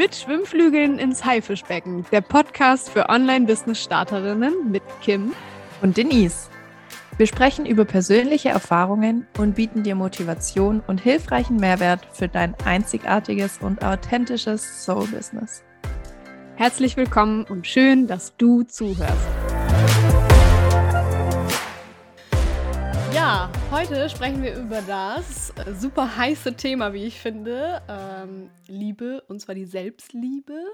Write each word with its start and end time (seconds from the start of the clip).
Mit 0.00 0.16
Schwimmflügeln 0.16 0.98
ins 0.98 1.26
Haifischbecken, 1.26 2.06
der 2.10 2.22
Podcast 2.22 2.88
für 2.88 3.10
Online-Business-Starterinnen 3.10 4.70
mit 4.70 4.82
Kim 5.02 5.34
und 5.82 5.98
Denise. 5.98 6.48
Wir 7.18 7.26
sprechen 7.26 7.66
über 7.66 7.84
persönliche 7.84 8.48
Erfahrungen 8.48 9.26
und 9.36 9.56
bieten 9.56 9.82
dir 9.82 9.94
Motivation 9.94 10.82
und 10.86 11.02
hilfreichen 11.02 11.56
Mehrwert 11.56 12.00
für 12.14 12.28
dein 12.28 12.54
einzigartiges 12.64 13.58
und 13.60 13.84
authentisches 13.84 14.86
Soul-Business. 14.86 15.64
Herzlich 16.56 16.96
willkommen 16.96 17.44
und 17.44 17.66
schön, 17.66 18.06
dass 18.06 18.34
du 18.38 18.62
zuhörst. 18.62 19.39
Ja, 23.12 23.50
heute 23.72 24.08
sprechen 24.08 24.42
wir 24.42 24.54
über 24.54 24.82
das 24.82 25.52
super 25.78 26.16
heiße 26.16 26.54
Thema, 26.54 26.92
wie 26.92 27.06
ich 27.06 27.20
finde, 27.20 27.82
ähm, 27.88 28.50
Liebe, 28.68 29.22
und 29.26 29.40
zwar 29.40 29.56
die 29.56 29.64
Selbstliebe. 29.64 30.64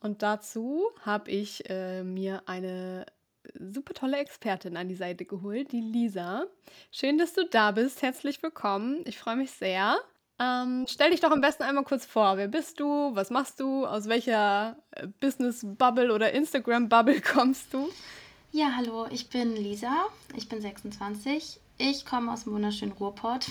Und 0.00 0.22
dazu 0.22 0.88
habe 1.04 1.30
ich 1.30 1.68
äh, 1.70 2.02
mir 2.02 2.42
eine 2.46 3.06
super 3.54 3.94
tolle 3.94 4.18
Expertin 4.18 4.76
an 4.76 4.88
die 4.88 4.96
Seite 4.96 5.24
geholt, 5.24 5.70
die 5.70 5.80
Lisa. 5.80 6.46
Schön, 6.90 7.18
dass 7.18 7.34
du 7.34 7.46
da 7.46 7.70
bist. 7.70 8.02
Herzlich 8.02 8.42
willkommen. 8.42 9.02
Ich 9.04 9.18
freue 9.18 9.36
mich 9.36 9.52
sehr. 9.52 9.96
Ähm, 10.40 10.86
stell 10.88 11.10
dich 11.10 11.20
doch 11.20 11.30
am 11.30 11.40
besten 11.40 11.62
einmal 11.62 11.84
kurz 11.84 12.04
vor. 12.04 12.36
Wer 12.36 12.48
bist 12.48 12.80
du? 12.80 13.14
Was 13.14 13.30
machst 13.30 13.60
du? 13.60 13.86
Aus 13.86 14.08
welcher 14.08 14.76
äh, 14.92 15.06
Business-Bubble 15.20 16.12
oder 16.12 16.32
Instagram-Bubble 16.32 17.20
kommst 17.32 17.72
du? 17.72 17.88
Ja, 18.52 18.72
hallo, 18.76 19.06
ich 19.12 19.28
bin 19.28 19.54
Lisa. 19.54 20.06
Ich 20.34 20.48
bin 20.48 20.60
26. 20.60 21.60
Ich 21.78 22.04
komme 22.04 22.32
aus 22.32 22.42
dem 22.44 22.52
wunderschönen 22.52 22.90
Ruhrpott 22.90 23.46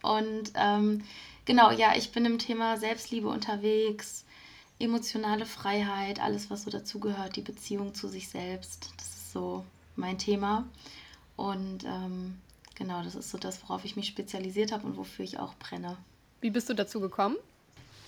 und 0.00 0.52
ähm, 0.54 1.02
genau, 1.44 1.72
ja, 1.72 1.96
ich 1.96 2.12
bin 2.12 2.24
im 2.24 2.38
Thema 2.38 2.76
Selbstliebe 2.76 3.26
unterwegs, 3.26 4.24
emotionale 4.78 5.44
Freiheit, 5.44 6.20
alles, 6.20 6.50
was 6.50 6.62
so 6.62 6.70
dazugehört, 6.70 7.34
die 7.34 7.42
Beziehung 7.42 7.94
zu 7.94 8.06
sich 8.06 8.28
selbst. 8.28 8.92
Das 8.96 9.08
ist 9.08 9.32
so 9.32 9.64
mein 9.96 10.18
Thema. 10.18 10.68
Und 11.34 11.82
ähm, 11.82 12.38
genau, 12.76 13.02
das 13.02 13.16
ist 13.16 13.30
so 13.30 13.38
das, 13.38 13.60
worauf 13.64 13.84
ich 13.84 13.96
mich 13.96 14.06
spezialisiert 14.06 14.70
habe 14.70 14.86
und 14.86 14.96
wofür 14.96 15.24
ich 15.24 15.40
auch 15.40 15.54
brenne. 15.54 15.96
Wie 16.40 16.50
bist 16.50 16.68
du 16.68 16.74
dazu 16.74 17.00
gekommen? 17.00 17.34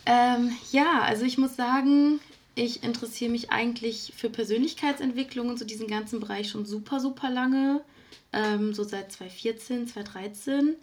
Ähm, 0.07 0.57
ja, 0.71 1.01
also 1.03 1.25
ich 1.25 1.39
muss 1.39 1.57
sagen, 1.57 2.21
ich 2.55 2.83
interessiere 2.83 3.31
mich 3.31 3.51
eigentlich 3.51 4.13
für 4.17 4.31
Persönlichkeitsentwicklung 4.31 5.49
und 5.49 5.59
so 5.59 5.65
diesen 5.65 5.87
ganzen 5.87 6.21
Bereich 6.21 6.51
schon 6.51 6.67
super, 6.67 7.01
super 7.01 7.31
lange 7.31 7.83
ähm, 8.33 8.75
so 8.75 8.85
seit 8.85 9.13
2014, 9.13 9.89
2013. 9.89 10.77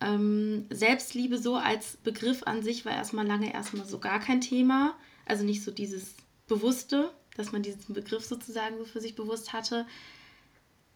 Ähm, 0.00 0.66
Selbstliebe 0.70 1.38
so 1.38 1.56
als 1.56 1.96
Begriff 1.98 2.42
an 2.44 2.62
sich 2.62 2.84
war 2.84 2.92
erstmal 2.92 3.26
lange 3.26 3.52
erstmal 3.52 3.86
so 3.86 3.98
gar 3.98 4.20
kein 4.20 4.40
Thema. 4.40 4.94
Also 5.24 5.44
nicht 5.44 5.62
so 5.62 5.70
dieses 5.70 6.14
Bewusste, 6.46 7.10
dass 7.36 7.52
man 7.52 7.62
diesen 7.62 7.94
Begriff 7.94 8.24
sozusagen 8.24 8.76
so 8.78 8.84
für 8.84 9.00
sich 9.00 9.14
bewusst 9.14 9.52
hatte. 9.52 9.86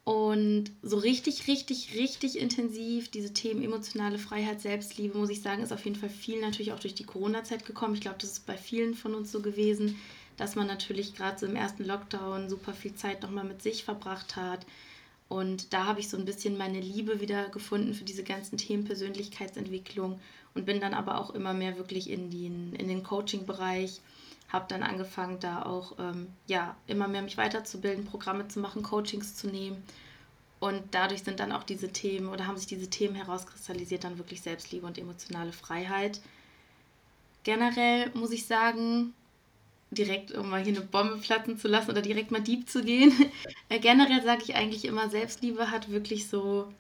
Und 0.09 0.71
so 0.83 0.97
richtig, 0.97 1.49
richtig, 1.49 1.95
richtig 1.95 2.39
intensiv 2.39 3.11
diese 3.11 3.35
Themen 3.35 3.63
emotionale 3.63 4.19
Freiheit, 4.19 4.63
Selbstliebe, 4.63 5.19
muss 5.19 5.29
ich 5.29 5.43
sagen, 5.43 5.63
ist 5.63 5.71
auf 5.71 5.85
jeden 5.85 5.99
Fall 5.99 6.09
viel 6.09 6.41
natürlich 6.41 6.73
auch 6.73 6.81
durch 6.81 6.95
die 6.95 7.05
Corona-Zeit 7.05 7.67
gekommen. 7.67 7.93
Ich 7.93 8.01
glaube, 8.01 8.17
das 8.19 8.31
ist 8.31 8.47
bei 8.47 8.57
vielen 8.57 8.95
von 8.95 9.15
uns 9.15 9.31
so 9.31 9.43
gewesen, 9.43 9.99
dass 10.39 10.55
man 10.55 10.67
natürlich 10.67 11.15
gerade 11.15 11.39
so 11.39 11.45
im 11.45 11.57
ersten 11.57 11.85
Lockdown 11.85 12.49
super 12.49 12.73
viel 12.73 12.95
Zeit 12.95 13.21
nochmal 13.21 13.45
mit 13.45 13.61
sich 13.61 13.85
verbracht 13.85 14.35
hat, 14.35 14.65
und 15.29 15.75
da 15.75 15.85
habe 15.85 16.01
ich 16.01 16.09
so 16.09 16.17
ein 16.17 16.25
bisschen 16.25 16.57
meine 16.57 16.81
Liebe 16.81 17.21
wieder 17.21 17.51
gefunden 17.51 17.93
für 17.93 18.05
diese 18.05 18.25
ganzen 18.25 18.57
Themen 18.57 18.85
Persönlichkeitsentwicklung 18.85 20.19
und 20.55 20.65
bin 20.65 20.81
dann 20.81 20.95
aber 20.95 21.21
auch 21.21 21.35
immer 21.35 21.53
mehr 21.53 21.77
wirklich 21.77 22.09
in 22.09 22.31
den, 22.31 22.75
in 22.75 22.89
den 22.89 23.03
Coaching-Bereich. 23.03 24.01
Habe 24.49 24.67
dann 24.69 24.83
angefangen, 24.83 25.39
da 25.41 25.63
auch 25.63 25.99
ähm, 25.99 26.29
ja, 26.47 26.77
immer 26.87 27.09
mehr 27.09 27.23
mich 27.23 27.37
weiterzubilden, 27.37 28.07
Programme 28.07 28.49
zu 28.49 28.61
machen, 28.61 28.83
Coachings 28.83 29.37
zu 29.37 29.49
nehmen. 29.49 29.83
Und 30.61 30.83
dadurch 30.91 31.23
sind 31.23 31.39
dann 31.39 31.53
auch 31.53 31.63
diese 31.63 31.93
Themen 31.93 32.29
oder 32.29 32.47
haben 32.47 32.57
sich 32.57 32.67
diese 32.67 32.89
Themen 32.89 33.15
herauskristallisiert, 33.15 34.05
dann 34.05 34.19
wirklich 34.19 34.43
Selbstliebe 34.43 34.87
und 34.87 34.99
emotionale 34.99 35.53
Freiheit. 35.53 36.21
Generell 37.45 38.11
muss 38.15 38.33
ich 38.33 38.47
sagen, 38.47 39.15
direkt, 39.91 40.33
um 40.33 40.51
mal 40.51 40.63
hier 40.63 40.77
eine 40.77 40.85
Bombe 40.85 41.17
platzen 41.19 41.59
zu 41.59 41.69
lassen 41.69 41.91
oder 41.91 42.03
direkt 42.03 42.31
mal 42.31 42.43
deep 42.43 42.69
zu 42.69 42.83
gehen. 42.83 43.13
Äh, 43.71 43.81
generell 43.81 44.23
sage 44.23 44.45
ich 44.45 44.55
eigentlich 44.55 44.87
immer, 44.87 45.11
Selbstliebe 45.11 45.71
hat 45.71 45.91
wirklich 45.91 46.27
so 46.27 46.73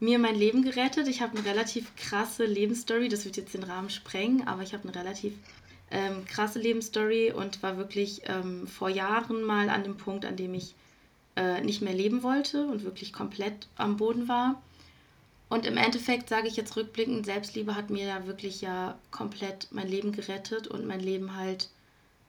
mir 0.00 0.18
mein 0.18 0.34
Leben 0.34 0.62
gerettet. 0.62 1.06
Ich 1.06 1.22
habe 1.22 1.38
eine 1.38 1.46
relativ 1.46 1.94
krasse 1.94 2.44
Lebensstory, 2.44 3.08
das 3.08 3.24
wird 3.24 3.36
jetzt 3.36 3.54
den 3.54 3.62
Rahmen 3.62 3.90
sprengen, 3.90 4.48
aber 4.48 4.62
ich 4.62 4.72
habe 4.74 4.88
eine 4.88 4.96
relativ 4.96 5.34
ähm, 5.90 6.24
krasse 6.24 6.58
Lebensstory 6.58 7.32
und 7.32 7.62
war 7.62 7.76
wirklich 7.76 8.22
ähm, 8.26 8.66
vor 8.66 8.88
Jahren 8.88 9.42
mal 9.42 9.68
an 9.68 9.82
dem 9.82 9.96
Punkt, 9.96 10.24
an 10.24 10.36
dem 10.36 10.54
ich 10.54 10.74
äh, 11.36 11.60
nicht 11.62 11.82
mehr 11.82 11.94
leben 11.94 12.22
wollte 12.22 12.66
und 12.66 12.84
wirklich 12.84 13.12
komplett 13.12 13.68
am 13.76 13.96
Boden 13.96 14.28
war. 14.28 14.62
Und 15.48 15.66
im 15.66 15.76
Endeffekt 15.76 16.28
sage 16.28 16.46
ich 16.46 16.56
jetzt 16.56 16.76
rückblickend, 16.76 17.26
Selbstliebe 17.26 17.74
hat 17.74 17.90
mir 17.90 18.06
da 18.06 18.26
wirklich 18.26 18.60
ja 18.60 18.96
komplett 19.10 19.66
mein 19.72 19.88
Leben 19.88 20.12
gerettet 20.12 20.68
und 20.68 20.86
mein 20.86 21.00
Leben 21.00 21.36
halt 21.36 21.70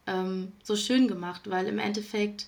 ähm, 0.08 0.52
so 0.64 0.76
schön 0.76 1.08
gemacht, 1.08 1.50
weil 1.50 1.68
im 1.68 1.78
Endeffekt, 1.78 2.48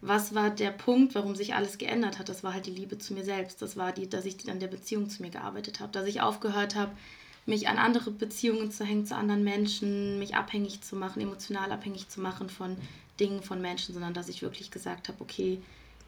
was 0.00 0.34
war 0.34 0.50
der 0.50 0.72
Punkt, 0.72 1.14
warum 1.14 1.36
sich 1.36 1.54
alles 1.54 1.78
geändert 1.78 2.18
hat? 2.18 2.28
Das 2.28 2.42
war 2.42 2.54
halt 2.54 2.66
die 2.66 2.72
Liebe 2.72 2.98
zu 2.98 3.14
mir 3.14 3.24
selbst. 3.24 3.62
Das 3.62 3.76
war 3.76 3.92
die, 3.92 4.08
dass 4.08 4.24
ich 4.24 4.50
an 4.50 4.58
der 4.58 4.66
Beziehung 4.66 5.08
zu 5.08 5.22
mir 5.22 5.30
gearbeitet 5.30 5.78
habe, 5.78 5.92
dass 5.92 6.08
ich 6.08 6.20
aufgehört 6.20 6.74
habe, 6.74 6.90
mich 7.46 7.68
an 7.68 7.78
andere 7.78 8.10
Beziehungen 8.10 8.70
zu 8.70 8.84
hängen, 8.84 9.06
zu 9.06 9.16
anderen 9.16 9.44
Menschen, 9.44 10.18
mich 10.18 10.34
abhängig 10.34 10.82
zu 10.82 10.96
machen, 10.96 11.20
emotional 11.20 11.72
abhängig 11.72 12.08
zu 12.08 12.20
machen 12.20 12.48
von 12.48 12.76
Dingen, 13.18 13.42
von 13.42 13.60
Menschen, 13.60 13.92
sondern 13.92 14.14
dass 14.14 14.28
ich 14.28 14.42
wirklich 14.42 14.70
gesagt 14.70 15.08
habe, 15.08 15.20
okay, 15.20 15.60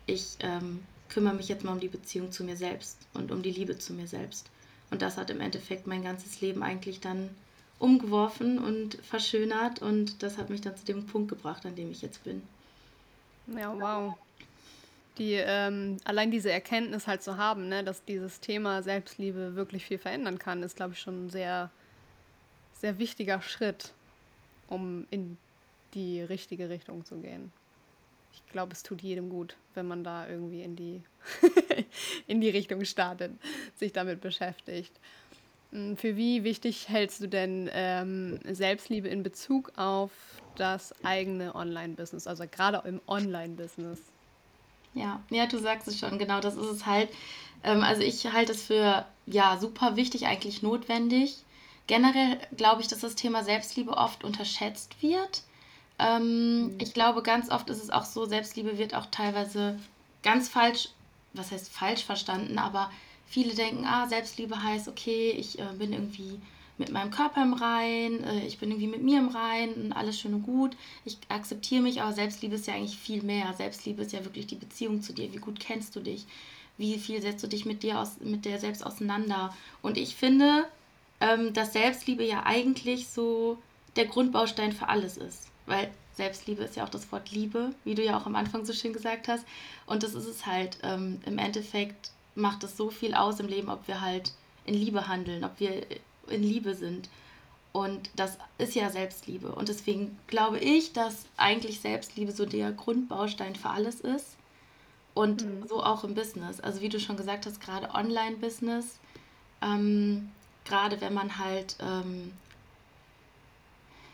ich 0.07 0.37
ähm, 0.41 0.81
kümmere 1.09 1.35
mich 1.35 1.49
jetzt 1.49 1.65
mal 1.65 1.73
um 1.73 1.81
die 1.81 1.89
Beziehung 1.89 2.33
zu 2.33 2.45
mir 2.45 2.57
selbst 2.57 2.99
und 3.15 3.31
um 3.31 3.43
die 3.43 3.51
Liebe 3.51 3.79
zu 3.79 3.93
mir 3.93 4.07
selbst. 4.07 4.51
Und 4.91 5.03
das 5.03 5.17
hat 5.17 5.31
im 5.31 5.41
Endeffekt 5.41 5.87
mein 5.87 6.03
ganzes 6.03 6.41
Leben 6.41 6.63
eigentlich 6.63 7.01
dann 7.01 7.31
umgeworfen 7.79 8.59
und 8.59 8.95
verschönert 9.03 9.83
und 9.83 10.23
das 10.23 10.39
hat 10.39 10.51
mich 10.51 10.61
dann 10.61 10.77
zu 10.77 10.85
dem 10.85 11.07
Punkt 11.07 11.29
gebracht, 11.29 11.67
an 11.67 11.75
dem 11.75 11.91
ich 11.91 12.03
jetzt 12.03 12.23
bin. 12.23 12.43
Ja, 13.49 13.75
wow. 13.79 14.15
Die, 15.19 15.35
ähm, 15.35 15.99
allein 16.05 16.31
diese 16.31 16.51
Erkenntnis 16.51 17.07
halt 17.07 17.23
zu 17.23 17.37
haben, 17.37 17.69
ne, 17.69 17.85
dass 17.85 18.05
dieses 18.05 18.41
Thema 18.41 18.83
Selbstliebe 18.83 19.55
wirklich 19.55 19.85
viel 19.85 19.99
verändern 19.99 20.39
kann, 20.39 20.63
ist, 20.63 20.77
glaube 20.77 20.95
ich, 20.95 21.01
schon 21.01 21.27
ein 21.27 21.31
sehr, 21.31 21.71
sehr 22.73 22.99
wichtiger 22.99 23.43
Schritt, 23.43 23.93
um 24.69 25.07
in 25.11 25.37
die 25.95 26.23
richtige 26.23 26.71
Richtung 26.71 27.05
zu 27.05 27.17
gehen. 27.19 27.53
Ich 28.33 28.47
glaube, 28.53 28.73
es 28.73 28.83
tut 28.83 29.03
jedem 29.03 29.29
gut, 29.29 29.57
wenn 29.75 29.87
man 29.87 30.05
da 30.05 30.27
irgendwie 30.27 30.63
in 30.63 30.77
die, 30.77 31.03
in 32.27 32.41
die 32.41 32.51
Richtung 32.51 32.85
startet, 32.85 33.33
sich 33.77 33.93
damit 33.93 34.21
beschäftigt. 34.21 34.93
Hm, 35.73 35.97
für 35.97 36.17
wie 36.17 36.45
wichtig 36.45 36.89
hältst 36.89 37.21
du 37.21 37.29
denn 37.29 37.69
ähm, 37.73 38.39
Selbstliebe 38.45 39.09
in 39.09 39.23
Bezug 39.23 39.73
auf 39.77 40.11
das 40.57 40.95
eigene 41.05 41.55
Online-Business, 41.55 42.27
also 42.27 42.45
gerade 42.51 42.87
im 42.87 43.01
Online-Business? 43.07 44.12
Ja, 44.95 45.21
ja, 45.31 45.47
du 45.47 45.59
sagst 45.59 45.89
es 45.89 45.99
schon, 45.99 46.19
genau, 46.19 46.41
das 46.41 46.57
ist 46.57 46.67
es 46.67 46.87
halt. 46.87 47.09
Ähm, 47.65 47.83
also 47.83 48.03
ich 48.03 48.33
halte 48.33 48.53
es 48.53 48.63
für 48.63 49.07
ja 49.27 49.57
super 49.59 49.97
wichtig, 49.97 50.27
eigentlich 50.27 50.63
notwendig. 50.63 51.45
Generell 51.87 52.39
glaube 52.57 52.83
ich, 52.83 52.89
dass 52.89 53.01
das 53.01 53.15
Thema 53.15 53.43
Selbstliebe 53.45 53.97
oft 53.97 54.25
unterschätzt 54.25 55.03
wird. 55.03 55.43
Ähm, 55.99 56.65
mhm. 56.65 56.79
Ich 56.81 56.95
glaube, 56.95 57.23
ganz 57.23 57.51
oft 57.51 57.69
ist 57.71 57.83
es 57.83 57.91
auch 57.91 58.05
so, 58.05 58.27
Selbstliebe 58.27 58.79
wird 58.79 58.95
auch 58.95 59.07
teilweise 59.07 59.79
ganz 60.23 60.49
falsch, 60.49 60.91
was 61.33 61.51
heißt 61.51 61.71
falsch 61.73 62.05
verstanden, 62.05 62.59
aber 62.59 62.91
viele 63.27 63.55
denken, 63.55 63.87
ah, 63.87 64.07
Selbstliebe 64.09 64.63
heißt, 64.63 64.89
okay, 64.89 65.31
ich 65.31 65.59
äh, 65.59 65.65
bin 65.79 65.93
irgendwie 65.93 66.41
mit 66.83 66.91
meinem 66.91 67.13
Körper 67.13 67.43
im 67.43 67.53
Rein, 67.53 68.25
äh, 68.25 68.45
ich 68.45 68.59
bin 68.59 68.71
irgendwie 68.71 68.89
mit 68.89 69.05
mir 69.05 69.21
im 69.21 69.29
Rein 69.29 69.73
und 69.75 69.93
alles 69.93 70.19
schön 70.19 70.35
und 70.35 70.43
gut. 70.43 70.77
Ich 71.05 71.17
akzeptiere 71.29 71.81
mich, 71.81 72.03
aber 72.03 72.13
Selbstliebe 72.13 72.57
ist 72.57 72.67
ja 72.67 72.75
eigentlich 72.75 72.99
viel 72.99 73.23
mehr. 73.23 73.53
Selbstliebe 73.53 74.03
ist 74.03 74.13
ja 74.13 74.25
wirklich 74.25 74.49
die 74.49 74.57
Beziehung 74.57 75.01
zu 75.01 75.13
dir. 75.13 75.33
Wie 75.33 75.39
gut 75.39 75.61
kennst 75.61 75.95
du 75.95 76.01
dich? 76.01 76.27
Wie 76.79 76.99
viel 76.99 77.23
setzt 77.23 77.45
du 77.45 77.47
dich 77.47 77.65
mit 77.67 77.85
dir 77.85 78.01
aus, 78.01 78.19
mit 78.21 78.45
der 78.45 78.59
selbst 78.59 78.85
auseinander? 78.85 79.55
Und 79.81 79.97
ich 79.97 80.17
finde, 80.17 80.65
ähm, 81.21 81.53
dass 81.53 81.73
Selbstliebe 81.73 82.25
ja 82.25 82.43
eigentlich 82.45 83.07
so 83.07 83.59
der 83.95 84.07
Grundbaustein 84.07 84.73
für 84.73 84.89
alles 84.89 85.17
ist. 85.17 85.53
Weil 85.67 85.89
Selbstliebe 86.15 86.65
ist 86.65 86.75
ja 86.75 86.85
auch 86.85 86.89
das 86.89 87.13
Wort 87.13 87.31
Liebe, 87.31 87.77
wie 87.85 87.95
du 87.95 88.03
ja 88.05 88.19
auch 88.19 88.27
am 88.27 88.35
Anfang 88.35 88.65
so 88.65 88.73
schön 88.73 88.93
gesagt 88.93 89.29
hast. 89.29 89.47
Und 89.87 90.03
das 90.03 90.15
ist 90.15 90.27
es 90.27 90.47
halt 90.47 90.79
ähm, 90.83 91.21
im 91.27 91.39
Endeffekt 91.39 92.11
macht 92.35 92.65
es 92.65 92.77
so 92.77 92.91
viel 92.91 93.15
aus 93.15 93.39
im 93.39 93.47
Leben, 93.47 93.69
ob 93.69 93.87
wir 93.87 94.01
halt 94.01 94.33
in 94.65 94.75
Liebe 94.75 95.07
handeln, 95.07 95.45
ob 95.45 95.61
wir 95.61 95.87
in 96.33 96.43
Liebe 96.43 96.75
sind. 96.75 97.09
Und 97.73 98.11
das 98.17 98.37
ist 98.59 98.75
ja 98.75 98.91
Selbstliebe. 98.91 99.53
Und 99.53 99.69
deswegen 99.69 100.19
glaube 100.27 100.59
ich, 100.59 100.93
dass 100.93 101.25
eigentlich 101.37 101.81
Selbstliebe 101.81 102.33
so 102.33 102.45
der 102.45 102.73
Grundbaustein 102.73 103.57
für 103.57 103.71
alles 103.71 104.01
ist. 104.01 104.37
Und 105.15 105.45
mhm. 105.45 105.67
so 105.69 105.83
auch 105.83 106.05
im 106.05 106.15
Business. 106.15 106.61
Also 106.61 106.81
wie 106.81 106.89
du 106.89 107.01
schon 107.01 107.17
gesagt 107.17 107.47
hast, 107.47 107.61
gerade 107.61 107.95
Online-Business, 107.95 108.99
ähm, 109.63 110.31
gerade 110.65 111.01
wenn 111.01 111.15
man 111.15 111.39
halt 111.39 111.77
ähm, 111.81 112.33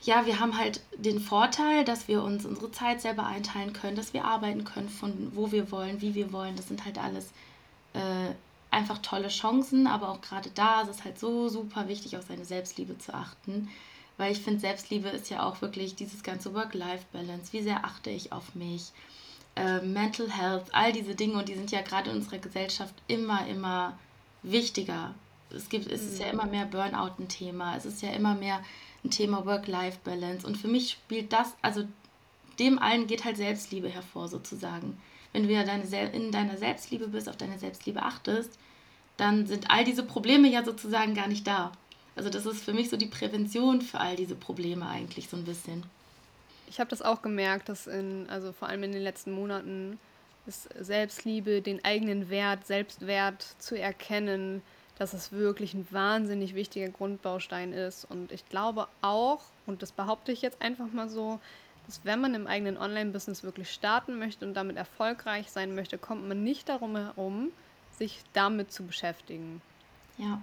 ja, 0.02 0.26
wir 0.26 0.38
haben 0.38 0.56
halt 0.56 0.80
den 0.96 1.20
Vorteil, 1.20 1.84
dass 1.84 2.08
wir 2.08 2.22
uns 2.22 2.46
unsere 2.46 2.70
Zeit 2.70 3.00
selber 3.00 3.26
einteilen 3.26 3.72
können, 3.72 3.96
dass 3.96 4.14
wir 4.14 4.24
arbeiten 4.24 4.64
können 4.64 4.88
von 4.88 5.32
wo 5.34 5.50
wir 5.50 5.70
wollen, 5.72 6.00
wie 6.00 6.14
wir 6.14 6.32
wollen. 6.32 6.56
Das 6.56 6.68
sind 6.68 6.84
halt 6.84 6.98
alles 6.98 7.32
äh, 7.94 8.32
einfach 8.70 8.98
tolle 8.98 9.28
Chancen, 9.28 9.86
aber 9.86 10.10
auch 10.10 10.20
gerade 10.20 10.50
da 10.50 10.82
ist 10.82 10.90
es 10.90 11.04
halt 11.04 11.18
so 11.18 11.48
super 11.48 11.88
wichtig, 11.88 12.16
auf 12.16 12.24
seine 12.26 12.44
Selbstliebe 12.44 12.98
zu 12.98 13.14
achten. 13.14 13.68
Weil 14.16 14.32
ich 14.32 14.40
finde, 14.40 14.60
Selbstliebe 14.60 15.08
ist 15.08 15.30
ja 15.30 15.44
auch 15.44 15.62
wirklich 15.62 15.94
dieses 15.94 16.22
ganze 16.22 16.52
Work-Life-Balance. 16.52 17.52
Wie 17.52 17.62
sehr 17.62 17.84
achte 17.84 18.10
ich 18.10 18.32
auf 18.32 18.54
mich? 18.54 18.90
Äh, 19.54 19.80
Mental 19.80 20.30
Health, 20.30 20.66
all 20.72 20.92
diese 20.92 21.14
Dinge 21.14 21.34
und 21.34 21.48
die 21.48 21.54
sind 21.54 21.70
ja 21.70 21.82
gerade 21.82 22.10
in 22.10 22.16
unserer 22.16 22.38
Gesellschaft 22.38 22.94
immer, 23.06 23.46
immer 23.46 23.96
wichtiger. 24.42 25.14
Es, 25.50 25.68
gibt, 25.68 25.90
es 25.90 26.02
ist 26.02 26.18
ja 26.18 26.26
mhm. 26.26 26.32
immer 26.32 26.46
mehr 26.46 26.66
Burnout 26.66 27.12
ein 27.18 27.28
Thema. 27.28 27.76
Es 27.76 27.86
ist 27.86 28.02
ja 28.02 28.10
immer 28.10 28.34
mehr 28.34 28.62
ein 29.04 29.10
Thema 29.10 29.46
Work-Life-Balance. 29.46 30.46
Und 30.46 30.56
für 30.56 30.68
mich 30.68 30.90
spielt 30.90 31.32
das, 31.32 31.54
also 31.62 31.84
dem 32.58 32.78
allen 32.78 33.06
geht 33.06 33.24
halt 33.24 33.36
Selbstliebe 33.36 33.88
hervor 33.88 34.28
sozusagen. 34.28 35.00
Wenn 35.32 35.46
du 35.46 35.52
ja 35.52 35.64
deine, 35.64 35.84
in 36.12 36.32
deiner 36.32 36.56
Selbstliebe 36.56 37.08
bist, 37.08 37.28
auf 37.28 37.36
deine 37.36 37.58
Selbstliebe 37.58 38.02
achtest, 38.02 38.58
dann 39.16 39.46
sind 39.46 39.70
all 39.70 39.84
diese 39.84 40.02
Probleme 40.02 40.48
ja 40.48 40.64
sozusagen 40.64 41.14
gar 41.14 41.28
nicht 41.28 41.46
da. 41.46 41.72
Also 42.16 42.30
das 42.30 42.46
ist 42.46 42.64
für 42.64 42.72
mich 42.72 42.88
so 42.88 42.96
die 42.96 43.06
Prävention 43.06 43.80
für 43.82 44.00
all 44.00 44.16
diese 44.16 44.34
Probleme 44.34 44.88
eigentlich 44.88 45.28
so 45.28 45.36
ein 45.36 45.44
bisschen. 45.44 45.84
Ich 46.68 46.80
habe 46.80 46.90
das 46.90 47.02
auch 47.02 47.22
gemerkt, 47.22 47.68
dass 47.68 47.86
in, 47.86 48.28
also 48.28 48.52
vor 48.52 48.68
allem 48.68 48.82
in 48.82 48.92
den 48.92 49.02
letzten 49.02 49.32
Monaten, 49.32 49.98
ist 50.48 50.68
Selbstliebe, 50.80 51.62
den 51.62 51.84
eigenen 51.84 52.30
Wert, 52.30 52.66
Selbstwert 52.66 53.42
zu 53.58 53.78
erkennen, 53.78 54.62
dass 54.98 55.12
es 55.12 55.30
wirklich 55.30 55.74
ein 55.74 55.86
wahnsinnig 55.90 56.54
wichtiger 56.54 56.88
Grundbaustein 56.88 57.72
ist. 57.72 58.04
Und 58.04 58.32
ich 58.32 58.48
glaube 58.48 58.88
auch, 59.00 59.42
und 59.66 59.82
das 59.82 59.92
behaupte 59.92 60.32
ich 60.32 60.42
jetzt 60.42 60.60
einfach 60.60 60.90
mal 60.92 61.08
so, 61.08 61.38
dass 61.88 62.04
wenn 62.04 62.20
man 62.20 62.34
im 62.34 62.46
eigenen 62.46 62.76
Online-Business 62.76 63.42
wirklich 63.42 63.70
starten 63.70 64.18
möchte 64.18 64.46
und 64.46 64.52
damit 64.52 64.76
erfolgreich 64.76 65.50
sein 65.50 65.74
möchte, 65.74 65.96
kommt 65.96 66.28
man 66.28 66.44
nicht 66.44 66.68
darum 66.68 66.94
herum, 66.94 67.50
sich 67.98 68.22
damit 68.34 68.70
zu 68.70 68.84
beschäftigen. 68.84 69.62
Ja. 70.18 70.40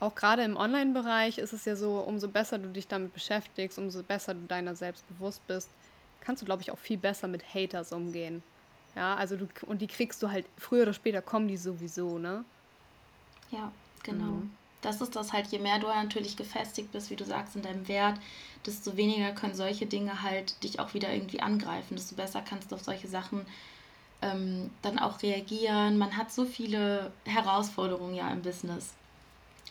Auch 0.00 0.14
gerade 0.14 0.42
im 0.42 0.56
Online-Bereich 0.56 1.36
ist 1.36 1.52
es 1.52 1.66
ja 1.66 1.76
so, 1.76 1.98
umso 1.98 2.28
besser 2.28 2.58
du 2.58 2.68
dich 2.68 2.88
damit 2.88 3.12
beschäftigst, 3.12 3.78
umso 3.78 4.02
besser 4.02 4.32
du 4.32 4.46
deiner 4.46 4.74
selbst 4.74 5.06
bewusst 5.06 5.46
bist, 5.46 5.68
kannst 6.22 6.40
du, 6.40 6.46
glaube 6.46 6.62
ich, 6.62 6.70
auch 6.70 6.78
viel 6.78 6.98
besser 6.98 7.28
mit 7.28 7.54
Haters 7.54 7.92
umgehen. 7.92 8.42
Ja, 8.96 9.14
also 9.14 9.36
du, 9.36 9.46
und 9.66 9.82
die 9.82 9.86
kriegst 9.86 10.22
du 10.22 10.30
halt, 10.30 10.46
früher 10.56 10.84
oder 10.84 10.94
später 10.94 11.20
kommen 11.20 11.46
die 11.46 11.58
sowieso, 11.58 12.18
ne? 12.18 12.42
Ja, 13.50 13.70
genau. 14.02 14.24
Mhm. 14.24 14.50
Das 14.80 15.00
ist 15.00 15.14
das 15.14 15.32
halt, 15.32 15.46
je 15.48 15.60
mehr 15.60 15.78
du 15.78 15.86
natürlich 15.86 16.36
gefestigt 16.36 16.90
bist, 16.90 17.10
wie 17.10 17.16
du 17.16 17.24
sagst, 17.24 17.54
in 17.54 17.62
deinem 17.62 17.86
Wert, 17.86 18.18
desto 18.66 18.96
weniger 18.96 19.32
können 19.32 19.54
solche 19.54 19.86
Dinge 19.86 20.22
halt 20.22 20.62
dich 20.62 20.80
auch 20.80 20.94
wieder 20.94 21.12
irgendwie 21.12 21.40
angreifen, 21.40 21.96
desto 21.96 22.14
besser 22.14 22.42
kannst 22.42 22.70
du 22.70 22.76
auf 22.76 22.82
solche 22.82 23.08
Sachen 23.08 23.46
ähm, 24.22 24.70
dann 24.82 24.98
auch 24.98 25.22
reagieren. 25.22 25.98
Man 25.98 26.16
hat 26.16 26.32
so 26.32 26.44
viele 26.44 27.12
Herausforderungen 27.24 28.14
ja 28.14 28.30
im 28.30 28.42
Business. 28.42 28.94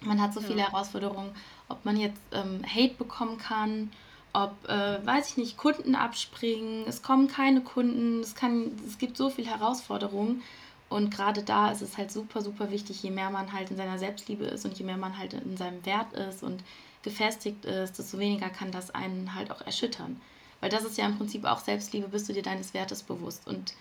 Man 0.01 0.21
hat 0.21 0.33
so 0.33 0.41
viele 0.41 0.61
Herausforderungen, 0.61 1.31
ob 1.69 1.85
man 1.85 1.95
jetzt 1.95 2.19
ähm, 2.31 2.61
Hate 2.65 2.95
bekommen 2.95 3.37
kann, 3.37 3.91
ob, 4.33 4.51
äh, 4.67 5.05
weiß 5.05 5.29
ich 5.29 5.37
nicht, 5.37 5.57
Kunden 5.57 5.95
abspringen, 5.95 6.85
es 6.87 7.03
kommen 7.03 7.27
keine 7.27 7.61
Kunden, 7.61 8.21
es, 8.21 8.33
kann, 8.33 8.71
es 8.87 8.97
gibt 8.97 9.15
so 9.15 9.29
viele 9.29 9.49
Herausforderungen. 9.49 10.41
Und 10.89 11.09
gerade 11.09 11.43
da 11.43 11.71
ist 11.71 11.81
es 11.81 11.97
halt 11.97 12.11
super, 12.11 12.41
super 12.41 12.69
wichtig, 12.71 13.01
je 13.01 13.11
mehr 13.11 13.29
man 13.29 13.53
halt 13.53 13.71
in 13.71 13.77
seiner 13.77 13.97
Selbstliebe 13.97 14.43
ist 14.45 14.65
und 14.65 14.77
je 14.77 14.83
mehr 14.83 14.97
man 14.97 15.17
halt 15.17 15.33
in 15.33 15.55
seinem 15.55 15.85
Wert 15.85 16.11
ist 16.13 16.43
und 16.43 16.61
gefestigt 17.03 17.65
ist, 17.65 17.97
desto 17.97 18.19
weniger 18.19 18.49
kann 18.49 18.71
das 18.71 18.93
einen 18.93 19.35
halt 19.35 19.51
auch 19.51 19.61
erschüttern. 19.61 20.21
Weil 20.59 20.69
das 20.69 20.83
ist 20.83 20.97
ja 20.97 21.05
im 21.05 21.17
Prinzip 21.17 21.45
auch 21.45 21.59
Selbstliebe, 21.59 22.07
bist 22.07 22.29
du 22.29 22.33
dir 22.33 22.43
deines 22.43 22.73
Wertes 22.73 23.03
bewusst. 23.03 23.47
Und 23.47 23.73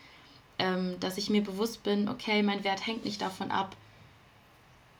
ähm, 0.58 0.98
dass 1.00 1.18
ich 1.18 1.30
mir 1.30 1.42
bewusst 1.42 1.82
bin, 1.82 2.08
okay, 2.08 2.42
mein 2.42 2.64
Wert 2.64 2.86
hängt 2.86 3.04
nicht 3.04 3.20
davon 3.20 3.50
ab, 3.50 3.76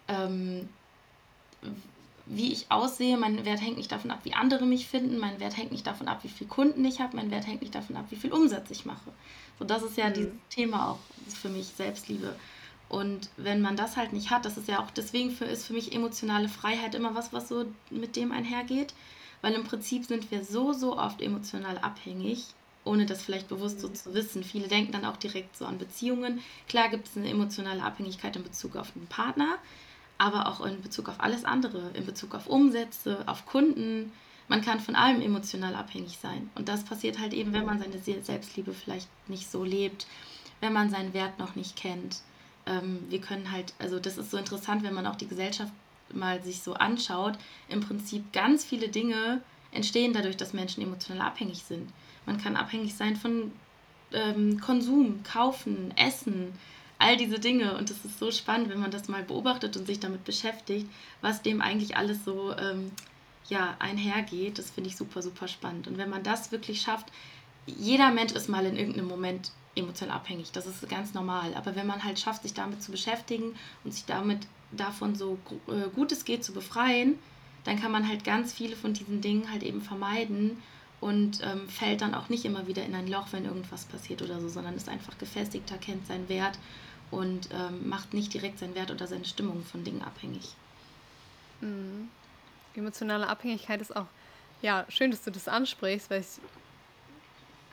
ähm, 0.08 0.69
wie 2.26 2.52
ich 2.52 2.70
aussehe, 2.70 3.17
mein 3.17 3.44
Wert 3.44 3.61
hängt 3.61 3.76
nicht 3.76 3.90
davon 3.90 4.11
ab, 4.11 4.20
wie 4.22 4.34
andere 4.34 4.64
mich 4.64 4.87
finden, 4.87 5.19
mein 5.19 5.40
Wert 5.40 5.56
hängt 5.56 5.72
nicht 5.72 5.87
davon 5.87 6.06
ab, 6.06 6.20
wie 6.22 6.28
viele 6.28 6.49
Kunden 6.49 6.84
ich 6.84 7.00
habe, 7.00 7.17
mein 7.17 7.31
Wert 7.31 7.46
hängt 7.46 7.61
nicht 7.61 7.75
davon 7.75 7.96
ab, 7.96 8.06
wie 8.11 8.17
viel 8.17 8.32
Umsatz 8.32 8.70
ich 8.70 8.87
mache. 8.87 9.12
So, 9.58 9.64
das 9.64 9.82
ist 9.82 9.96
ja 9.96 10.08
mhm. 10.08 10.14
dieses 10.14 10.32
Thema 10.49 10.90
auch 10.90 10.99
für 11.28 11.49
mich, 11.49 11.67
Selbstliebe. 11.67 12.37
Und 12.91 13.31
wenn 13.37 13.63
man 13.63 13.77
das 13.77 13.97
halt 13.97 14.13
nicht 14.13 14.31
hat, 14.31 14.45
das 14.45 14.59
ist 14.59 14.69
ja 14.69 14.81
auch, 14.81 14.91
deswegen 14.91 15.31
für, 15.31 15.45
ist 15.45 15.65
für 15.65 15.73
mich 15.73 15.95
emotionale 15.95 16.49
Freiheit 16.49 16.95
immer 16.97 17.15
was, 17.15 17.33
was 17.33 17.49
so 17.49 17.65
mit 17.89 18.17
dem 18.17 18.33
einhergeht. 18.33 18.93
Weil 19.43 19.55
im 19.55 19.65
Prinzip 19.65 20.05
sind 20.05 20.31
wir 20.31 20.45
so, 20.45 20.73
so 20.73 20.99
oft 20.99 21.23
emotional 21.23 21.79
abhängig, 21.79 22.47
ohne 22.85 23.07
das 23.07 23.23
vielleicht 23.23 23.49
bewusst 23.49 23.81
so 23.81 23.89
zu 23.89 24.13
wissen. 24.13 24.43
Viele 24.43 24.69
denken 24.69 24.93
dann 24.93 25.05
auch 25.05 25.17
direkt 25.17 25.57
so 25.57 25.67
an 25.67 25.79
Beziehungen. 25.79 26.41
Klar 26.69 26.89
gibt 26.89 27.07
es 27.07 27.17
eine 27.17 27.31
emotionale 27.31 27.83
Abhängigkeit 27.83 28.37
in 28.37 28.43
Bezug 28.43 28.77
auf 28.77 28.93
einen 28.97 29.07
Partner, 29.07 29.57
aber 30.19 30.49
auch 30.49 30.61
in 30.67 30.83
Bezug 30.83 31.09
auf 31.09 31.21
alles 31.21 31.45
andere, 31.45 31.93
in 31.95 32.05
Bezug 32.05 32.35
auf 32.35 32.49
Umsätze, 32.49 33.23
auf 33.27 33.47
Kunden, 33.47 34.13
man 34.49 34.63
kann 34.63 34.81
von 34.81 34.97
allem 34.97 35.23
emotional 35.23 35.77
abhängig 35.77 36.19
sein. 36.21 36.51
Und 36.57 36.69
das 36.69 36.83
passiert 36.83 37.21
halt 37.21 37.33
eben, 37.35 37.53
wenn 37.53 37.65
man 37.65 37.79
seine 37.79 38.01
Selbstliebe 38.01 38.75
vielleicht 38.75 39.09
nicht 39.29 39.49
so 39.49 39.63
lebt, 39.63 40.09
wenn 40.59 40.73
man 40.73 40.91
seinen 40.91 41.15
Wert 41.15 41.39
noch 41.39 41.55
nicht 41.55 41.77
kennt. 41.77 42.21
Ähm, 42.70 43.05
wir 43.08 43.20
können 43.20 43.50
halt, 43.50 43.75
also 43.78 43.99
das 43.99 44.17
ist 44.17 44.31
so 44.31 44.37
interessant, 44.37 44.82
wenn 44.82 44.94
man 44.94 45.06
auch 45.06 45.17
die 45.17 45.28
Gesellschaft 45.28 45.72
mal 46.12 46.43
sich 46.43 46.62
so 46.62 46.75
anschaut. 46.75 47.34
Im 47.69 47.81
Prinzip 47.81 48.32
ganz 48.32 48.64
viele 48.64 48.88
Dinge 48.88 49.43
entstehen 49.72 50.12
dadurch, 50.12 50.37
dass 50.37 50.52
Menschen 50.52 50.82
emotional 50.82 51.26
abhängig 51.26 51.62
sind. 51.62 51.90
Man 52.26 52.38
kann 52.38 52.56
abhängig 52.56 52.94
sein 52.94 53.17
von 53.17 53.52
ähm, 54.12 54.61
Konsum, 54.61 55.22
Kaufen, 55.22 55.93
Essen, 55.96 56.52
all 56.99 57.17
diese 57.17 57.38
Dinge. 57.38 57.76
Und 57.76 57.90
es 57.90 58.05
ist 58.05 58.19
so 58.19 58.31
spannend, 58.31 58.69
wenn 58.69 58.81
man 58.81 58.90
das 58.90 59.08
mal 59.08 59.22
beobachtet 59.22 59.76
und 59.76 59.87
sich 59.87 60.00
damit 60.00 60.25
beschäftigt, 60.25 60.88
was 61.20 61.43
dem 61.43 61.61
eigentlich 61.61 61.96
alles 61.96 62.25
so 62.25 62.55
ähm, 62.56 62.90
ja, 63.49 63.76
einhergeht. 63.78 64.58
Das 64.58 64.70
finde 64.70 64.90
ich 64.90 64.96
super, 64.96 65.22
super 65.22 65.49
spannend. 65.49 65.88
Und 65.88 65.99
wenn 65.99 66.11
man 66.11 66.22
das 66.22 66.52
wirklich 66.52 66.82
schafft, 66.82 67.06
jeder 67.67 68.11
Mensch 68.11 68.33
ist 68.33 68.49
mal 68.49 68.67
in 68.67 68.77
irgendeinem 68.77 69.09
Moment 69.09 69.53
emotional 69.77 70.17
abhängig. 70.17 70.53
Das 70.53 70.67
ist 70.67 70.89
ganz 70.89 71.15
normal. 71.15 71.55
Aber 71.55 71.77
wenn 71.77 71.87
man 71.87 72.05
halt 72.05 72.19
schafft, 72.19 72.43
sich 72.43 72.55
damit 72.55 72.83
zu 72.83 72.91
beschäftigen 72.91 73.55
und 73.85 73.93
sich 73.93 74.05
damit 74.05 74.46
davon 74.73 75.15
so 75.15 75.39
äh, 75.69 75.89
gut 75.94 76.13
es 76.13 76.25
geht 76.25 76.44
zu 76.44 76.53
befreien, 76.53 77.19
dann 77.65 77.81
kann 77.81 77.93
man 77.93 78.08
halt 78.08 78.25
ganz 78.25 78.53
viele 78.53 78.77
von 78.77 78.94
diesen 78.94 79.20
Dingen 79.20 79.51
halt 79.51 79.63
eben 79.63 79.82
vermeiden 79.82 80.63
und 81.01 81.41
ähm, 81.43 81.69
fällt 81.69 82.01
dann 82.03 82.15
auch 82.15 82.29
nicht 82.29 82.44
immer 82.44 82.67
wieder 82.67 82.84
in 82.84 82.94
ein 82.94 83.08
Loch, 83.08 83.29
wenn 83.32 83.44
irgendwas 83.44 83.84
passiert 83.84 84.23
oder 84.23 84.41
so, 84.41 84.49
sondern 84.49 84.77
ist 84.77 84.89
einfach 84.89 85.17
gefestigter, 85.19 85.77
kennt 85.79 86.06
seinen 86.06 86.29
Wert 86.29 86.58
und 87.11 87.49
ähm, 87.53 87.89
macht 87.89 88.15
nicht 88.15 88.32
direkt 88.32 88.58
seinen 88.58 88.75
Wert 88.75 88.91
oder 88.91 89.06
seine 89.06 89.25
Stimmung 89.25 89.65
von 89.65 89.84
Dingen 89.84 90.03
abhängig. 90.03 90.55
Mhm 91.61 92.08
emotionale 92.77 93.29
Abhängigkeit 93.29 93.81
ist 93.81 93.94
auch, 93.94 94.06
ja, 94.63 94.84
schön, 94.89 95.11
dass 95.11 95.23
du 95.23 95.31
das 95.31 95.49
ansprichst, 95.49 96.11
weil 96.11 96.20
es 96.20 96.41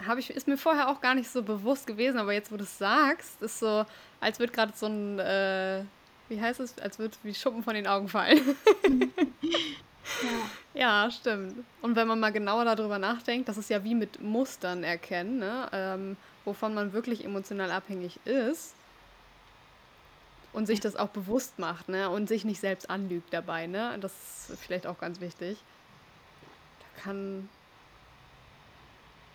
habe 0.05 0.19
ich, 0.19 0.29
ist 0.29 0.47
mir 0.47 0.57
vorher 0.57 0.89
auch 0.89 1.01
gar 1.01 1.15
nicht 1.15 1.29
so 1.29 1.41
bewusst 1.41 1.87
gewesen, 1.87 2.17
aber 2.19 2.33
jetzt, 2.33 2.51
wo 2.51 2.57
du 2.57 2.63
es 2.63 2.77
sagst, 2.77 3.41
ist 3.41 3.59
so, 3.59 3.85
als 4.19 4.39
wird 4.39 4.53
gerade 4.53 4.73
so 4.75 4.87
ein, 4.87 5.19
äh, 5.19 5.83
wie 6.29 6.41
heißt 6.41 6.59
es, 6.59 6.77
als 6.79 6.99
würde 6.99 7.17
wie 7.23 7.33
Schuppen 7.33 7.63
von 7.63 7.73
den 7.73 7.87
Augen 7.87 8.07
fallen. 8.07 8.55
ja. 10.73 11.05
ja, 11.05 11.11
stimmt. 11.11 11.63
Und 11.81 11.95
wenn 11.95 12.07
man 12.07 12.19
mal 12.19 12.31
genauer 12.31 12.65
darüber 12.65 12.99
nachdenkt, 12.99 13.49
das 13.49 13.57
ist 13.57 13.69
ja 13.69 13.83
wie 13.83 13.95
mit 13.95 14.21
Mustern 14.21 14.83
erkennen, 14.83 15.39
ne? 15.39 15.69
Ähm, 15.71 16.17
wovon 16.45 16.73
man 16.73 16.93
wirklich 16.93 17.25
emotional 17.25 17.71
abhängig 17.71 18.19
ist 18.25 18.73
und 20.53 20.65
sich 20.65 20.79
das 20.79 20.95
auch 20.95 21.09
bewusst 21.09 21.59
macht, 21.59 21.89
ne? 21.89 22.09
Und 22.09 22.27
sich 22.27 22.45
nicht 22.45 22.59
selbst 22.59 22.89
anlügt 22.89 23.33
dabei, 23.33 23.67
ne? 23.67 23.97
Das 23.99 24.49
ist 24.49 24.59
vielleicht 24.59 24.87
auch 24.87 24.99
ganz 24.99 25.19
wichtig. 25.21 25.57
Da 26.79 27.01
kann. 27.03 27.49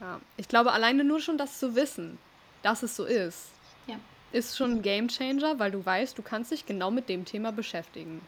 Ja, 0.02 0.20
ich 0.36 0.48
glaube, 0.48 0.72
alleine 0.72 1.04
nur 1.04 1.20
schon 1.20 1.38
das 1.38 1.60
zu 1.60 1.76
wissen, 1.76 2.18
dass 2.62 2.82
es 2.82 2.96
so 2.96 3.04
ist, 3.04 3.50
ja. 3.86 3.94
ist 4.32 4.56
schon 4.56 4.72
ein 4.72 4.82
Game 4.82 5.06
Changer, 5.06 5.60
weil 5.60 5.70
du 5.70 5.86
weißt, 5.86 6.18
du 6.18 6.22
kannst 6.22 6.50
dich 6.50 6.66
genau 6.66 6.90
mit 6.90 7.08
dem 7.08 7.24
Thema 7.24 7.52
beschäftigen. 7.52 8.20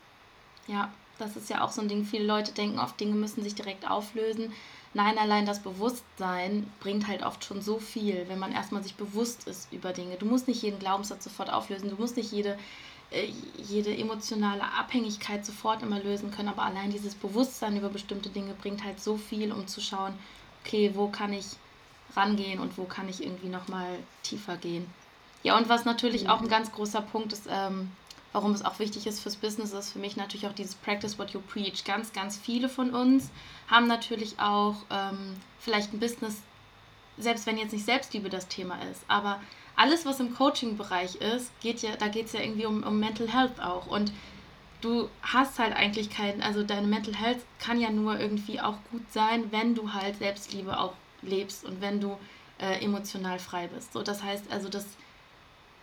Ja, 0.68 0.92
das 1.18 1.36
ist 1.36 1.50
ja 1.50 1.62
auch 1.62 1.72
so 1.72 1.80
ein 1.82 1.88
Ding. 1.88 2.04
Viele 2.04 2.26
Leute 2.26 2.52
denken 2.52 2.78
oft, 2.78 2.98
Dinge 3.00 3.16
müssen 3.16 3.42
sich 3.42 3.56
direkt 3.56 3.90
auflösen. 3.90 4.52
Nein, 4.94 5.18
allein 5.18 5.46
das 5.46 5.60
Bewusstsein 5.60 6.70
bringt 6.78 7.08
halt 7.08 7.24
oft 7.24 7.44
schon 7.44 7.60
so 7.60 7.80
viel, 7.80 8.28
wenn 8.28 8.38
man 8.38 8.52
erstmal 8.52 8.84
sich 8.84 8.94
bewusst 8.94 9.48
ist 9.48 9.72
über 9.72 9.92
Dinge. 9.92 10.16
Du 10.16 10.26
musst 10.26 10.46
nicht 10.46 10.62
jeden 10.62 10.78
Glaubenssatz 10.78 11.24
sofort 11.24 11.52
auflösen, 11.52 11.90
du 11.90 11.96
musst 11.96 12.16
nicht 12.16 12.30
jede, 12.30 12.56
äh, 13.10 13.26
jede 13.56 13.96
emotionale 13.96 14.62
Abhängigkeit 14.62 15.44
sofort 15.44 15.82
immer 15.82 15.98
lösen 15.98 16.30
können, 16.30 16.48
aber 16.48 16.62
allein 16.62 16.92
dieses 16.92 17.16
Bewusstsein 17.16 17.76
über 17.76 17.88
bestimmte 17.88 18.28
Dinge 18.28 18.54
bringt 18.54 18.84
halt 18.84 19.00
so 19.00 19.16
viel, 19.16 19.50
um 19.50 19.66
zu 19.66 19.80
schauen, 19.80 20.14
okay, 20.64 20.92
wo 20.94 21.08
kann 21.08 21.32
ich 21.32 21.44
rangehen 22.16 22.60
und 22.60 22.78
wo 22.78 22.84
kann 22.84 23.08
ich 23.08 23.22
irgendwie 23.22 23.48
nochmal 23.48 23.98
tiefer 24.22 24.56
gehen. 24.56 24.86
Ja, 25.42 25.56
und 25.58 25.68
was 25.68 25.84
natürlich 25.84 26.28
auch 26.28 26.40
ein 26.40 26.48
ganz 26.48 26.72
großer 26.72 27.02
Punkt 27.02 27.32
ist, 27.32 27.46
ähm, 27.50 27.90
warum 28.32 28.52
es 28.52 28.64
auch 28.64 28.78
wichtig 28.78 29.06
ist 29.06 29.20
fürs 29.20 29.36
Business, 29.36 29.72
ist 29.72 29.92
für 29.92 29.98
mich 29.98 30.16
natürlich 30.16 30.46
auch 30.46 30.54
dieses 30.54 30.74
Practice 30.74 31.18
what 31.18 31.30
you 31.30 31.40
preach. 31.40 31.84
Ganz, 31.84 32.12
ganz 32.12 32.36
viele 32.36 32.68
von 32.68 32.90
uns 32.94 33.30
haben 33.68 33.86
natürlich 33.86 34.38
auch 34.38 34.76
ähm, 34.90 35.36
vielleicht 35.58 35.92
ein 35.92 36.00
Business, 36.00 36.38
selbst 37.18 37.46
wenn 37.46 37.58
jetzt 37.58 37.72
nicht 37.72 37.84
Selbstliebe 37.84 38.30
das 38.30 38.48
Thema 38.48 38.80
ist, 38.90 39.04
aber 39.08 39.40
alles, 39.76 40.06
was 40.06 40.20
im 40.20 40.34
Coaching-Bereich 40.34 41.16
ist, 41.16 41.50
geht 41.60 41.82
ja, 41.82 41.96
da 41.96 42.08
geht 42.08 42.26
es 42.26 42.32
ja 42.32 42.40
irgendwie 42.40 42.66
um, 42.66 42.84
um 42.84 43.00
Mental 43.00 43.28
Health 43.28 43.60
auch. 43.60 43.86
Und 43.88 44.12
du 44.84 45.08
hast 45.22 45.58
halt 45.58 45.74
eigentlich 45.74 46.10
keinen, 46.10 46.42
also 46.42 46.62
deine 46.62 46.86
Mental 46.86 47.14
Health 47.14 47.40
kann 47.58 47.80
ja 47.80 47.90
nur 47.90 48.18
irgendwie 48.18 48.60
auch 48.60 48.76
gut 48.90 49.10
sein, 49.10 49.50
wenn 49.50 49.74
du 49.74 49.92
halt 49.92 50.18
Selbstliebe 50.18 50.78
auch 50.78 50.92
lebst 51.22 51.64
und 51.64 51.80
wenn 51.80 52.00
du 52.00 52.18
äh, 52.60 52.84
emotional 52.84 53.38
frei 53.38 53.68
bist. 53.68 53.92
So, 53.92 54.02
das 54.02 54.22
heißt 54.22 54.52
also, 54.52 54.68
dass 54.68 54.86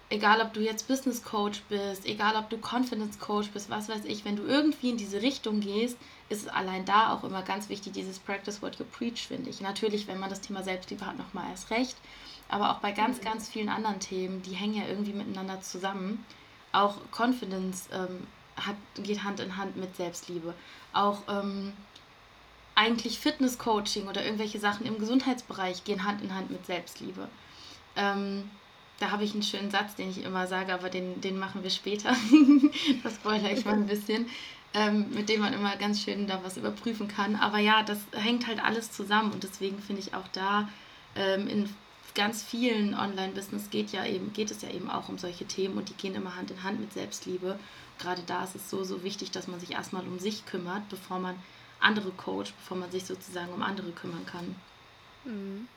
egal 0.10 0.42
ob 0.42 0.54
du 0.54 0.60
jetzt 0.60 0.88
Business 0.88 1.24
Coach 1.24 1.62
bist, 1.70 2.06
egal 2.06 2.36
ob 2.36 2.50
du 2.50 2.58
Confidence 2.58 3.18
Coach 3.18 3.50
bist, 3.52 3.70
was 3.70 3.90
weiß 3.90 4.06
ich, 4.06 4.26
wenn 4.26 4.36
du 4.36 4.44
irgendwie 4.44 4.90
in 4.90 4.98
diese 4.98 5.22
Richtung 5.22 5.62
gehst, 5.62 5.98
ist 6.30 6.44
es 6.44 6.48
allein 6.48 6.86
da 6.86 7.14
auch 7.14 7.24
immer 7.24 7.42
ganz 7.42 7.70
wichtig, 7.70 7.94
dieses 7.94 8.20
Practice 8.20 8.62
what 8.62 8.78
you 8.78 8.86
preach, 8.86 9.28
finde 9.28 9.50
ich. 9.50 9.62
Natürlich, 9.62 10.08
wenn 10.08 10.20
man 10.20 10.30
das 10.30 10.42
Thema 10.42 10.64
Selbstliebe 10.64 11.06
hat, 11.06 11.18
nochmal 11.18 11.50
erst 11.50 11.72
recht, 11.72 11.96
aber 12.50 12.72
auch 12.72 12.80
bei 12.80 12.92
ganz, 12.92 13.22
ganz 13.22 13.50
vielen 13.50 13.70
anderen 13.70 14.00
Themen, 14.00 14.42
die 14.44 14.54
hängen 14.54 14.76
ja 14.76 14.88
irgendwie 14.88 15.14
miteinander 15.14 15.62
zusammen. 15.62 16.26
Auch 16.74 16.98
Confidence 17.12 17.88
ähm, 17.94 18.28
hat, 18.66 18.76
geht 18.96 19.24
Hand 19.24 19.40
in 19.40 19.58
Hand 19.58 19.78
mit 19.78 19.96
Selbstliebe. 19.96 20.54
Auch 20.94 21.22
ähm, 21.30 21.74
eigentlich 22.76 23.20
Fitness-Coaching 23.20 24.08
oder 24.08 24.24
irgendwelche 24.24 24.60
Sachen 24.60 24.86
im 24.86 24.98
Gesundheitsbereich 24.98 25.84
gehen 25.84 26.04
Hand 26.04 26.22
in 26.22 26.34
Hand 26.34 26.52
mit 26.52 26.66
Selbstliebe. 26.66 27.28
Ähm, 27.96 28.50
da 29.00 29.12
habe 29.12 29.24
ich 29.24 29.34
einen 29.34 29.44
schönen 29.44 29.72
Satz, 29.72 29.96
den 29.96 30.10
ich 30.10 30.24
immer 30.24 30.48
sage, 30.48 30.74
aber 30.74 30.90
den, 30.90 31.22
den 31.22 31.38
machen 31.38 31.64
wir 31.64 31.70
später. 31.70 32.10
das 33.04 33.16
spoilere 33.16 33.52
ich 33.52 33.66
mal 33.66 33.74
ein 33.74 33.88
bisschen. 33.88 34.28
Ähm, 34.74 35.08
mit 35.14 35.28
dem 35.28 35.42
man 35.42 35.52
immer 35.52 35.76
ganz 35.76 36.02
schön 36.02 36.28
da 36.28 36.40
was 36.44 36.56
überprüfen 36.56 37.10
kann. 37.10 37.36
Aber 37.36 37.58
ja, 37.58 37.84
das 37.84 38.00
hängt 38.14 38.48
halt 38.48 38.64
alles 38.64 38.92
zusammen 38.92 39.34
und 39.34 39.44
deswegen 39.44 39.80
finde 39.80 40.02
ich 40.02 40.14
auch 40.14 40.28
da 40.32 40.70
ähm, 41.16 41.48
in 41.48 41.76
ganz 42.16 42.44
vielen 42.44 42.94
Online-Business 42.94 43.70
geht 43.70 43.92
ja 43.92 44.06
eben, 44.06 44.34
geht 44.34 44.52
es 44.52 44.62
ja 44.62 44.70
eben 44.70 44.90
auch 44.90 45.10
um 45.10 45.18
solche 45.18 45.46
Themen 45.46 45.78
und 45.78 45.90
die 45.90 45.94
gehen 45.94 46.16
immer 46.16 46.36
Hand 46.36 46.52
in 46.52 46.64
Hand 46.64 46.80
mit 46.80 46.94
Selbstliebe. 46.94 47.58
Gerade 48.00 48.22
da 48.26 48.44
ist 48.44 48.56
es 48.56 48.70
so, 48.70 48.84
so 48.84 49.04
wichtig, 49.04 49.32
dass 49.32 49.48
man 49.48 49.60
sich 49.60 49.72
erstmal 49.72 50.04
um 50.04 50.20
sich 50.20 50.46
kümmert, 50.46 50.88
bevor 50.90 51.20
man 51.20 51.36
andere 51.80 52.12
coacht, 52.12 52.54
bevor 52.60 52.78
man 52.78 52.92
sich 52.92 53.06
sozusagen 53.06 53.52
um 53.54 53.62
andere 53.62 53.92
kümmern 53.92 54.26
kann. 54.26 54.56
Mhm. 55.26 55.68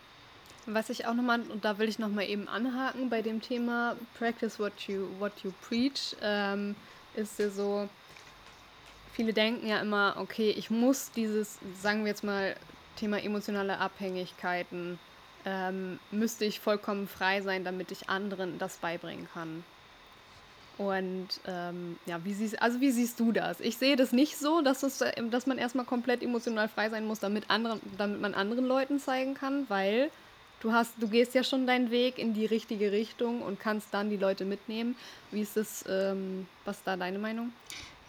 Was 0.67 0.89
ich 0.89 1.07
auch 1.07 1.15
nochmal, 1.15 1.43
und 1.43 1.65
da 1.65 1.79
will 1.79 1.89
ich 1.89 1.99
nochmal 1.99 2.25
eben 2.25 2.49
anhaken 2.49 3.11
bei 3.11 3.21
dem 3.21 3.43
Thema 3.43 3.97
Practice 4.19 4.59
what 4.59 4.73
you, 4.89 5.07
what 5.19 5.33
you 5.43 5.53
preach, 5.69 6.17
ähm, 6.23 6.75
ist 7.15 7.39
ja 7.39 7.51
so, 7.51 7.89
viele 9.13 9.35
denken 9.35 9.67
ja 9.67 9.81
immer, 9.81 10.15
okay, 10.19 10.51
ich 10.51 10.71
muss 10.71 11.11
dieses, 11.11 11.59
sagen 11.81 12.05
wir 12.05 12.09
jetzt 12.11 12.25
mal, 12.25 12.57
Thema 12.97 13.23
emotionale 13.23 13.79
Abhängigkeiten, 13.79 14.99
ähm, 15.45 15.99
müsste 16.11 16.45
ich 16.45 16.61
vollkommen 16.61 17.09
frei 17.09 17.43
sein, 17.43 17.65
damit 17.65 17.91
ich 17.91 18.09
anderen 18.09 18.59
das 18.59 18.77
beibringen 18.77 19.29
kann. 19.33 19.65
Und 20.77 21.29
ähm, 21.47 21.99
ja, 22.07 22.25
wie 22.25 22.35
siehst, 22.35 22.61
also 22.61 22.81
wie 22.81 22.91
siehst 22.91 23.21
du 23.21 23.31
das? 23.31 23.61
Ich 23.61 23.77
sehe 23.77 23.95
das 23.95 24.13
nicht 24.13 24.37
so, 24.37 24.61
dass, 24.61 24.83
es, 24.83 25.05
dass 25.31 25.47
man 25.47 25.59
erstmal 25.59 25.85
komplett 25.85 26.23
emotional 26.23 26.69
frei 26.69 26.91
sein 26.91 27.07
muss, 27.07 27.21
damit, 27.21 27.49
anderen, 27.49 27.81
damit 27.97 28.21
man 28.21 28.35
anderen 28.35 28.67
Leuten 28.67 28.99
zeigen 28.99 29.35
kann, 29.35 29.67
weil 29.69 30.11
du 30.61 30.73
hast, 30.73 30.95
du 30.99 31.07
gehst 31.07 31.35
ja 31.35 31.45
schon 31.45 31.69
deinen 31.69 31.93
Weg 31.93 32.19
in 32.19 32.35
die 32.35 32.47
richtige 32.47 32.91
Richtung 32.91 33.43
und 33.43 33.61
kannst 33.61 33.95
dann 33.95 34.11
die 34.11 34.17
Leute 34.17 34.45
mitnehmen. 34.45 34.97
Wie 35.31 35.43
ist 35.43 35.57
das, 35.57 35.85
ähm, 35.89 36.49
was 36.65 36.79
ist 36.79 36.87
da 36.87 36.97
deine 36.97 37.21
Meinung? 37.21 37.53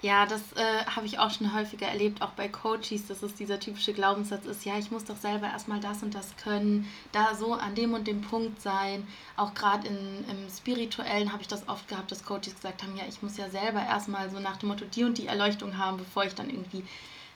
Ja, 0.05 0.27
das 0.27 0.41
äh, 0.53 0.85
habe 0.85 1.07
ich 1.07 1.17
auch 1.17 1.31
schon 1.31 1.51
häufiger 1.51 1.87
erlebt, 1.87 2.21
auch 2.21 2.29
bei 2.33 2.47
Coaches, 2.47 3.07
dass 3.07 3.23
es 3.23 3.33
dieser 3.33 3.59
typische 3.59 3.91
Glaubenssatz 3.91 4.45
ist, 4.45 4.63
ja, 4.63 4.77
ich 4.77 4.91
muss 4.91 5.03
doch 5.03 5.15
selber 5.15 5.47
erstmal 5.47 5.79
das 5.79 6.03
und 6.03 6.13
das 6.13 6.37
können, 6.37 6.87
da 7.11 7.33
so 7.33 7.53
an 7.53 7.73
dem 7.73 7.95
und 7.95 8.05
dem 8.05 8.21
Punkt 8.21 8.61
sein. 8.61 9.07
Auch 9.35 9.55
gerade 9.55 9.87
im 9.87 10.47
Spirituellen 10.55 11.31
habe 11.31 11.41
ich 11.41 11.47
das 11.47 11.67
oft 11.67 11.87
gehabt, 11.87 12.11
dass 12.11 12.23
Coaches 12.23 12.53
gesagt 12.53 12.83
haben, 12.83 12.95
ja, 12.95 13.03
ich 13.09 13.23
muss 13.23 13.37
ja 13.37 13.49
selber 13.49 13.81
erstmal 13.81 14.29
so 14.29 14.39
nach 14.39 14.57
dem 14.57 14.69
Motto 14.69 14.85
die 14.85 15.05
und 15.05 15.17
die 15.17 15.25
Erleuchtung 15.25 15.79
haben, 15.79 15.97
bevor 15.97 16.23
ich 16.23 16.35
dann 16.35 16.51
irgendwie, 16.51 16.83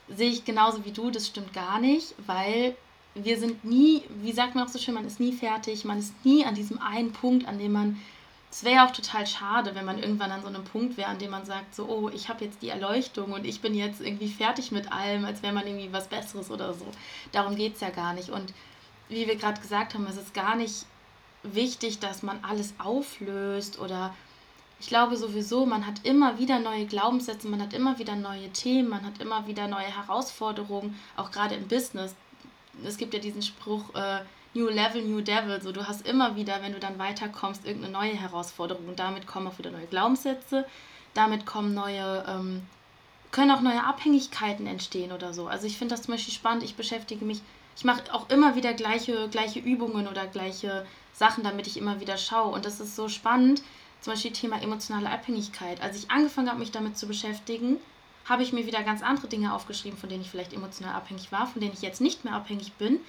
sehe 0.08 0.30
ich 0.30 0.46
genauso 0.46 0.86
wie 0.86 0.92
du, 0.92 1.10
das 1.10 1.26
stimmt 1.26 1.54
gar 1.54 1.80
nicht, 1.80 2.14
weil 2.28 2.76
wir 3.16 3.40
sind 3.40 3.64
nie, 3.64 4.04
wie 4.22 4.32
sagt 4.32 4.54
man 4.54 4.66
auch 4.66 4.72
so 4.72 4.78
schön, 4.78 4.94
man 4.94 5.08
ist 5.08 5.20
nie 5.20 5.34
fertig, 5.34 5.86
man 5.86 5.98
ist 5.98 6.14
nie 6.24 6.46
an 6.46 6.54
diesem 6.54 6.80
einen 6.80 7.14
Punkt, 7.14 7.48
an 7.48 7.58
dem 7.58 7.72
man, 7.72 8.00
es 8.52 8.64
wäre 8.64 8.76
ja 8.76 8.88
auch 8.88 8.92
total 8.92 9.28
schade, 9.28 9.76
wenn 9.76 9.86
man 9.86 10.00
irgendwann 10.00 10.32
an 10.32 10.42
so 10.42 10.48
einem 10.48 10.64
Punkt 10.64 10.98
wäre, 10.98 11.10
an 11.10 11.20
dem 11.20 11.32
man 11.32 11.46
sagt, 11.46 11.76
so, 11.76 11.86
oh, 11.86 12.10
ich 12.10 12.30
habe 12.30 12.44
jetzt 12.46 12.62
die 12.62 12.70
Erleuchtung 12.70 13.32
und 13.32 13.46
ich 13.46 13.62
bin 13.62 13.76
jetzt 13.76 14.02
irgendwie 14.02 14.28
fertig 14.28 14.72
mit 14.72 14.92
allem, 14.92 15.26
als 15.26 15.44
wäre 15.44 15.54
man 15.54 15.68
irgendwie 15.68 15.94
was 15.94 16.08
Besseres 16.08 16.50
oder 16.50 16.74
so. 16.74 16.86
Darum 17.32 17.56
geht 17.56 17.76
es 17.76 17.82
ja 17.82 17.90
gar 17.90 18.14
nicht. 18.14 18.30
Und 18.30 18.54
wie 19.08 19.28
wir 19.28 19.36
gerade 19.36 19.62
gesagt 19.62 19.94
haben, 19.94 20.08
es 20.08 20.18
ist 20.18 20.34
gar 20.34 20.56
nicht 20.56 20.86
wichtig, 21.44 22.00
dass 22.00 22.24
man 22.24 22.44
alles 22.44 22.74
auflöst 22.80 23.80
oder 23.80 24.14
ich 24.80 24.88
glaube 24.88 25.18
sowieso, 25.18 25.66
man 25.66 25.86
hat 25.86 26.06
immer 26.06 26.40
wieder 26.40 26.60
neue 26.60 26.86
Glaubenssätze, 26.86 27.48
man 27.48 27.62
hat 27.62 27.74
immer 27.74 28.00
wieder 28.00 28.16
neue 28.16 28.50
Themen, 28.50 28.90
man 28.90 29.06
hat 29.06 29.20
immer 29.20 29.46
wieder 29.46 29.68
neue 29.68 29.84
Herausforderungen, 29.84 30.98
auch 31.18 31.32
gerade 31.32 31.56
im 31.56 31.68
Business 31.68 32.16
es 32.86 32.98
gibt 32.98 33.14
ja 33.14 33.20
diesen 33.20 33.42
Spruch, 33.42 33.94
äh, 33.96 34.20
New 34.54 34.68
Level, 34.68 35.04
New 35.04 35.22
Devil. 35.22 35.62
So, 35.62 35.72
du 35.72 35.88
hast 35.88 36.08
immer 36.08 36.36
wieder, 36.36 36.62
wenn 36.62 36.74
du 36.74 36.80
dann 36.80 36.98
weiterkommst, 36.98 37.66
irgendeine 37.66 37.94
neue 37.94 38.14
Herausforderung. 38.14 38.88
Und 38.88 39.00
damit 39.00 39.28
kommen 39.28 39.48
auch 39.48 39.58
wieder 39.58 39.72
neue 39.72 39.86
Glaubenssätze, 39.86 40.66
damit 41.14 41.46
kommen 41.46 41.74
neue, 41.74 42.26
ähm, 42.28 42.64
können 43.32 43.52
auch 43.52 43.62
neue 43.62 43.84
Abhängigkeiten 43.84 44.66
entstehen 44.66 45.12
oder 45.12 45.34
so. 45.34 45.48
Also 45.48 45.68
ich 45.68 45.78
finde 45.78 45.94
das 45.96 46.04
zum 46.04 46.14
Beispiel 46.14 46.34
spannend. 46.34 46.64
Ich 46.64 46.76
beschäftige 46.76 47.26
mich, 47.26 47.42
ich 47.78 47.84
mache 47.84 48.14
auch 48.14 48.30
immer 48.30 48.56
wieder 48.56 48.74
gleiche, 48.74 49.30
gleiche 49.30 49.60
Übungen 49.60 50.08
oder 50.08 50.26
gleiche 50.28 50.86
Sachen, 51.14 51.44
damit 51.44 51.68
ich 51.68 51.78
immer 51.78 52.00
wieder 52.00 52.18
schaue. 52.18 52.52
Und 52.52 52.66
das 52.66 52.80
ist 52.80 52.96
so 52.96 53.08
spannend. 53.08 53.62
Zum 54.02 54.14
Beispiel 54.14 54.32
Thema 54.32 54.62
emotionale 54.62 55.10
Abhängigkeit. 55.10 55.82
Als 55.82 55.98
ich 55.98 56.10
angefangen 56.10 56.50
habe, 56.50 56.60
mich 56.60 56.72
damit 56.72 56.98
zu 56.98 57.06
beschäftigen, 57.08 57.78
habe 58.26 58.44
ich 58.44 58.54
mir 58.54 58.66
wieder 58.66 58.84
ganz 58.84 59.02
andere 59.04 59.28
Dinge 59.28 59.54
aufgeschrieben, 59.54 59.98
von 59.98 60.10
denen 60.10 60.22
ich 60.22 60.30
vielleicht 60.30 60.54
emotional 60.54 60.96
abhängig 60.96 61.32
war, 61.32 61.48
von 61.48 61.62
denen 61.62 61.74
ich 61.74 61.82
jetzt 61.82 62.00
nicht 62.00 62.24
mehr 62.24 62.34
abhängig 62.34 62.74
bin. 62.74 63.00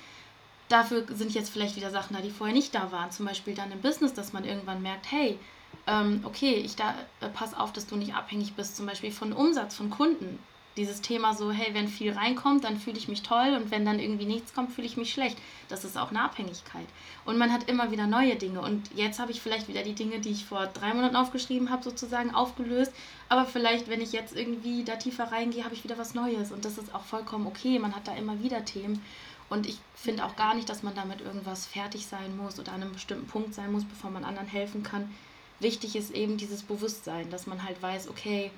Dafür 0.71 1.05
sind 1.15 1.35
jetzt 1.35 1.51
vielleicht 1.51 1.77
wieder 1.77 1.91
Sachen 1.91 2.17
da, 2.17 2.23
die 2.23 2.31
vorher 2.31 2.55
nicht 2.55 2.75
da 2.75 2.91
waren. 2.93 3.11
Zum 3.11 3.27
Beispiel 3.27 3.55
dann 3.55 3.71
im 3.73 3.83
Business, 3.83 4.15
dass 4.15 4.33
man 4.33 4.45
irgendwann 4.45 4.81
merkt, 4.81 5.11
hey, 5.11 5.39
ähm, 5.87 6.21
okay, 6.25 6.55
ich 6.55 6.77
da, 6.77 6.95
äh, 7.21 7.29
pass 7.29 7.55
auf, 7.55 7.73
dass 7.73 7.87
du 7.87 7.97
nicht 7.97 8.15
abhängig 8.15 8.55
bist, 8.55 8.77
zum 8.77 8.87
Beispiel 8.87 9.13
von 9.13 9.33
Umsatz 9.33 9.75
von 9.75 9.91
Kunden 9.91 10.39
dieses 10.77 11.01
Thema 11.01 11.35
so, 11.35 11.51
hey, 11.51 11.75
wenn 11.75 11.89
viel 11.89 12.13
reinkommt, 12.13 12.65
dann 12.65 12.79
fühle 12.79 12.97
ich 12.97 13.09
mich 13.09 13.23
toll 13.23 13.59
und 13.61 13.71
wenn 13.71 13.85
dann 13.85 13.99
irgendwie 13.99 14.25
nichts 14.25 14.55
kommt, 14.55 14.73
fühle 14.73 14.87
ich 14.87 14.97
mich 14.97 15.13
schlecht. 15.13 15.37
Das 15.69 15.85
ist 15.85 15.99
auch 15.99 16.11
eine 16.11 16.23
Abhängigkeit. 16.23 16.87
Und 17.25 17.39
man 17.39 17.53
hat 17.53 17.69
immer 17.69 17.91
wieder 17.91 18.07
neue 18.07 18.37
Dinge. 18.37 18.61
Und 18.61 18.89
jetzt 18.95 19.19
habe 19.19 19.33
ich 19.33 19.41
vielleicht 19.41 19.69
wieder 19.69 19.83
die 19.83 19.95
Dinge, 19.95 20.21
die 20.21 20.31
ich 20.31 20.45
vor 20.45 20.67
drei 20.67 20.95
Monaten 20.95 21.17
aufgeschrieben 21.17 21.71
habe, 21.71 21.83
sozusagen 21.83 22.35
aufgelöst. 22.35 22.93
Aber 23.29 23.45
vielleicht, 23.45 23.89
wenn 23.89 24.01
ich 24.01 24.13
jetzt 24.13 24.35
irgendwie 24.37 24.85
da 24.85 24.97
tiefer 24.97 25.31
reingehe, 25.31 25.65
habe 25.65 25.75
ich 25.75 25.85
wieder 25.85 25.99
was 25.99 26.15
Neues. 26.15 26.53
Und 26.53 26.65
das 26.65 26.79
ist 26.79 26.95
auch 26.95 27.05
vollkommen 27.05 27.47
okay. 27.47 27.79
Man 27.79 27.95
hat 27.95 28.07
da 28.07 28.15
immer 28.15 28.43
wieder 28.43 28.65
Themen. 28.65 29.03
Und 29.51 29.67
ich 29.67 29.79
finde 29.95 30.25
auch 30.25 30.37
gar 30.37 30.55
nicht, 30.55 30.69
dass 30.69 30.83
man 30.83 30.95
damit 30.95 31.21
irgendwas 31.21 31.67
fertig 31.67 32.07
sein 32.07 32.37
muss 32.37 32.59
oder 32.59 32.73
an 32.73 32.83
einem 32.83 32.93
bestimmten 32.93 33.27
Punkt 33.27 33.53
sein 33.53 33.73
muss, 33.73 33.85
bevor 33.85 34.11
man 34.11 34.25
anderen 34.25 34.49
helfen 34.49 34.85
kann. 34.85 35.13
Wichtig 35.59 35.97
ist 35.97 36.13
eben 36.13 36.39
dieses 36.39 36.63
Bewusstsein, 36.63 37.31
dass 37.31 37.47
man 37.47 37.65
halt 37.65 37.83
weiß, 37.83 38.09
okay, 38.09 38.51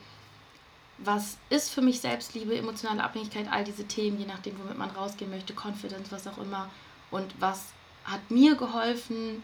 was 0.98 1.38
ist 1.48 1.70
für 1.70 1.80
mich 1.80 2.00
Selbstliebe, 2.00 2.56
emotionale 2.56 3.02
Abhängigkeit, 3.02 3.50
all 3.50 3.64
diese 3.64 3.88
Themen, 3.88 4.20
je 4.20 4.26
nachdem, 4.26 4.58
womit 4.60 4.78
man 4.78 4.90
rausgehen 4.90 5.30
möchte, 5.30 5.54
Confidence, 5.54 6.12
was 6.12 6.26
auch 6.26 6.38
immer. 6.38 6.70
Und 7.10 7.34
was 7.40 7.72
hat 8.04 8.30
mir 8.30 8.54
geholfen, 8.54 9.42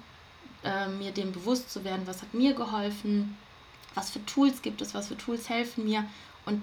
äh, 0.62 0.86
mir 0.88 1.12
dem 1.12 1.32
bewusst 1.32 1.70
zu 1.70 1.82
werden, 1.82 2.06
was 2.06 2.22
hat 2.22 2.34
mir 2.34 2.54
geholfen, 2.54 3.36
was 3.94 4.10
für 4.10 4.24
Tools 4.26 4.62
gibt 4.62 4.82
es, 4.82 4.94
was 4.94 5.08
für 5.08 5.16
Tools 5.16 5.48
helfen 5.48 5.84
mir. 5.84 6.04
Und 6.44 6.62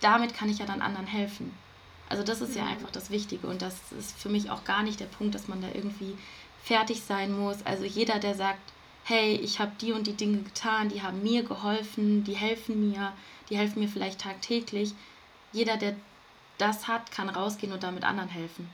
damit 0.00 0.34
kann 0.34 0.48
ich 0.48 0.58
ja 0.58 0.66
dann 0.66 0.80
anderen 0.80 1.06
helfen. 1.06 1.52
Also 2.08 2.22
das 2.22 2.40
ist 2.40 2.54
ja 2.54 2.64
mhm. 2.64 2.70
einfach 2.70 2.90
das 2.90 3.10
Wichtige 3.10 3.46
und 3.46 3.62
das 3.62 3.92
ist 3.98 4.18
für 4.18 4.28
mich 4.28 4.50
auch 4.50 4.64
gar 4.64 4.82
nicht 4.82 5.00
der 5.00 5.06
Punkt, 5.06 5.34
dass 5.34 5.48
man 5.48 5.62
da 5.62 5.68
irgendwie 5.68 6.16
fertig 6.62 7.02
sein 7.02 7.36
muss. 7.36 7.64
Also 7.64 7.84
jeder, 7.84 8.18
der 8.18 8.34
sagt, 8.34 8.72
hey, 9.04 9.34
ich 9.34 9.58
habe 9.58 9.72
die 9.80 9.92
und 9.92 10.06
die 10.06 10.12
Dinge 10.12 10.38
getan, 10.38 10.88
die 10.88 11.02
haben 11.02 11.22
mir 11.22 11.42
geholfen, 11.42 12.24
die 12.24 12.36
helfen 12.36 12.90
mir, 12.90 13.12
die 13.50 13.56
helfen 13.56 13.80
mir 13.80 13.88
vielleicht 13.88 14.20
tagtäglich. 14.20 14.94
Jeder, 15.52 15.76
der 15.76 15.96
das 16.58 16.86
hat, 16.86 17.10
kann 17.10 17.28
rausgehen 17.28 17.72
und 17.72 17.82
damit 17.82 18.04
anderen 18.04 18.28
helfen. 18.28 18.68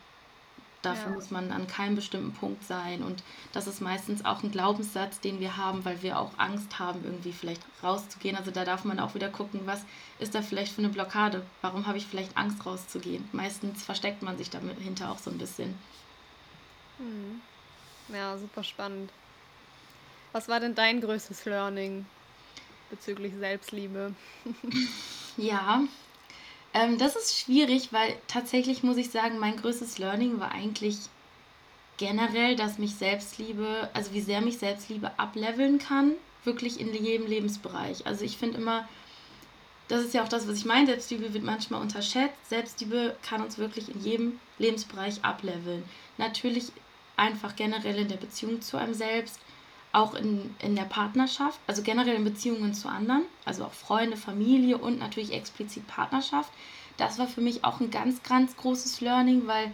Dafür 0.83 1.11
ja. 1.11 1.15
muss 1.15 1.31
man 1.31 1.51
an 1.51 1.67
keinem 1.67 1.97
bestimmten 1.97 2.33
Punkt 2.33 2.65
sein. 2.65 3.03
Und 3.03 3.23
das 3.53 3.67
ist 3.67 3.81
meistens 3.81 4.25
auch 4.25 4.43
ein 4.43 4.53
Glaubenssatz, 4.53 5.21
den 5.21 5.41
wir 5.41 5.57
haben, 5.57 5.85
weil 5.85 6.03
wir 6.03 6.19
auch 6.19 6.31
Angst 6.39 6.79
haben, 6.79 7.03
irgendwie 7.05 7.33
vielleicht 7.33 7.63
rauszugehen. 7.83 8.37
Also 8.37 8.51
da 8.51 8.65
darf 8.65 8.85
man 8.85 9.01
auch 9.01 9.15
wieder 9.15 9.29
gucken, 9.29 9.63
was 9.65 9.85
ist 10.19 10.35
da 10.35 10.43
vielleicht 10.43 10.73
für 10.73 10.83
eine 10.83 10.91
Blockade? 10.91 11.45
Warum 11.63 11.87
habe 11.87 11.99
ich 11.99 12.07
vielleicht 12.07 12.37
Angst 12.37 12.65
rauszugehen? 12.65 13.29
Meistens 13.33 13.83
versteckt 13.83 14.23
man 14.23 14.39
sich 14.39 14.51
dahinter 14.51 15.11
auch 15.11 15.19
so 15.19 15.31
ein 15.31 15.39
bisschen. 15.39 15.75
Hm. 16.99 17.41
Ja, 18.15 18.39
super 18.39 18.63
spannend. 18.63 19.11
Was 20.33 20.49
war 20.49 20.61
denn 20.61 20.75
dein 20.75 21.01
größtes 21.01 21.45
Learning? 21.45 22.07
bezüglich 22.91 23.35
Selbstliebe? 23.39 24.15
ja, 25.37 25.83
ähm, 26.75 26.99
das 26.99 27.17
ist 27.17 27.39
schwierig, 27.39 27.93
weil 27.93 28.17
tatsächlich 28.27 28.83
muss 28.83 28.97
ich 28.97 29.11
sagen, 29.11 29.39
mein 29.39 29.57
größtes 29.57 29.99
Learning 29.99 30.41
war 30.41 30.53
eigentlich 30.53 30.99
generell, 31.97 32.57
dass 32.57 32.79
mich 32.79 32.95
Selbstliebe, 32.95 33.91
also 33.93 34.13
wie 34.13 34.21
sehr 34.21 34.41
mich 34.41 34.59
Selbstliebe 34.59 35.19
ableveln 35.19 35.79
kann, 35.79 36.13
wirklich 36.45 36.81
in 36.81 36.95
jedem 36.95 37.27
Lebensbereich. 37.27 38.07
Also 38.07 38.25
ich 38.25 38.37
finde 38.37 38.59
immer, 38.59 38.89
das 39.89 40.05
ist 40.05 40.15
ja 40.15 40.23
auch 40.23 40.29
das, 40.29 40.47
was 40.47 40.59
ich 40.59 40.65
meine, 40.65 40.87
Selbstliebe 40.87 41.33
wird 41.35 41.45
manchmal 41.45 41.81
unterschätzt. 41.81 42.37
Selbstliebe 42.49 43.17
kann 43.23 43.43
uns 43.43 43.59
wirklich 43.59 43.93
in 43.93 44.01
jedem 44.03 44.41
Lebensbereich 44.59 45.25
ableveln. 45.25 45.83
Natürlich 46.19 46.73
einfach 47.17 47.57
generell 47.57 47.99
in 47.99 48.09
der 48.09 48.17
Beziehung 48.17 48.61
zu 48.63 48.77
einem 48.77 48.95
selbst, 48.95 49.41
auch 49.93 50.15
in, 50.15 50.55
in 50.61 50.77
der 50.77 50.83
Partnerschaft, 50.83 51.59
also 51.67 51.83
generell 51.83 52.17
in 52.17 52.25
Beziehungen 52.25 52.75
zu 52.75 52.89
anderen, 52.89 53.23
also 53.45 53.65
auch 53.65 53.73
Freunde, 53.73 54.17
Familie 54.17 54.79
und 54.79 54.99
natürlich 54.99 55.33
explizit 55.33 55.87
Partnerschaft. 55.87 56.53
Das 56.97 57.19
war 57.19 57.27
für 57.27 57.41
mich 57.41 57.65
auch 57.65 57.81
ein 57.81 57.91
ganz, 57.91 58.23
ganz 58.23 58.57
großes 58.57 59.01
Learning, 59.01 59.47
weil 59.47 59.73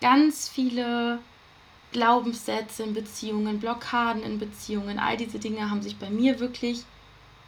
ganz 0.00 0.48
viele 0.48 1.18
Glaubenssätze 1.92 2.82
in 2.82 2.94
Beziehungen, 2.94 3.60
Blockaden 3.60 4.22
in 4.22 4.38
Beziehungen, 4.38 4.98
all 4.98 5.16
diese 5.16 5.38
Dinge 5.38 5.70
haben 5.70 5.82
sich 5.82 5.98
bei 5.98 6.10
mir 6.10 6.40
wirklich 6.40 6.84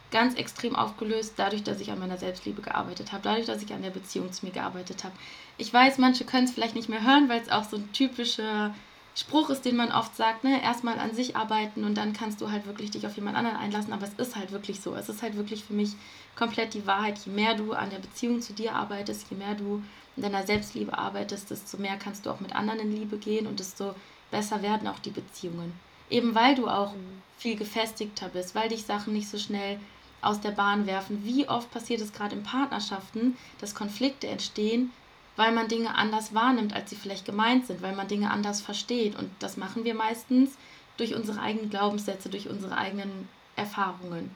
ganz 0.09 0.35
extrem 0.35 0.75
aufgelöst, 0.75 1.33
dadurch, 1.35 1.63
dass 1.63 1.81
ich 1.81 1.91
an 1.91 1.99
meiner 1.99 2.17
Selbstliebe 2.17 2.61
gearbeitet 2.61 3.11
habe, 3.11 3.23
dadurch, 3.23 3.45
dass 3.45 3.61
ich 3.61 3.73
an 3.73 3.81
der 3.81 3.89
Beziehung 3.89 4.31
zu 4.31 4.45
mir 4.45 4.53
gearbeitet 4.53 5.03
habe. 5.03 5.13
Ich 5.57 5.73
weiß, 5.73 5.97
manche 5.97 6.23
können 6.23 6.45
es 6.45 6.51
vielleicht 6.51 6.75
nicht 6.75 6.87
mehr 6.87 7.03
hören, 7.03 7.27
weil 7.27 7.41
es 7.41 7.49
auch 7.49 7.65
so 7.65 7.75
ein 7.75 7.91
typischer 7.91 8.73
Spruch 9.17 9.49
ist, 9.49 9.65
den 9.65 9.75
man 9.75 9.91
oft 9.91 10.15
sagt, 10.15 10.43
ne, 10.43 10.61
erstmal 10.61 10.99
an 10.99 11.15
sich 11.15 11.35
arbeiten 11.35 11.83
und 11.83 11.95
dann 11.95 12.13
kannst 12.13 12.39
du 12.39 12.51
halt 12.51 12.67
wirklich 12.67 12.91
dich 12.91 13.07
auf 13.07 13.15
jemand 13.15 13.35
anderen 13.35 13.57
einlassen, 13.57 13.91
aber 13.91 14.05
es 14.05 14.13
ist 14.13 14.35
halt 14.35 14.51
wirklich 14.51 14.79
so. 14.79 14.93
Es 14.93 15.09
ist 15.09 15.23
halt 15.23 15.35
wirklich 15.35 15.63
für 15.63 15.73
mich 15.73 15.93
komplett 16.35 16.75
die 16.75 16.85
Wahrheit. 16.85 17.17
Je 17.25 17.31
mehr 17.31 17.55
du 17.55 17.73
an 17.73 17.89
der 17.89 17.97
Beziehung 17.97 18.41
zu 18.41 18.53
dir 18.53 18.75
arbeitest, 18.75 19.25
je 19.31 19.37
mehr 19.37 19.55
du 19.55 19.81
in 20.15 20.21
deiner 20.21 20.45
Selbstliebe 20.45 20.95
arbeitest, 20.95 21.49
desto 21.49 21.77
mehr 21.77 21.97
kannst 21.97 22.27
du 22.27 22.29
auch 22.29 22.41
mit 22.41 22.55
anderen 22.55 22.79
in 22.79 22.95
Liebe 22.95 23.17
gehen 23.17 23.47
und 23.47 23.59
desto 23.59 23.95
besser 24.29 24.61
werden 24.61 24.87
auch 24.87 24.99
die 24.99 25.09
Beziehungen. 25.09 25.73
Eben 26.11 26.35
weil 26.35 26.53
du 26.53 26.67
auch 26.67 26.93
viel 27.39 27.55
gefestigter 27.55 28.29
bist, 28.29 28.53
weil 28.53 28.69
dich 28.69 28.85
Sachen 28.85 29.13
nicht 29.13 29.29
so 29.29 29.39
schnell 29.39 29.79
aus 30.21 30.41
der 30.41 30.51
Bahn 30.51 30.85
werfen. 30.85 31.23
Wie 31.23 31.49
oft 31.49 31.71
passiert 31.71 32.01
es 32.01 32.13
gerade 32.13 32.35
in 32.35 32.43
Partnerschaften, 32.43 33.35
dass 33.59 33.73
Konflikte 33.73 34.27
entstehen, 34.27 34.91
weil 35.37 35.53
man 35.53 35.69
Dinge 35.69 35.95
anders 35.95 36.33
wahrnimmt, 36.33 36.73
als 36.73 36.89
sie 36.89 36.97
vielleicht 36.97 37.25
gemeint 37.25 37.67
sind, 37.67 37.81
weil 37.81 37.95
man 37.95 38.09
Dinge 38.09 38.31
anders 38.31 38.59
versteht. 38.59 39.15
Und 39.15 39.29
das 39.39 39.55
machen 39.55 39.85
wir 39.85 39.93
meistens 39.93 40.57
durch 40.97 41.15
unsere 41.15 41.39
eigenen 41.39 41.69
Glaubenssätze, 41.69 42.27
durch 42.27 42.49
unsere 42.49 42.75
eigenen 42.75 43.29
Erfahrungen. 43.55 44.35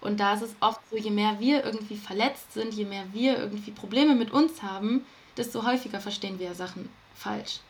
Und 0.00 0.20
da 0.20 0.34
ist 0.34 0.42
es 0.42 0.54
oft 0.60 0.80
so, 0.90 0.96
je 0.96 1.10
mehr 1.10 1.38
wir 1.40 1.64
irgendwie 1.64 1.96
verletzt 1.96 2.52
sind, 2.52 2.74
je 2.74 2.84
mehr 2.84 3.04
wir 3.12 3.38
irgendwie 3.38 3.70
Probleme 3.70 4.14
mit 4.14 4.32
uns 4.32 4.62
haben, 4.62 5.06
desto 5.36 5.64
häufiger 5.64 6.00
verstehen 6.00 6.38
wir 6.38 6.54
Sachen 6.54 6.88
falsch. 7.14 7.60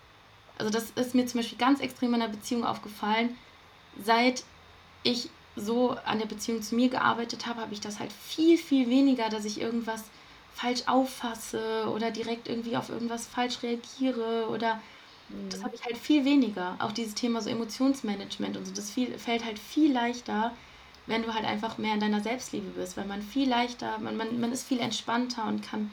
Also 0.57 0.71
das 0.71 0.91
ist 0.91 1.15
mir 1.15 1.27
zum 1.27 1.41
Beispiel 1.41 1.59
ganz 1.59 1.81
extrem 1.81 2.15
in 2.15 2.21
der 2.21 2.29
Beziehung 2.29 2.65
aufgefallen. 2.65 3.37
Seit 4.03 4.45
ich 5.03 5.29
so 5.57 5.97
an 6.05 6.19
der 6.19 6.27
Beziehung 6.27 6.63
zu 6.63 6.75
mir 6.75 6.89
gearbeitet 6.89 7.47
habe, 7.47 7.61
habe 7.61 7.75
ich 7.75 7.81
das 7.81 7.99
halt 7.99 8.13
viel, 8.13 8.57
viel 8.57 8.89
weniger, 8.89 9.29
dass 9.29 9.45
ich 9.45 9.61
irgendwas 9.61 10.05
falsch 10.61 10.83
auffasse 10.87 11.91
oder 11.95 12.11
direkt 12.11 12.49
irgendwie 12.49 12.77
auf 12.77 12.91
irgendwas 12.91 13.27
falsch 13.27 13.63
reagiere 13.63 14.49
oder 14.51 14.81
mhm. 15.31 15.49
das 15.49 15.65
habe 15.65 15.75
ich 15.75 15.85
halt 15.85 15.97
viel 15.97 16.25
weniger. 16.25 16.77
Auch 16.79 16.93
dieses 16.93 17.15
Thema 17.15 17.41
so 17.41 17.49
Emotionsmanagement 17.49 18.57
und 18.57 18.67
so, 18.67 18.73
das 18.73 18.91
viel, 18.91 19.19
fällt 19.19 19.45
halt 19.45 19.59
viel 19.59 19.93
leichter, 19.93 20.53
wenn 21.07 21.23
du 21.23 21.33
halt 21.33 21.47
einfach 21.47 21.79
mehr 21.79 21.95
in 21.95 22.01
deiner 22.01 22.21
Selbstliebe 22.21 22.71
bist, 22.71 22.97
weil 22.97 23.07
man 23.07 23.23
viel 23.23 23.49
leichter, 23.49 23.99
man, 23.99 24.17
man, 24.17 24.39
man 24.39 24.53
ist 24.53 24.69
viel 24.69 24.81
entspannter 24.81 25.47
und 25.47 25.63
kann 25.63 25.91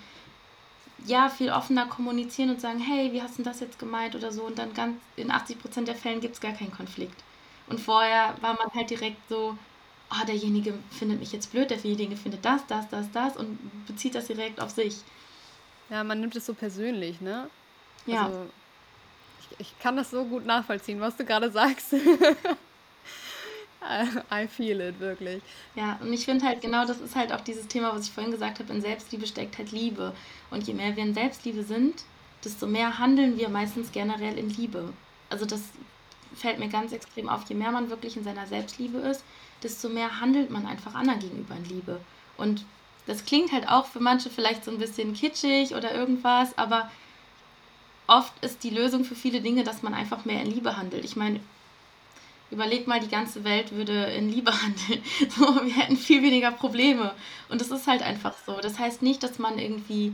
ja 1.05 1.29
viel 1.29 1.49
offener 1.49 1.85
kommunizieren 1.85 2.49
und 2.49 2.59
sagen, 2.59 2.79
hey, 2.79 3.13
wie 3.13 3.21
hast 3.21 3.39
du 3.39 3.43
das 3.43 3.61
jetzt 3.61 3.79
gemeint 3.79 4.15
oder 4.15 4.33
so 4.33 4.43
und 4.43 4.59
dann 4.59 4.73
ganz 4.73 4.97
in 5.15 5.31
80% 5.31 5.85
der 5.85 5.95
Fällen 5.95 6.19
gibt 6.19 6.35
es 6.35 6.41
gar 6.41 6.53
keinen 6.53 6.73
Konflikt. 6.73 7.23
Und 7.67 7.79
vorher 7.79 8.35
war 8.41 8.55
man 8.55 8.73
halt 8.73 8.89
direkt 8.89 9.29
so, 9.29 9.57
oh, 10.11 10.25
derjenige 10.25 10.73
findet 10.91 11.19
mich 11.19 11.31
jetzt 11.31 11.51
blöd, 11.51 11.69
derjenige 11.69 12.15
findet 12.15 12.43
das, 12.45 12.65
das, 12.67 12.89
das, 12.89 13.11
das 13.11 13.37
und 13.37 13.57
bezieht 13.85 14.15
das 14.15 14.27
direkt 14.27 14.59
auf 14.59 14.69
sich. 14.69 14.97
Ja, 15.89 16.03
man 16.03 16.19
nimmt 16.19 16.35
es 16.35 16.45
so 16.45 16.53
persönlich, 16.53 17.21
ne? 17.21 17.49
Ja. 18.05 18.25
Also, 18.25 18.47
ich, 19.39 19.59
ich 19.59 19.79
kann 19.79 19.95
das 19.95 20.11
so 20.11 20.25
gut 20.25 20.45
nachvollziehen, 20.45 20.99
was 20.99 21.15
du 21.15 21.25
gerade 21.25 21.49
sagst. 21.51 21.93
I 24.31 24.47
feel 24.47 24.81
it, 24.81 24.99
wirklich. 24.99 25.41
Ja, 25.75 25.97
und 26.01 26.11
ich 26.11 26.25
finde 26.25 26.45
halt 26.45 26.61
genau, 26.61 26.85
das 26.85 26.99
ist 26.99 27.15
halt 27.15 27.31
auch 27.31 27.41
dieses 27.41 27.67
Thema, 27.67 27.93
was 27.93 28.05
ich 28.05 28.11
vorhin 28.11 28.31
gesagt 28.31 28.59
habe, 28.59 28.73
in 28.73 28.81
Selbstliebe 28.81 29.25
steckt 29.25 29.57
halt 29.57 29.71
Liebe. 29.71 30.13
Und 30.51 30.67
je 30.67 30.73
mehr 30.73 30.95
wir 30.95 31.03
in 31.03 31.13
Selbstliebe 31.13 31.63
sind, 31.63 32.03
desto 32.43 32.67
mehr 32.67 32.99
handeln 32.99 33.37
wir 33.37 33.49
meistens 33.49 33.91
generell 33.91 34.37
in 34.37 34.49
Liebe. 34.49 34.93
Also 35.29 35.45
das 35.45 35.61
fällt 36.35 36.59
mir 36.59 36.69
ganz 36.69 36.91
extrem 36.91 37.29
auf. 37.29 37.47
Je 37.47 37.55
mehr 37.55 37.71
man 37.71 37.89
wirklich 37.89 38.17
in 38.17 38.23
seiner 38.23 38.45
Selbstliebe 38.45 38.97
ist, 38.97 39.23
desto 39.63 39.89
mehr 39.89 40.19
handelt 40.19 40.49
man 40.49 40.65
einfach 40.65 40.95
anderen 40.95 41.19
gegenüber 41.19 41.55
in 41.55 41.65
Liebe. 41.65 41.99
Und 42.37 42.65
das 43.05 43.25
klingt 43.25 43.51
halt 43.51 43.67
auch 43.67 43.85
für 43.85 43.99
manche 43.99 44.29
vielleicht 44.29 44.65
so 44.65 44.71
ein 44.71 44.77
bisschen 44.77 45.13
kitschig 45.13 45.73
oder 45.73 45.93
irgendwas, 45.93 46.57
aber 46.57 46.91
oft 48.07 48.33
ist 48.43 48.63
die 48.63 48.69
Lösung 48.69 49.03
für 49.03 49.15
viele 49.15 49.41
Dinge, 49.41 49.63
dass 49.63 49.81
man 49.81 49.93
einfach 49.93 50.25
mehr 50.25 50.41
in 50.41 50.51
Liebe 50.51 50.77
handelt. 50.77 51.05
Ich 51.05 51.15
meine, 51.15 51.39
überleg 52.51 52.87
mal, 52.87 52.99
die 52.99 53.09
ganze 53.09 53.43
Welt 53.43 53.71
würde 53.71 54.05
in 54.05 54.31
Liebe 54.31 54.51
handeln. 54.61 55.03
So, 55.29 55.65
wir 55.65 55.73
hätten 55.73 55.97
viel 55.97 56.23
weniger 56.23 56.51
Probleme. 56.51 57.13
Und 57.49 57.61
das 57.61 57.71
ist 57.71 57.87
halt 57.87 58.01
einfach 58.01 58.35
so. 58.45 58.59
Das 58.61 58.79
heißt 58.79 59.01
nicht, 59.01 59.23
dass 59.23 59.39
man 59.39 59.59
irgendwie, 59.59 60.13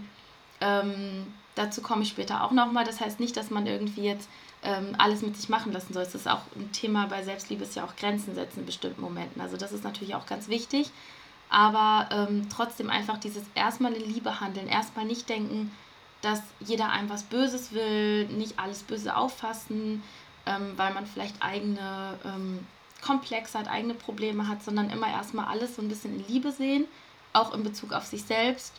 ähm, 0.62 1.28
dazu 1.56 1.82
komme 1.82 2.04
ich 2.04 2.10
später 2.10 2.44
auch 2.44 2.52
nochmal, 2.52 2.86
das 2.86 3.00
heißt 3.00 3.20
nicht, 3.20 3.38
dass 3.38 3.50
man 3.50 3.68
irgendwie 3.68 4.04
jetzt 4.04 4.30
ähm, 4.64 4.96
alles 4.98 5.22
mit 5.22 5.36
sich 5.36 5.50
machen 5.50 5.74
lassen 5.74 5.94
soll. 5.94 6.04
Das 6.04 6.16
ist 6.16 6.28
auch 6.28 6.42
ein 6.56 6.72
Thema 6.72 7.08
bei 7.08 7.24
Selbstliebe, 7.24 7.64
ist 7.64 7.76
ja 7.76 7.84
auch 7.84 7.96
Grenzen 7.96 8.36
setzen 8.36 8.62
in 8.62 8.66
bestimmten 8.66 9.02
Momenten. 9.02 9.42
Also 9.42 9.58
das 9.58 9.72
ist 9.72 9.84
natürlich 9.84 10.16
auch 10.16 10.26
ganz 10.26 10.48
wichtig. 10.48 10.92
Aber 11.50 12.10
ähm, 12.12 12.48
trotzdem 12.50 12.90
einfach 12.90 13.18
dieses 13.20 13.44
erstmal 13.54 13.94
in 13.94 14.12
Liebe 14.12 14.40
handeln, 14.40 14.68
erstmal 14.68 15.06
nicht 15.06 15.30
denken, 15.30 15.72
dass 16.22 16.42
jeder 16.62 16.90
einem 16.90 17.10
was 17.10 17.24
Böses 17.24 17.74
will, 17.74 18.26
nicht 18.28 18.58
alles 18.58 18.82
böse 18.84 19.16
auffassen, 19.16 20.02
ähm, 20.46 20.74
weil 20.78 20.94
man 20.94 21.06
vielleicht 21.06 21.36
eigene 21.42 22.18
ähm, 22.26 22.66
Komplexe 23.02 23.60
hat, 23.60 23.68
eigene 23.68 23.94
Probleme 23.94 24.48
hat, 24.48 24.64
sondern 24.64 24.90
immer 24.90 25.10
erstmal 25.10 25.46
alles 25.46 25.76
so 25.76 25.82
ein 25.82 25.90
bisschen 25.90 26.16
in 26.16 26.28
Liebe 26.28 26.52
sehen, 26.52 26.86
auch 27.34 27.54
in 27.54 27.64
Bezug 27.64 27.92
auf 27.92 28.06
sich 28.06 28.24
selbst. 28.24 28.74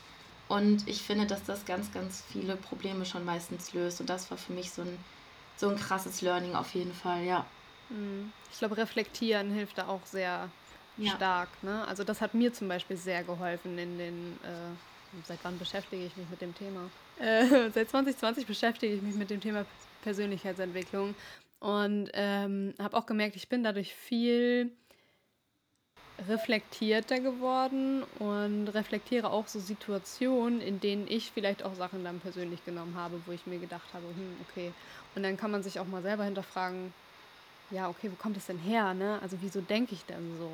Und 0.48 0.88
ich 0.88 1.02
finde, 1.02 1.26
dass 1.26 1.44
das 1.44 1.64
ganz, 1.66 1.92
ganz 1.92 2.24
viele 2.32 2.56
Probleme 2.56 3.04
schon 3.06 3.24
meistens 3.24 3.72
löst. 3.72 4.00
Und 4.00 4.08
das 4.08 4.30
war 4.30 4.38
für 4.38 4.52
mich 4.52 4.70
so 4.70 4.82
ein 4.82 4.98
so 5.56 5.68
ein 5.68 5.76
krasses 5.76 6.20
Learning 6.20 6.54
auf 6.54 6.74
jeden 6.74 6.92
Fall, 6.92 7.22
ja. 7.24 7.46
Mhm. 7.88 8.32
Ich 8.50 8.58
glaube, 8.58 8.76
reflektieren 8.76 9.50
hilft 9.50 9.78
da 9.78 9.88
auch 9.88 10.04
sehr 10.06 10.48
ja. 10.96 11.12
stark. 11.16 11.48
Ne? 11.62 11.86
Also 11.86 12.04
das 12.04 12.20
hat 12.20 12.34
mir 12.34 12.52
zum 12.52 12.68
Beispiel 12.68 12.96
sehr 12.96 13.24
geholfen 13.24 13.78
in 13.78 13.98
den, 13.98 14.38
äh, 14.42 15.24
seit 15.26 15.38
wann 15.42 15.58
beschäftige 15.58 16.04
ich 16.04 16.16
mich 16.16 16.28
mit 16.28 16.40
dem 16.40 16.54
Thema? 16.54 16.90
Äh, 17.18 17.70
seit 17.74 17.90
2020 17.90 18.46
beschäftige 18.46 18.94
ich 18.94 19.02
mich 19.02 19.14
mit 19.14 19.30
dem 19.30 19.40
Thema 19.40 19.64
Persönlichkeitsentwicklung 20.02 21.14
und 21.60 22.10
ähm, 22.12 22.74
habe 22.78 22.96
auch 22.96 23.06
gemerkt, 23.06 23.36
ich 23.36 23.48
bin 23.48 23.64
dadurch 23.64 23.94
viel 23.94 24.70
reflektierter 26.28 27.20
geworden 27.20 28.04
und 28.18 28.68
reflektiere 28.68 29.30
auch 29.30 29.48
so 29.48 29.58
Situationen, 29.58 30.60
in 30.60 30.80
denen 30.80 31.06
ich 31.08 31.32
vielleicht 31.32 31.64
auch 31.64 31.74
Sachen 31.74 32.04
dann 32.04 32.20
persönlich 32.20 32.64
genommen 32.64 32.96
habe, 32.96 33.20
wo 33.26 33.32
ich 33.32 33.46
mir 33.46 33.58
gedacht 33.58 33.92
habe, 33.92 34.06
hm, 34.06 34.36
okay. 34.48 34.72
Und 35.14 35.22
dann 35.22 35.36
kann 35.36 35.50
man 35.50 35.62
sich 35.62 35.80
auch 35.80 35.86
mal 35.86 36.02
selber 36.02 36.24
hinterfragen, 36.24 36.92
ja, 37.70 37.88
okay, 37.88 38.10
wo 38.10 38.22
kommt 38.22 38.36
es 38.36 38.46
denn 38.46 38.58
her, 38.58 38.94
ne? 38.94 39.18
Also 39.22 39.36
wieso 39.40 39.60
denke 39.60 39.94
ich 39.94 40.04
denn 40.04 40.38
so? 40.38 40.50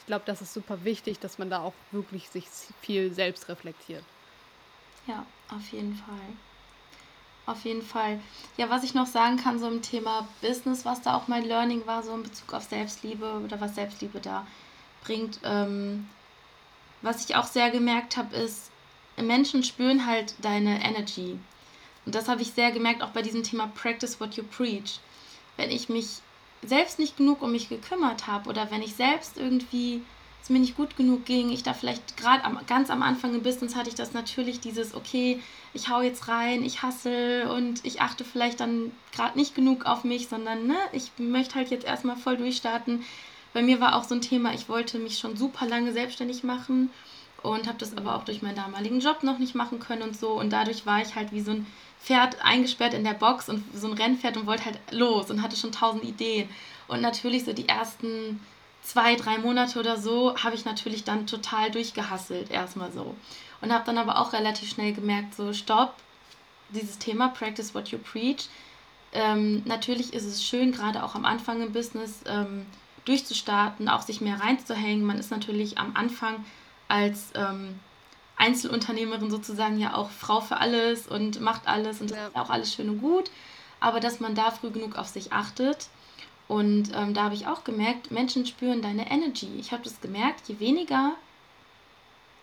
Ich 0.00 0.06
glaube, 0.06 0.24
das 0.26 0.42
ist 0.42 0.52
super 0.52 0.84
wichtig, 0.84 1.18
dass 1.18 1.38
man 1.38 1.48
da 1.48 1.60
auch 1.62 1.72
wirklich 1.92 2.28
sich 2.28 2.46
viel 2.82 3.12
selbst 3.12 3.48
reflektiert. 3.48 4.02
Ja, 5.06 5.24
auf 5.50 5.66
jeden 5.72 5.94
Fall. 5.94 6.36
Auf 7.46 7.64
jeden 7.64 7.82
Fall. 7.82 8.20
Ja, 8.58 8.68
was 8.70 8.84
ich 8.84 8.94
noch 8.94 9.06
sagen 9.06 9.36
kann, 9.36 9.58
so 9.58 9.66
im 9.66 9.82
Thema 9.82 10.28
Business, 10.42 10.84
was 10.84 11.00
da 11.02 11.14
auch 11.16 11.26
mein 11.26 11.44
Learning 11.44 11.86
war, 11.86 12.02
so 12.02 12.14
in 12.14 12.22
Bezug 12.22 12.52
auf 12.52 12.64
Selbstliebe 12.64 13.40
oder 13.44 13.60
was 13.60 13.74
Selbstliebe 13.74 14.20
da 14.20 14.46
bringt. 15.04 15.40
Ähm, 15.44 16.08
was 17.02 17.24
ich 17.24 17.36
auch 17.36 17.46
sehr 17.46 17.70
gemerkt 17.70 18.16
habe, 18.16 18.36
ist, 18.36 18.70
Menschen 19.16 19.64
spüren 19.64 20.06
halt 20.06 20.34
deine 20.42 20.82
Energy. 20.82 21.38
Und 22.06 22.14
das 22.14 22.28
habe 22.28 22.42
ich 22.42 22.52
sehr 22.52 22.72
gemerkt, 22.72 23.02
auch 23.02 23.10
bei 23.10 23.22
diesem 23.22 23.42
Thema 23.42 23.66
Practice 23.68 24.20
what 24.20 24.34
you 24.34 24.44
preach. 24.44 25.00
Wenn 25.56 25.70
ich 25.70 25.88
mich 25.88 26.20
selbst 26.62 26.98
nicht 26.98 27.16
genug 27.16 27.42
um 27.42 27.52
mich 27.52 27.68
gekümmert 27.68 28.26
habe 28.26 28.48
oder 28.48 28.70
wenn 28.70 28.82
ich 28.82 28.94
selbst 28.94 29.36
irgendwie 29.36 30.02
es 30.42 30.48
mir 30.48 30.58
nicht 30.58 30.76
gut 30.76 30.96
genug 30.96 31.26
ging, 31.26 31.50
ich 31.50 31.62
da 31.62 31.74
vielleicht 31.74 32.16
gerade 32.16 32.42
ganz 32.66 32.90
am 32.90 33.02
Anfang 33.02 33.34
im 33.34 33.42
Business 33.42 33.76
hatte 33.76 33.90
ich 33.90 33.94
das 33.94 34.14
natürlich 34.14 34.60
dieses, 34.60 34.94
okay, 34.94 35.40
ich 35.74 35.88
hau 35.88 36.00
jetzt 36.00 36.28
rein, 36.28 36.64
ich 36.64 36.82
hassel 36.82 37.46
und 37.46 37.84
ich 37.84 38.00
achte 38.00 38.24
vielleicht 38.24 38.60
dann 38.60 38.90
gerade 39.12 39.38
nicht 39.38 39.54
genug 39.54 39.84
auf 39.84 40.02
mich, 40.02 40.28
sondern 40.28 40.66
ne, 40.66 40.76
ich 40.92 41.10
möchte 41.18 41.56
halt 41.56 41.70
jetzt 41.70 41.84
erstmal 41.84 42.16
voll 42.16 42.38
durchstarten 42.38 43.04
bei 43.52 43.62
mir 43.62 43.80
war 43.80 43.96
auch 43.96 44.04
so 44.04 44.14
ein 44.14 44.20
Thema, 44.20 44.54
ich 44.54 44.68
wollte 44.68 44.98
mich 44.98 45.18
schon 45.18 45.36
super 45.36 45.66
lange 45.66 45.92
selbstständig 45.92 46.44
machen 46.44 46.90
und 47.42 47.66
habe 47.66 47.78
das 47.78 47.96
aber 47.96 48.16
auch 48.16 48.24
durch 48.24 48.42
meinen 48.42 48.56
damaligen 48.56 49.00
Job 49.00 49.22
noch 49.22 49.38
nicht 49.38 49.54
machen 49.54 49.80
können 49.80 50.02
und 50.02 50.16
so. 50.16 50.32
Und 50.32 50.50
dadurch 50.50 50.86
war 50.86 51.00
ich 51.00 51.14
halt 51.14 51.32
wie 51.32 51.40
so 51.40 51.52
ein 51.52 51.66
Pferd 52.00 52.42
eingesperrt 52.44 52.94
in 52.94 53.04
der 53.04 53.14
Box 53.14 53.48
und 53.48 53.64
so 53.74 53.86
ein 53.86 53.94
Rennpferd 53.94 54.36
und 54.36 54.46
wollte 54.46 54.66
halt 54.66 54.78
los 54.90 55.30
und 55.30 55.42
hatte 55.42 55.56
schon 55.56 55.72
tausend 55.72 56.04
Ideen. 56.04 56.48
Und 56.88 57.00
natürlich 57.00 57.44
so 57.44 57.52
die 57.52 57.68
ersten 57.68 58.40
zwei, 58.82 59.14
drei 59.16 59.38
Monate 59.38 59.78
oder 59.78 59.98
so 59.98 60.34
habe 60.36 60.54
ich 60.54 60.64
natürlich 60.64 61.04
dann 61.04 61.26
total 61.26 61.70
durchgehasselt, 61.70 62.50
erstmal 62.50 62.92
so. 62.92 63.14
Und 63.60 63.72
habe 63.72 63.84
dann 63.84 63.98
aber 63.98 64.18
auch 64.18 64.32
relativ 64.32 64.70
schnell 64.70 64.92
gemerkt, 64.92 65.34
so 65.34 65.52
stopp, 65.52 65.94
dieses 66.70 66.98
Thema 66.98 67.28
Practice 67.28 67.74
What 67.74 67.88
You 67.88 67.98
Preach. 67.98 68.48
Ähm, 69.12 69.62
natürlich 69.66 70.14
ist 70.14 70.24
es 70.24 70.44
schön, 70.44 70.72
gerade 70.72 71.02
auch 71.02 71.14
am 71.14 71.24
Anfang 71.24 71.62
im 71.62 71.72
Business 71.72 72.20
ähm, 72.26 72.64
durchzustarten, 73.04 73.88
auch 73.88 74.02
sich 74.02 74.20
mehr 74.20 74.40
reinzuhängen. 74.40 75.04
Man 75.04 75.18
ist 75.18 75.30
natürlich 75.30 75.78
am 75.78 75.94
Anfang 75.94 76.44
als 76.88 77.30
ähm, 77.34 77.78
Einzelunternehmerin 78.36 79.30
sozusagen 79.30 79.78
ja 79.78 79.94
auch 79.94 80.10
Frau 80.10 80.40
für 80.40 80.56
alles 80.56 81.06
und 81.06 81.40
macht 81.40 81.66
alles 81.66 82.00
und 82.00 82.10
das 82.10 82.18
ist 82.18 82.36
auch 82.36 82.50
alles 82.50 82.74
schön 82.74 82.88
und 82.88 83.00
gut. 83.00 83.30
Aber 83.80 84.00
dass 84.00 84.20
man 84.20 84.34
da 84.34 84.50
früh 84.50 84.70
genug 84.70 84.96
auf 84.96 85.08
sich 85.08 85.32
achtet. 85.32 85.88
Und 86.48 86.90
ähm, 86.94 87.14
da 87.14 87.24
habe 87.24 87.34
ich 87.34 87.46
auch 87.46 87.62
gemerkt, 87.62 88.10
Menschen 88.10 88.44
spüren 88.44 88.82
deine 88.82 89.08
Energy. 89.08 89.48
Ich 89.58 89.70
habe 89.70 89.84
das 89.84 90.00
gemerkt, 90.00 90.48
je 90.48 90.58
weniger, 90.58 91.14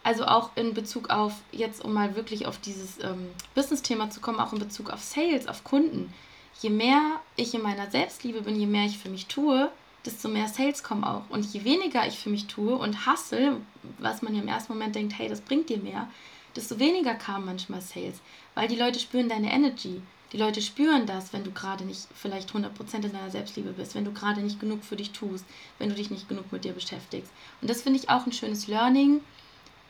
also 0.04 0.26
auch 0.26 0.52
in 0.56 0.74
Bezug 0.74 1.10
auf, 1.10 1.34
jetzt 1.52 1.84
um 1.84 1.92
mal 1.92 2.16
wirklich 2.16 2.48
auf 2.48 2.58
dieses 2.58 3.04
ähm, 3.04 3.28
Business-Thema 3.56 4.10
zu 4.10 4.22
kommen, 4.22 4.40
auch 4.40 4.54
in 4.54 4.60
Bezug 4.60 4.90
auf 4.90 5.04
Sales, 5.04 5.48
auf 5.48 5.66
Kunden, 5.66 6.14
je 6.62 6.70
mehr 6.70 7.20
ich 7.36 7.54
in 7.54 7.62
meiner 7.62 7.92
Selbstliebe 7.92 8.42
bin, 8.42 8.58
je 8.58 8.68
mehr 8.68 8.86
ich 8.86 8.98
für 8.98 9.10
mich 9.10 9.26
tue, 9.26 9.70
desto 10.08 10.30
mehr 10.30 10.48
Sales 10.48 10.82
kommen 10.82 11.04
auch. 11.04 11.24
Und 11.30 11.46
je 11.54 11.64
weniger 11.64 12.08
ich 12.08 12.18
für 12.18 12.30
mich 12.30 12.48
tue 12.48 12.76
und 12.76 13.06
hustle, 13.06 13.58
was 14.00 14.22
man 14.22 14.34
ja 14.34 14.42
im 14.42 14.48
ersten 14.48 14.74
Moment 14.74 14.96
denkt, 14.96 15.18
hey, 15.20 15.30
das 15.30 15.42
bringt 15.42 15.70
dir 15.70 15.78
mehr, 15.78 16.10
desto 16.56 16.80
weniger 16.80 17.14
kamen 17.14 17.46
manchmal 17.46 17.82
Sales. 17.82 18.20
Weil 18.56 18.68
die 18.68 18.76
Leute 18.76 19.00
spüren 19.00 19.30
deine 19.30 19.52
Energy. 19.52 20.02
Die 20.34 20.38
Leute 20.38 20.62
spüren 20.62 21.06
das, 21.06 21.32
wenn 21.32 21.44
du 21.44 21.52
gerade 21.52 21.86
nicht 21.86 22.08
vielleicht 22.14 22.52
100% 22.52 22.96
in 22.96 23.14
deiner 23.14 23.30
Selbstliebe 23.30 23.72
bist, 23.72 23.96
wenn 23.96 24.04
du 24.04 24.12
gerade 24.12 24.42
nicht 24.42 24.60
genug 24.60 24.84
für 24.84 24.96
dich 24.96 25.12
tust, 25.12 25.46
wenn 25.78 25.90
du 25.90 25.96
dich 25.96 26.10
nicht 26.10 26.28
genug 26.28 26.52
mit 26.52 26.66
dir 26.66 26.74
beschäftigst. 26.74 27.32
Und 27.62 27.70
das 27.70 27.82
finde 27.82 28.00
ich 28.00 28.10
auch 28.10 28.26
ein 28.26 28.34
schönes 28.34 28.68
Learning. 28.68 29.22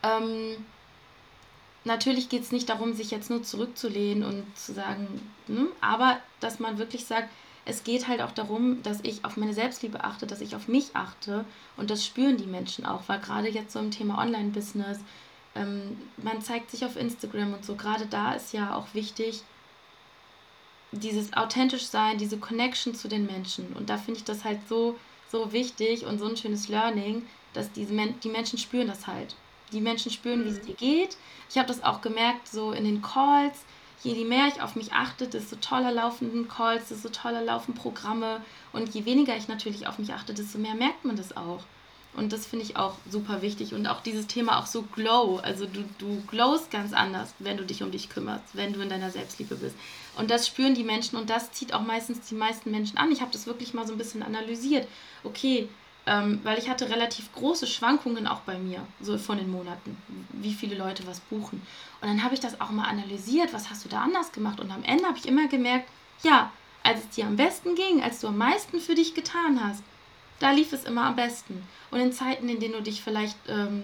Ähm, 0.02 0.64
natürlich 1.84 2.28
geht 2.28 2.42
es 2.42 2.52
nicht 2.52 2.68
darum, 2.68 2.94
sich 2.94 3.10
jetzt 3.10 3.30
nur 3.30 3.42
zurückzulehnen 3.42 4.22
und 4.22 4.44
zu 4.56 4.72
sagen, 4.72 5.06
hm, 5.46 5.68
aber 5.80 6.20
dass 6.38 6.60
man 6.60 6.78
wirklich 6.78 7.04
sagt, 7.04 7.30
es 7.68 7.84
geht 7.84 8.08
halt 8.08 8.22
auch 8.22 8.32
darum, 8.32 8.82
dass 8.82 9.00
ich 9.02 9.24
auf 9.26 9.36
meine 9.36 9.52
Selbstliebe 9.52 10.02
achte, 10.02 10.26
dass 10.26 10.40
ich 10.40 10.56
auf 10.56 10.68
mich 10.68 10.96
achte 10.96 11.44
und 11.76 11.90
das 11.90 12.04
spüren 12.04 12.38
die 12.38 12.46
Menschen 12.46 12.86
auch, 12.86 13.02
weil 13.08 13.20
gerade 13.20 13.48
jetzt 13.48 13.72
so 13.72 13.78
im 13.78 13.90
Thema 13.90 14.18
Online-Business, 14.18 14.98
ähm, 15.54 15.98
man 16.16 16.40
zeigt 16.40 16.70
sich 16.70 16.86
auf 16.86 16.96
Instagram 16.96 17.52
und 17.52 17.64
so, 17.66 17.76
gerade 17.76 18.06
da 18.06 18.32
ist 18.32 18.54
ja 18.54 18.74
auch 18.74 18.86
wichtig, 18.94 19.42
dieses 20.92 21.34
authentisch 21.34 21.86
sein, 21.86 22.16
diese 22.16 22.38
Connection 22.38 22.94
zu 22.94 23.06
den 23.06 23.26
Menschen 23.26 23.74
und 23.74 23.90
da 23.90 23.98
finde 23.98 24.18
ich 24.18 24.24
das 24.24 24.44
halt 24.44 24.60
so, 24.66 24.96
so 25.30 25.52
wichtig 25.52 26.06
und 26.06 26.18
so 26.18 26.26
ein 26.26 26.38
schönes 26.38 26.68
Learning, 26.68 27.26
dass 27.52 27.70
diese 27.70 27.92
Men 27.92 28.18
die 28.20 28.30
Menschen 28.30 28.58
spüren 28.58 28.88
das 28.88 29.06
halt. 29.06 29.36
Die 29.72 29.82
Menschen 29.82 30.10
spüren, 30.10 30.46
wie 30.46 30.48
es 30.48 30.62
mhm. 30.62 30.66
dir 30.66 30.74
geht. 30.74 31.18
Ich 31.50 31.58
habe 31.58 31.68
das 31.68 31.84
auch 31.84 32.00
gemerkt, 32.00 32.48
so 32.48 32.72
in 32.72 32.84
den 32.84 33.02
Calls, 33.02 33.64
je 34.02 34.24
mehr 34.24 34.48
ich 34.48 34.62
auf 34.62 34.76
mich 34.76 34.92
achte, 34.92 35.26
desto 35.26 35.56
toller 35.56 35.92
laufen 35.92 36.48
Calls, 36.48 36.88
desto 36.88 37.08
toller 37.08 37.42
laufen 37.42 37.74
Programme. 37.74 38.42
Und 38.72 38.94
je 38.94 39.04
weniger 39.04 39.36
ich 39.36 39.48
natürlich 39.48 39.86
auf 39.86 39.98
mich 39.98 40.12
achte, 40.12 40.34
desto 40.34 40.58
mehr 40.58 40.74
merkt 40.74 41.04
man 41.04 41.16
das 41.16 41.36
auch. 41.36 41.62
Und 42.14 42.32
das 42.32 42.46
finde 42.46 42.64
ich 42.64 42.76
auch 42.76 42.94
super 43.08 43.42
wichtig. 43.42 43.74
Und 43.74 43.86
auch 43.86 44.00
dieses 44.00 44.26
Thema 44.26 44.58
auch 44.58 44.66
so 44.66 44.82
glow. 44.82 45.38
Also 45.42 45.66
du, 45.66 45.84
du 45.98 46.22
glowst 46.26 46.70
ganz 46.70 46.92
anders, 46.92 47.34
wenn 47.38 47.56
du 47.56 47.64
dich 47.64 47.82
um 47.82 47.92
dich 47.92 48.08
kümmerst, 48.08 48.44
wenn 48.54 48.72
du 48.72 48.80
in 48.80 48.88
deiner 48.88 49.10
Selbstliebe 49.10 49.54
bist. 49.56 49.76
Und 50.16 50.30
das 50.30 50.46
spüren 50.46 50.74
die 50.74 50.84
Menschen 50.84 51.16
und 51.16 51.30
das 51.30 51.52
zieht 51.52 51.72
auch 51.74 51.82
meistens 51.82 52.26
die 52.28 52.34
meisten 52.34 52.70
Menschen 52.70 52.98
an. 52.98 53.12
Ich 53.12 53.20
habe 53.20 53.30
das 53.30 53.46
wirklich 53.46 53.72
mal 53.72 53.86
so 53.86 53.92
ein 53.92 53.98
bisschen 53.98 54.22
analysiert. 54.22 54.88
Okay, 55.22 55.68
ähm, 56.08 56.40
weil 56.42 56.58
ich 56.58 56.70
hatte 56.70 56.88
relativ 56.88 57.30
große 57.34 57.66
Schwankungen 57.66 58.26
auch 58.26 58.40
bei 58.40 58.58
mir, 58.58 58.80
so 59.00 59.18
von 59.18 59.36
den 59.36 59.50
Monaten, 59.50 59.96
wie 60.32 60.54
viele 60.54 60.74
Leute 60.74 61.06
was 61.06 61.20
buchen. 61.20 61.60
Und 62.00 62.08
dann 62.08 62.24
habe 62.24 62.32
ich 62.32 62.40
das 62.40 62.60
auch 62.62 62.70
mal 62.70 62.88
analysiert, 62.88 63.52
was 63.52 63.68
hast 63.68 63.84
du 63.84 63.90
da 63.90 64.00
anders 64.00 64.32
gemacht? 64.32 64.58
Und 64.58 64.70
am 64.70 64.82
Ende 64.84 65.04
habe 65.04 65.18
ich 65.18 65.28
immer 65.28 65.48
gemerkt, 65.48 65.88
ja, 66.22 66.50
als 66.82 67.00
es 67.00 67.10
dir 67.10 67.26
am 67.26 67.36
besten 67.36 67.74
ging, 67.74 68.02
als 68.02 68.20
du 68.20 68.28
am 68.28 68.38
meisten 68.38 68.80
für 68.80 68.94
dich 68.94 69.14
getan 69.14 69.62
hast, 69.62 69.82
da 70.38 70.50
lief 70.50 70.72
es 70.72 70.84
immer 70.84 71.04
am 71.04 71.16
besten. 71.16 71.62
Und 71.90 72.00
in 72.00 72.12
Zeiten, 72.12 72.48
in 72.48 72.58
denen 72.58 72.74
du 72.74 72.82
dich 72.82 73.02
vielleicht 73.02 73.36
ähm, 73.46 73.82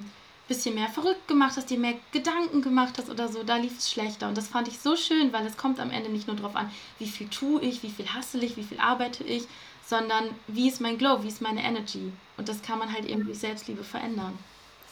bisschen 0.48 0.74
mehr 0.74 0.88
verrückt 0.88 1.26
gemacht 1.26 1.56
hast, 1.56 1.70
dir 1.70 1.78
mehr 1.78 1.94
Gedanken 2.12 2.60
gemacht 2.60 2.94
hast 2.98 3.08
oder 3.08 3.28
so, 3.28 3.42
da 3.42 3.56
lief 3.56 3.78
es 3.78 3.90
schlechter. 3.90 4.28
Und 4.28 4.36
das 4.36 4.48
fand 4.48 4.68
ich 4.68 4.78
so 4.78 4.96
schön, 4.96 5.32
weil 5.32 5.46
es 5.46 5.56
kommt 5.56 5.80
am 5.80 5.90
Ende 5.90 6.10
nicht 6.10 6.26
nur 6.26 6.36
darauf 6.36 6.56
an, 6.56 6.70
wie 6.98 7.08
viel 7.08 7.28
tue 7.28 7.62
ich, 7.62 7.82
wie 7.82 7.90
viel 7.90 8.12
hassle 8.12 8.44
ich, 8.44 8.56
wie 8.56 8.62
viel 8.62 8.78
arbeite 8.78 9.24
ich, 9.24 9.44
sondern 9.86 10.28
wie 10.46 10.68
ist 10.68 10.80
mein 10.80 10.98
Glow, 10.98 11.22
wie 11.22 11.28
ist 11.28 11.40
meine 11.40 11.62
Energy. 11.62 12.12
Und 12.36 12.48
das 12.48 12.62
kann 12.62 12.78
man 12.78 12.92
halt 12.92 13.06
eben 13.06 13.24
durch 13.24 13.38
Selbstliebe 13.38 13.84
verändern. 13.84 14.38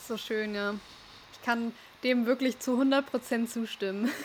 So 0.07 0.17
schön, 0.17 0.55
ja. 0.55 0.75
Ich 1.33 1.43
kann 1.43 1.73
dem 2.03 2.27
wirklich 2.27 2.59
zu 2.59 2.81
100% 2.81 3.47
zustimmen. 3.47 4.11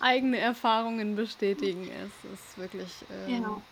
Eigene 0.00 0.38
Erfahrungen 0.38 1.16
bestätigen. 1.16 1.88
Es 1.88 2.32
ist 2.32 2.58
wirklich. 2.58 2.90
Ähm, 3.26 3.42
ja. 3.42 3.62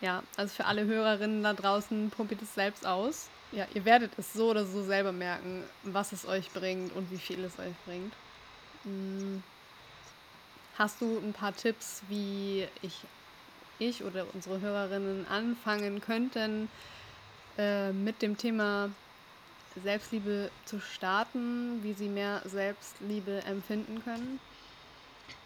ja, 0.00 0.22
also 0.36 0.54
für 0.54 0.64
alle 0.64 0.86
Hörerinnen 0.86 1.42
da 1.42 1.52
draußen, 1.52 2.10
probiert 2.10 2.42
es 2.42 2.54
selbst 2.54 2.84
aus. 2.84 3.28
Ja, 3.52 3.66
ihr 3.74 3.84
werdet 3.84 4.12
es 4.16 4.32
so 4.32 4.50
oder 4.50 4.64
so 4.64 4.82
selber 4.82 5.12
merken, 5.12 5.64
was 5.82 6.12
es 6.12 6.24
euch 6.24 6.50
bringt 6.52 6.92
und 6.92 7.10
wie 7.10 7.18
viel 7.18 7.42
es 7.44 7.58
euch 7.58 7.74
bringt. 7.84 8.14
Hm. 8.84 9.42
Hast 10.78 11.00
du 11.00 11.18
ein 11.18 11.32
paar 11.32 11.54
Tipps, 11.54 12.02
wie 12.08 12.66
ich 12.80 12.94
ich 13.78 14.04
oder 14.04 14.26
unsere 14.34 14.60
Hörerinnen 14.60 15.26
anfangen 15.26 16.00
könnten, 16.00 16.68
äh, 17.56 17.92
mit 17.92 18.22
dem 18.22 18.36
Thema 18.36 18.90
Selbstliebe 19.82 20.50
zu 20.66 20.80
starten, 20.80 21.82
wie 21.82 21.94
sie 21.94 22.08
mehr 22.08 22.42
Selbstliebe 22.44 23.42
empfinden 23.46 24.02
können? 24.04 24.38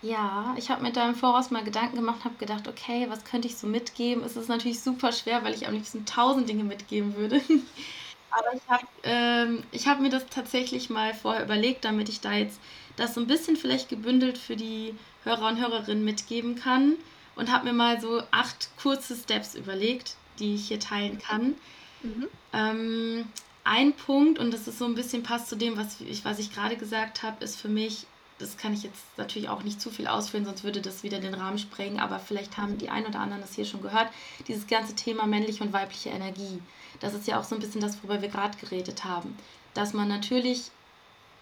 Ja, 0.04 0.54
ich 0.58 0.68
habe 0.68 0.82
mir 0.82 0.92
da 0.92 1.08
im 1.08 1.14
Voraus 1.14 1.50
mal 1.50 1.64
Gedanken 1.64 1.96
gemacht, 1.96 2.24
habe 2.24 2.34
gedacht, 2.34 2.68
okay, 2.68 3.06
was 3.08 3.24
könnte 3.24 3.48
ich 3.48 3.56
so 3.56 3.66
mitgeben? 3.66 4.22
Es 4.22 4.36
ist 4.36 4.48
natürlich 4.50 4.80
super 4.80 5.12
schwer, 5.12 5.42
weil 5.44 5.54
ich 5.54 5.66
am 5.66 5.72
liebsten 5.72 6.04
tausend 6.04 6.46
Dinge 6.46 6.62
mitgeben 6.62 7.16
würde. 7.16 7.40
Aber 8.30 8.52
ich 8.52 8.68
habe 8.68 8.86
ähm, 9.04 9.62
hab 9.86 10.00
mir 10.00 10.10
das 10.10 10.26
tatsächlich 10.26 10.90
mal 10.90 11.14
vorher 11.14 11.44
überlegt, 11.44 11.86
damit 11.86 12.10
ich 12.10 12.20
da 12.20 12.34
jetzt 12.34 12.60
das 12.96 13.14
so 13.14 13.20
ein 13.20 13.26
bisschen 13.26 13.56
vielleicht 13.56 13.88
gebündelt 13.88 14.36
für 14.36 14.56
die 14.56 14.94
Hörer 15.22 15.48
und 15.48 15.58
Hörerinnen 15.58 16.04
mitgeben 16.04 16.54
kann 16.56 16.96
und 17.34 17.50
habe 17.50 17.64
mir 17.64 17.72
mal 17.72 17.98
so 17.98 18.22
acht 18.30 18.68
kurze 18.76 19.16
Steps 19.16 19.54
überlegt, 19.54 20.16
die 20.38 20.54
ich 20.56 20.68
hier 20.68 20.80
teilen 20.80 21.18
kann. 21.18 21.54
Mhm. 22.02 22.26
Ähm, 22.52 23.24
ein 23.62 23.94
Punkt, 23.94 24.38
und 24.38 24.52
das 24.52 24.68
ist 24.68 24.78
so 24.78 24.84
ein 24.84 24.96
bisschen 24.96 25.22
passt 25.22 25.48
zu 25.48 25.56
dem, 25.56 25.78
was 25.78 25.98
ich, 26.02 26.26
was 26.26 26.38
ich 26.38 26.52
gerade 26.52 26.76
gesagt 26.76 27.22
habe, 27.22 27.42
ist 27.42 27.58
für 27.58 27.70
mich, 27.70 28.06
das 28.38 28.56
kann 28.56 28.74
ich 28.74 28.82
jetzt 28.82 29.02
natürlich 29.16 29.48
auch 29.48 29.62
nicht 29.62 29.80
zu 29.80 29.90
viel 29.90 30.06
ausführen, 30.06 30.44
sonst 30.44 30.64
würde 30.64 30.80
das 30.80 31.02
wieder 31.02 31.20
den 31.20 31.34
Rahmen 31.34 31.58
sprengen, 31.58 32.00
aber 32.00 32.18
vielleicht 32.18 32.56
haben 32.56 32.78
die 32.78 32.88
ein 32.88 33.06
oder 33.06 33.20
anderen 33.20 33.42
das 33.42 33.54
hier 33.54 33.64
schon 33.64 33.82
gehört, 33.82 34.08
dieses 34.48 34.66
ganze 34.66 34.94
Thema 34.94 35.26
männliche 35.26 35.62
und 35.62 35.72
weibliche 35.72 36.10
Energie. 36.10 36.60
Das 37.00 37.14
ist 37.14 37.26
ja 37.28 37.38
auch 37.38 37.44
so 37.44 37.54
ein 37.54 37.60
bisschen 37.60 37.80
das, 37.80 37.96
worüber 37.98 38.22
wir 38.22 38.28
gerade 38.28 38.58
geredet 38.58 39.04
haben. 39.04 39.36
Dass 39.72 39.92
man 39.92 40.08
natürlich, 40.08 40.70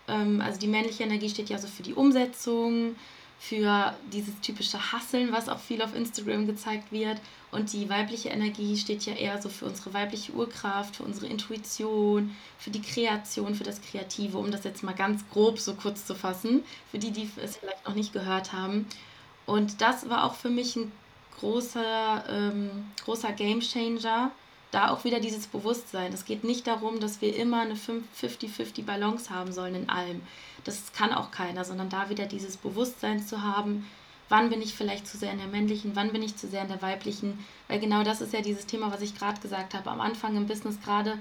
ähm, 0.09 0.41
also 0.41 0.59
die 0.59 0.67
männliche 0.67 1.05
Energie 1.05 1.31
steht 1.31 1.49
ja 1.49 1.59
so 1.59 1.67
für 1.67 1.83
die 1.83 1.95
Umsetzung, 1.95 2.97
für 3.43 3.93
dieses 4.13 4.39
typische 4.41 4.93
Hasseln, 4.93 5.33
was 5.33 5.49
auch 5.49 5.59
viel 5.59 5.83
auf 5.83 5.97
Instagram 5.97 6.47
gezeigt 6.47 6.93
wird. 6.93 7.21
Und 7.51 7.73
die 7.73 7.89
weibliche 7.89 8.29
Energie 8.29 8.77
steht 8.77 9.05
ja 9.05 9.15
eher 9.15 9.43
so 9.43 9.49
für 9.49 9.67
unsere 9.67 9.93
weibliche 9.93 10.31
Urkraft, 10.33 10.95
für 10.95 11.03
unsere 11.03 11.27
Intuition, 11.27 12.37
für 12.57 12.71
die 12.71 12.81
Kreation, 12.81 13.57
für 13.57 13.65
das 13.65 13.83
Kreative, 13.83 14.39
um 14.39 14.53
das 14.53 14.63
jetzt 14.63 14.85
mal 14.85 14.95
ganz 14.95 15.29
grob 15.29 15.59
so 15.59 15.75
kurz 15.75 16.07
zu 16.07 16.15
fassen, 16.15 16.63
für 16.89 17.01
die, 17.01 17.11
die 17.11 17.29
es 17.43 17.57
vielleicht 17.57 17.85
noch 17.85 17.97
nicht 17.97 18.13
gehört 18.13 18.53
haben. 18.53 18.87
Und 19.45 19.81
das 19.81 20.09
war 20.09 20.23
auch 20.25 20.35
für 20.35 20.51
mich 20.51 20.77
ein 20.77 20.93
großer, 21.41 22.25
ähm, 22.29 22.71
großer 23.05 23.33
Game 23.33 23.59
Changer, 23.61 24.31
da 24.73 24.91
auch 24.91 25.05
wieder 25.05 25.21
dieses 25.21 25.47
Bewusstsein. 25.47 26.13
Es 26.13 26.25
geht 26.25 26.43
nicht 26.43 26.67
darum, 26.67 26.99
dass 26.99 27.21
wir 27.21 27.37
immer 27.37 27.61
eine 27.61 27.75
50-50 27.75 28.85
Balance 28.85 29.31
haben 29.31 29.53
sollen 29.53 29.75
in 29.75 29.89
allem. 29.89 30.23
Das 30.65 30.93
kann 30.93 31.13
auch 31.13 31.31
keiner, 31.31 31.65
sondern 31.65 31.91
da 31.91 32.09
wieder 32.09 32.27
dieses 32.27 32.57
Bewusstsein 32.57 33.25
zu 33.25 33.43
haben, 33.43 33.87
wann 34.31 34.49
bin 34.49 34.63
ich 34.63 34.75
vielleicht 34.75 35.07
zu 35.07 35.19
sehr 35.19 35.31
in 35.31 35.39
der 35.39 35.47
männlichen, 35.47 35.95
wann 35.95 36.11
bin 36.11 36.23
ich 36.23 36.37
zu 36.37 36.49
sehr 36.49 36.63
in 36.63 36.69
der 36.69 36.81
weiblichen, 36.81 37.45
weil 37.69 37.81
genau 37.81 38.03
das 38.03 38.23
ist 38.23 38.33
ja 38.33 38.41
dieses 38.41 38.65
Thema, 38.65 38.91
was 38.91 39.03
ich 39.03 39.15
gerade 39.15 39.41
gesagt 39.43 39.75
habe. 39.75 39.91
Am 39.91 40.01
Anfang 40.01 40.37
im 40.37 40.47
Business, 40.47 40.81
gerade 40.83 41.19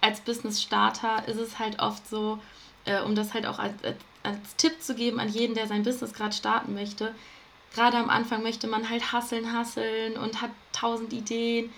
als 0.00 0.20
Business-Starter, 0.20 1.28
ist 1.28 1.38
es 1.38 1.58
halt 1.58 1.80
oft 1.80 2.08
so, 2.08 2.38
äh, 2.86 3.02
um 3.02 3.14
das 3.14 3.34
halt 3.34 3.44
auch 3.44 3.58
als, 3.58 3.74
als, 3.84 3.98
als 4.22 4.56
Tipp 4.56 4.80
zu 4.80 4.94
geben 4.94 5.20
an 5.20 5.28
jeden, 5.28 5.54
der 5.54 5.66
sein 5.66 5.82
Business 5.82 6.14
gerade 6.14 6.34
starten 6.34 6.72
möchte, 6.72 7.14
gerade 7.74 7.98
am 7.98 8.08
Anfang 8.08 8.42
möchte 8.42 8.66
man 8.66 8.88
halt 8.88 9.12
hasseln, 9.12 9.52
hasseln 9.52 10.16
und 10.16 10.40
hat 10.40 10.52
tausend 10.72 11.12
Ideen 11.12 11.70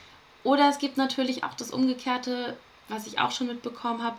Oder 0.45 0.69
es 0.69 0.79
gibt 0.79 0.97
natürlich 0.97 1.45
auch 1.45 1.55
das 1.55 1.71
Umgekehrte, 1.71 2.57
was 2.89 3.07
ich 3.07 3.19
auch 3.19 3.31
schon 3.31 3.47
mitbekommen 3.47 4.03
habe. 4.03 4.17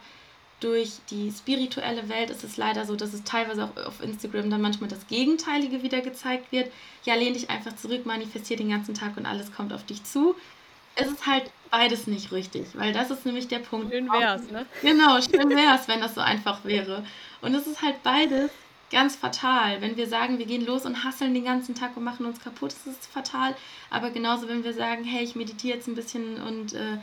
Durch 0.59 0.99
die 1.09 1.31
spirituelle 1.31 2.07
Welt 2.07 2.29
ist 2.29 2.43
es 2.43 2.55
leider 2.55 2.85
so, 2.85 2.95
dass 2.95 3.13
es 3.13 3.23
teilweise 3.23 3.63
auch 3.63 3.85
auf 3.87 4.01
Instagram 4.03 4.51
dann 4.51 4.61
manchmal 4.61 4.89
das 4.89 5.07
Gegenteilige 5.07 5.81
wieder 5.81 6.01
gezeigt 6.01 6.51
wird. 6.51 6.71
Ja, 7.03 7.15
lehn 7.15 7.33
dich 7.33 7.49
einfach 7.49 7.75
zurück, 7.75 8.05
manifestier 8.05 8.57
den 8.57 8.69
ganzen 8.69 8.93
Tag 8.93 9.17
und 9.17 9.25
alles 9.25 9.51
kommt 9.51 9.73
auf 9.73 9.83
dich 9.85 10.03
zu. 10.03 10.35
Es 10.93 11.07
ist 11.07 11.25
halt 11.25 11.49
beides 11.71 12.05
nicht 12.05 12.31
richtig, 12.31 12.67
weil 12.75 12.93
das 12.93 13.09
ist 13.09 13.25
nämlich 13.25 13.47
der 13.47 13.59
Punkt. 13.59 13.91
Schön 13.91 14.07
wär's, 14.11 14.51
ne? 14.51 14.67
Genau, 14.83 15.19
schön 15.21 15.49
wär's, 15.49 15.87
wenn 15.87 16.01
das 16.01 16.13
so 16.13 16.21
einfach 16.21 16.63
wäre. 16.63 17.03
Und 17.41 17.55
es 17.55 17.65
ist 17.65 17.81
halt 17.81 18.03
beides 18.03 18.51
ganz 18.91 19.15
fatal. 19.15 19.81
Wenn 19.81 19.97
wir 19.97 20.07
sagen, 20.07 20.37
wir 20.37 20.45
gehen 20.45 20.65
los 20.65 20.85
und 20.85 21.03
hasseln 21.03 21.33
den 21.33 21.45
ganzen 21.45 21.75
Tag 21.75 21.97
und 21.97 22.03
machen 22.03 22.25
uns 22.25 22.39
kaputt, 22.39 22.73
das 22.73 22.93
ist 22.93 23.07
fatal. 23.07 23.55
Aber 23.89 24.11
genauso, 24.11 24.47
wenn 24.47 24.63
wir 24.63 24.73
sagen, 24.73 25.03
hey, 25.03 25.23
ich 25.23 25.35
meditiere 25.35 25.77
jetzt 25.77 25.87
ein 25.87 25.95
bisschen 25.95 26.41
und 26.41 26.73
äh, 26.73 26.97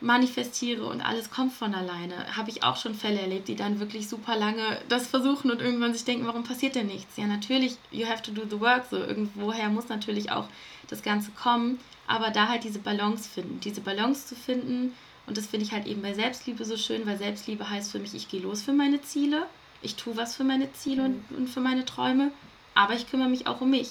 manifestiere 0.00 0.84
und 0.84 1.00
alles 1.00 1.30
kommt 1.30 1.52
von 1.52 1.74
alleine, 1.74 2.36
habe 2.36 2.50
ich 2.50 2.62
auch 2.62 2.76
schon 2.76 2.94
Fälle 2.94 3.20
erlebt, 3.20 3.48
die 3.48 3.56
dann 3.56 3.80
wirklich 3.80 4.08
super 4.08 4.36
lange 4.36 4.80
das 4.88 5.08
versuchen 5.08 5.50
und 5.50 5.60
irgendwann 5.60 5.92
sich 5.92 6.04
denken, 6.04 6.26
warum 6.26 6.44
passiert 6.44 6.74
denn 6.74 6.86
nichts? 6.86 7.16
Ja, 7.16 7.26
natürlich, 7.26 7.76
you 7.90 8.06
have 8.06 8.22
to 8.22 8.30
do 8.30 8.42
the 8.48 8.60
work. 8.60 8.84
So 8.90 8.96
irgendwoher 8.96 9.68
muss 9.70 9.88
natürlich 9.88 10.30
auch 10.30 10.48
das 10.88 11.02
Ganze 11.02 11.30
kommen. 11.32 11.80
Aber 12.06 12.30
da 12.30 12.48
halt 12.48 12.64
diese 12.64 12.78
Balance 12.78 13.28
finden, 13.28 13.60
diese 13.60 13.80
Balance 13.80 14.26
zu 14.26 14.34
finden. 14.34 14.94
Und 15.26 15.36
das 15.36 15.46
finde 15.46 15.66
ich 15.66 15.72
halt 15.72 15.86
eben 15.86 16.00
bei 16.00 16.14
Selbstliebe 16.14 16.64
so 16.64 16.76
schön, 16.76 17.06
weil 17.06 17.18
Selbstliebe 17.18 17.68
heißt 17.68 17.92
für 17.92 17.98
mich, 17.98 18.14
ich 18.14 18.28
gehe 18.28 18.40
los 18.40 18.62
für 18.62 18.72
meine 18.72 19.02
Ziele 19.02 19.46
ich 19.82 19.96
tue 19.96 20.16
was 20.16 20.36
für 20.36 20.44
meine 20.44 20.72
Ziele 20.72 21.04
und, 21.04 21.24
und 21.36 21.48
für 21.48 21.60
meine 21.60 21.84
Träume, 21.84 22.32
aber 22.74 22.94
ich 22.94 23.08
kümmere 23.10 23.28
mich 23.28 23.46
auch 23.46 23.60
um 23.60 23.70
mich. 23.70 23.90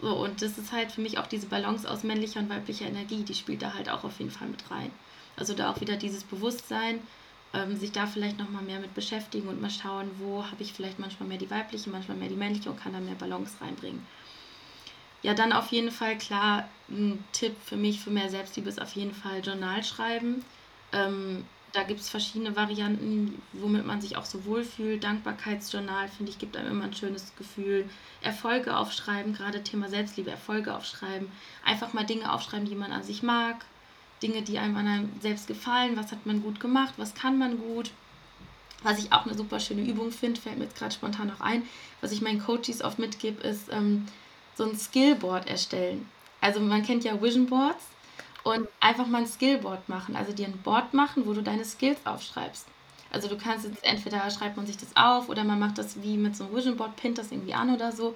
So, 0.00 0.14
und 0.16 0.42
das 0.42 0.58
ist 0.58 0.72
halt 0.72 0.92
für 0.92 1.00
mich 1.00 1.18
auch 1.18 1.26
diese 1.26 1.46
Balance 1.46 1.88
aus 1.90 2.02
männlicher 2.02 2.40
und 2.40 2.50
weiblicher 2.50 2.86
Energie, 2.86 3.22
die 3.22 3.34
spielt 3.34 3.62
da 3.62 3.74
halt 3.74 3.88
auch 3.88 4.04
auf 4.04 4.18
jeden 4.18 4.30
Fall 4.30 4.48
mit 4.48 4.70
rein. 4.70 4.90
Also 5.36 5.54
da 5.54 5.70
auch 5.70 5.80
wieder 5.80 5.96
dieses 5.96 6.24
Bewusstsein, 6.24 7.00
ähm, 7.52 7.76
sich 7.76 7.92
da 7.92 8.06
vielleicht 8.06 8.38
nochmal 8.38 8.62
mehr 8.62 8.80
mit 8.80 8.94
beschäftigen 8.94 9.48
und 9.48 9.60
mal 9.60 9.70
schauen, 9.70 10.10
wo 10.18 10.44
habe 10.44 10.62
ich 10.62 10.72
vielleicht 10.72 10.98
manchmal 10.98 11.28
mehr 11.28 11.38
die 11.38 11.50
weibliche, 11.50 11.90
manchmal 11.90 12.16
mehr 12.16 12.28
die 12.28 12.36
männliche 12.36 12.70
und 12.70 12.80
kann 12.80 12.92
da 12.92 13.00
mehr 13.00 13.14
Balance 13.14 13.54
reinbringen. 13.60 14.04
Ja, 15.22 15.32
dann 15.32 15.52
auf 15.52 15.72
jeden 15.72 15.90
Fall 15.90 16.18
klar, 16.18 16.68
ein 16.90 17.24
Tipp 17.32 17.56
für 17.64 17.76
mich 17.76 18.00
für 18.00 18.10
mehr 18.10 18.28
Selbstliebe 18.28 18.68
ist 18.68 18.82
auf 18.82 18.94
jeden 18.94 19.14
Fall 19.14 19.40
Journal 19.42 19.82
schreiben. 19.82 20.44
Ähm, 20.92 21.46
da 21.74 21.82
gibt 21.82 22.00
es 22.00 22.08
verschiedene 22.08 22.54
Varianten, 22.54 23.42
womit 23.52 23.84
man 23.84 24.00
sich 24.00 24.16
auch 24.16 24.24
so 24.24 24.44
wohlfühlt. 24.44 25.02
Dankbarkeitsjournal, 25.02 26.08
finde 26.08 26.30
ich, 26.30 26.38
gibt 26.38 26.56
einem 26.56 26.70
immer 26.70 26.84
ein 26.84 26.94
schönes 26.94 27.32
Gefühl. 27.36 27.88
Erfolge 28.22 28.76
aufschreiben, 28.76 29.34
gerade 29.34 29.64
Thema 29.64 29.88
Selbstliebe, 29.88 30.30
Erfolge 30.30 30.72
aufschreiben. 30.72 31.32
Einfach 31.64 31.92
mal 31.92 32.04
Dinge 32.04 32.32
aufschreiben, 32.32 32.68
die 32.68 32.76
man 32.76 32.92
an 32.92 33.02
sich 33.02 33.24
mag. 33.24 33.64
Dinge, 34.22 34.42
die 34.42 34.58
einem 34.58 34.76
an 34.76 34.86
einem 34.86 35.12
selbst 35.20 35.48
gefallen. 35.48 35.96
Was 35.96 36.12
hat 36.12 36.24
man 36.26 36.42
gut 36.42 36.60
gemacht? 36.60 36.94
Was 36.96 37.14
kann 37.14 37.38
man 37.38 37.58
gut? 37.58 37.90
Was 38.84 39.00
ich 39.00 39.12
auch 39.12 39.26
eine 39.26 39.34
super 39.34 39.58
schöne 39.58 39.82
Übung 39.82 40.12
finde, 40.12 40.40
fällt 40.40 40.58
mir 40.58 40.64
jetzt 40.64 40.78
gerade 40.78 40.94
spontan 40.94 41.26
noch 41.26 41.40
ein. 41.40 41.64
Was 42.00 42.12
ich 42.12 42.20
meinen 42.20 42.40
Coaches 42.40 42.82
oft 42.82 43.00
mitgebe, 43.00 43.42
ist 43.42 43.72
ähm, 43.72 44.06
so 44.54 44.64
ein 44.64 44.78
Skillboard 44.78 45.48
erstellen. 45.48 46.08
Also 46.40 46.60
man 46.60 46.84
kennt 46.84 47.02
ja 47.02 47.20
Vision 47.20 47.46
Boards 47.46 47.93
und 48.44 48.68
einfach 48.78 49.06
mal 49.06 49.22
ein 49.22 49.26
Skillboard 49.26 49.88
machen, 49.88 50.14
also 50.16 50.32
dir 50.32 50.46
ein 50.46 50.58
Board 50.62 50.94
machen, 50.94 51.26
wo 51.26 51.32
du 51.32 51.42
deine 51.42 51.64
Skills 51.64 51.98
aufschreibst. 52.04 52.66
Also 53.10 53.28
du 53.28 53.36
kannst 53.36 53.64
jetzt 53.64 53.84
entweder 53.84 54.28
schreibt 54.30 54.56
man 54.56 54.66
sich 54.66 54.76
das 54.76 54.94
auf 54.96 55.28
oder 55.28 55.44
man 55.44 55.58
macht 55.58 55.78
das 55.78 56.02
wie 56.02 56.16
mit 56.16 56.36
so 56.36 56.44
einem 56.44 56.54
Vision 56.54 56.76
Board, 56.76 56.96
pinnt 56.96 57.18
das 57.18 57.32
irgendwie 57.32 57.54
an 57.54 57.74
oder 57.74 57.92
so. 57.92 58.14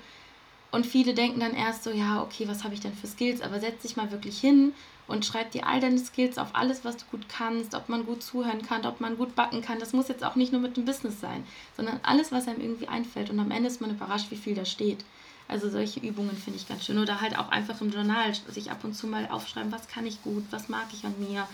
Und 0.71 0.87
viele 0.87 1.15
denken 1.15 1.41
dann 1.41 1.55
erst 1.55 1.85
so, 1.85 1.91
ja, 1.91 2.23
okay, 2.23 2.47
was 2.47 2.63
habe 2.63 2.75
ich 2.75 2.81
denn 2.81 2.93
für 2.93 3.07
Skills? 3.07 3.41
Aber 3.41 3.59
setz 3.59 3.83
dich 3.83 3.97
mal 3.97 4.11
wirklich 4.11 4.39
hin 4.39 4.75
und 5.07 5.25
schreib 5.25 5.51
dir 5.53 5.67
all 5.67 5.81
deine 5.81 5.99
Skills 5.99 6.37
auf 6.37 6.49
alles, 6.53 6.85
was 6.85 6.99
du 6.99 7.05
gut 7.11 7.27
kannst, 7.29 7.75
ob 7.75 7.89
man 7.89 8.05
gut 8.05 8.23
zuhören 8.23 8.61
kann, 8.61 8.85
ob 8.85 9.01
man 9.01 9.17
gut 9.17 9.35
backen 9.35 9.63
kann. 9.63 9.79
Das 9.79 9.95
muss 9.95 10.09
jetzt 10.09 10.25
auch 10.25 10.35
nicht 10.35 10.53
nur 10.53 10.61
mit 10.61 10.77
dem 10.77 10.85
Business 10.85 11.21
sein, 11.21 11.47
sondern 11.77 12.01
alles, 12.03 12.33
was 12.33 12.49
einem 12.49 12.61
irgendwie 12.61 12.89
einfällt. 12.89 13.31
Und 13.31 13.41
am 13.41 13.51
Ende 13.51 13.69
ist 13.69 13.81
man 13.81 13.91
überrascht, 13.91 14.31
wie 14.31 14.37
viel 14.37 14.55
da 14.55 14.67
steht. 14.67 15.05
Also 15.49 15.71
solche 15.71 16.01
Übungen 16.01 16.37
finde 16.37 16.59
ich 16.59 16.69
ganz 16.69 16.85
schön. 16.85 16.99
Oder 16.99 17.21
halt 17.21 17.39
auch 17.39 17.49
einfach 17.49 17.81
im 17.81 17.91
Journal 17.91 18.33
sich 18.49 18.71
ab 18.71 18.85
und 18.85 18.95
zu 18.95 19.07
mal 19.07 19.27
aufschreiben, 19.29 19.73
was 19.73 19.89
kann 19.89 20.07
ich 20.07 20.23
gut, 20.23 20.45
was 20.51 20.69
mag 20.69 20.87
ich 20.93 21.05
an 21.05 21.15
mir. 21.19 21.49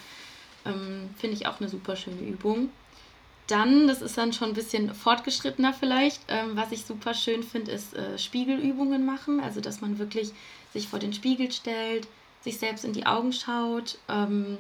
Ähm, 0.67 1.11
finde 1.17 1.37
ich 1.37 1.47
auch 1.47 1.61
eine 1.61 1.69
super 1.69 1.95
schöne 1.95 2.21
Übung. 2.21 2.71
Dann, 3.47 3.87
das 3.87 4.03
ist 4.03 4.19
dann 4.19 4.33
schon 4.33 4.49
ein 4.49 4.55
bisschen 4.55 4.95
fortgeschrittener 4.95 5.75
vielleicht, 5.75 6.23
ähm, 6.29 6.57
was 6.57 6.73
ich 6.73 6.85
super 6.85 7.13
schön 7.15 7.43
finde, 7.43 7.73
ist 7.73 7.95
äh, 7.95 8.19
Spiegelübungen 8.19 9.07
machen. 9.07 9.41
Also 9.41 9.61
dass 9.61 9.81
man 9.81 9.99
wirklich 9.99 10.33
sich 10.73 10.89
vor 10.89 10.99
den 10.99 11.13
Spiegel 11.13 11.53
stellt, 11.53 12.09
sich 12.41 12.59
selbst 12.59 12.85
in 12.85 12.95
die 12.95 13.07
Augen 13.07 13.33
schaut, 13.33 13.99
ähm, 14.09 14.59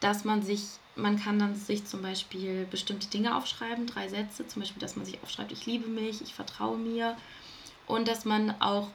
dass 0.00 0.24
man 0.24 0.42
sich, 0.42 0.62
man 0.94 1.18
kann 1.18 1.38
dann 1.38 1.56
sich 1.56 1.86
zum 1.86 2.02
Beispiel 2.02 2.66
bestimmte 2.70 3.08
Dinge 3.08 3.36
aufschreiben, 3.36 3.86
drei 3.86 4.08
Sätze, 4.08 4.46
zum 4.46 4.62
Beispiel, 4.62 4.80
dass 4.80 4.96
man 4.96 5.06
sich 5.06 5.18
aufschreibt, 5.22 5.50
ich 5.50 5.66
liebe 5.66 5.88
mich, 5.88 6.20
ich 6.22 6.34
vertraue 6.34 6.76
mir 6.76 7.16
und 7.86 8.08
dass 8.08 8.24
man 8.24 8.60
auch, 8.60 8.88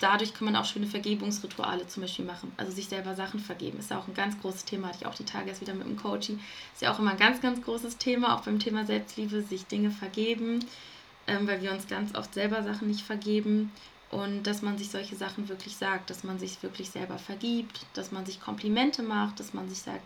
dadurch 0.00 0.34
kann 0.34 0.46
man 0.46 0.56
auch 0.56 0.64
schöne 0.64 0.86
Vergebungsrituale 0.86 1.86
zum 1.86 2.02
Beispiel 2.02 2.24
machen. 2.24 2.52
Also 2.56 2.72
sich 2.72 2.88
selber 2.88 3.14
Sachen 3.14 3.38
vergeben. 3.38 3.78
Ist 3.78 3.90
ja 3.90 3.98
auch 3.98 4.08
ein 4.08 4.14
ganz 4.14 4.40
großes 4.40 4.64
Thema, 4.64 4.88
hatte 4.88 4.98
ich 5.00 5.06
auch 5.06 5.14
die 5.14 5.24
Tage 5.24 5.48
erst 5.48 5.60
wieder 5.60 5.74
mit 5.74 5.86
dem 5.86 5.96
Coaching. 5.96 6.40
Ist 6.72 6.82
ja 6.82 6.92
auch 6.92 6.98
immer 6.98 7.12
ein 7.12 7.18
ganz, 7.18 7.40
ganz 7.40 7.62
großes 7.62 7.98
Thema, 7.98 8.36
auch 8.36 8.42
beim 8.42 8.58
Thema 8.58 8.84
Selbstliebe, 8.84 9.42
sich 9.42 9.66
Dinge 9.66 9.90
vergeben, 9.90 10.64
ähm, 11.26 11.46
weil 11.46 11.62
wir 11.62 11.72
uns 11.72 11.86
ganz 11.86 12.14
oft 12.16 12.34
selber 12.34 12.62
Sachen 12.62 12.88
nicht 12.88 13.02
vergeben. 13.02 13.70
Und 14.10 14.42
dass 14.42 14.62
man 14.62 14.76
sich 14.76 14.90
solche 14.90 15.14
Sachen 15.14 15.48
wirklich 15.48 15.76
sagt, 15.76 16.10
dass 16.10 16.24
man 16.24 16.40
sich 16.40 16.60
wirklich 16.64 16.90
selber 16.90 17.18
vergibt, 17.18 17.86
dass 17.94 18.10
man 18.10 18.26
sich 18.26 18.40
Komplimente 18.40 19.04
macht, 19.04 19.38
dass 19.38 19.54
man 19.54 19.68
sich 19.68 19.78
sagt, 19.78 20.02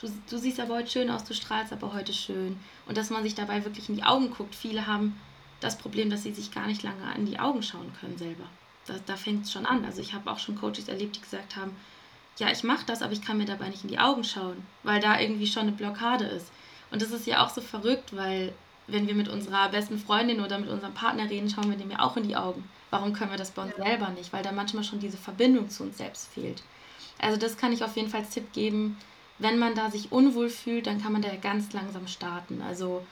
du, 0.00 0.08
du 0.30 0.38
siehst 0.38 0.60
aber 0.60 0.76
heute 0.76 0.90
schön 0.90 1.10
aus, 1.10 1.24
du 1.24 1.34
strahlst 1.34 1.72
aber 1.72 1.92
heute 1.92 2.12
schön. 2.12 2.56
Und 2.86 2.96
dass 2.96 3.10
man 3.10 3.24
sich 3.24 3.34
dabei 3.34 3.64
wirklich 3.64 3.88
in 3.88 3.96
die 3.96 4.04
Augen 4.04 4.30
guckt. 4.30 4.54
Viele 4.54 4.86
haben 4.86 5.18
das 5.60 5.78
Problem, 5.78 6.10
dass 6.10 6.22
sie 6.22 6.32
sich 6.32 6.52
gar 6.52 6.66
nicht 6.66 6.82
lange 6.82 7.14
in 7.16 7.26
die 7.26 7.38
Augen 7.38 7.62
schauen 7.62 7.92
können 8.00 8.18
selber. 8.18 8.44
Da, 8.86 8.94
da 9.06 9.16
fängt 9.16 9.44
es 9.44 9.52
schon 9.52 9.66
an. 9.66 9.84
Also 9.84 10.00
ich 10.00 10.14
habe 10.14 10.30
auch 10.30 10.38
schon 10.38 10.56
Coaches 10.56 10.88
erlebt, 10.88 11.16
die 11.16 11.20
gesagt 11.20 11.56
haben, 11.56 11.76
ja, 12.38 12.50
ich 12.50 12.62
mache 12.62 12.86
das, 12.86 13.02
aber 13.02 13.12
ich 13.12 13.22
kann 13.22 13.38
mir 13.38 13.46
dabei 13.46 13.68
nicht 13.68 13.82
in 13.82 13.90
die 13.90 13.98
Augen 13.98 14.22
schauen, 14.22 14.64
weil 14.84 15.00
da 15.00 15.18
irgendwie 15.18 15.46
schon 15.46 15.62
eine 15.62 15.72
Blockade 15.72 16.24
ist. 16.24 16.52
Und 16.90 17.02
das 17.02 17.10
ist 17.10 17.26
ja 17.26 17.44
auch 17.44 17.50
so 17.50 17.60
verrückt, 17.60 18.16
weil 18.16 18.52
wenn 18.86 19.06
wir 19.06 19.14
mit 19.14 19.28
unserer 19.28 19.68
besten 19.68 19.98
Freundin 19.98 20.40
oder 20.40 20.58
mit 20.58 20.70
unserem 20.70 20.94
Partner 20.94 21.28
reden, 21.28 21.50
schauen 21.50 21.68
wir 21.70 21.76
dem 21.76 21.90
ja 21.90 22.00
auch 22.00 22.16
in 22.16 22.26
die 22.26 22.36
Augen. 22.36 22.68
Warum 22.90 23.12
können 23.12 23.30
wir 23.30 23.38
das 23.38 23.50
bei 23.50 23.62
uns 23.62 23.76
selber 23.76 24.08
nicht? 24.10 24.32
Weil 24.32 24.42
da 24.42 24.52
manchmal 24.52 24.84
schon 24.84 25.00
diese 25.00 25.18
Verbindung 25.18 25.68
zu 25.68 25.82
uns 25.82 25.98
selbst 25.98 26.32
fehlt. 26.32 26.62
Also 27.18 27.36
das 27.36 27.56
kann 27.56 27.72
ich 27.72 27.84
auf 27.84 27.96
jeden 27.96 28.08
Fall 28.08 28.20
als 28.20 28.30
Tipp 28.30 28.52
geben. 28.52 28.96
Wenn 29.38 29.58
man 29.58 29.74
da 29.74 29.90
sich 29.90 30.10
unwohl 30.10 30.48
fühlt, 30.48 30.86
dann 30.86 31.02
kann 31.02 31.12
man 31.12 31.22
da 31.22 31.34
ganz 31.36 31.72
langsam 31.72 32.06
starten. 32.06 32.62
Also 32.62 33.04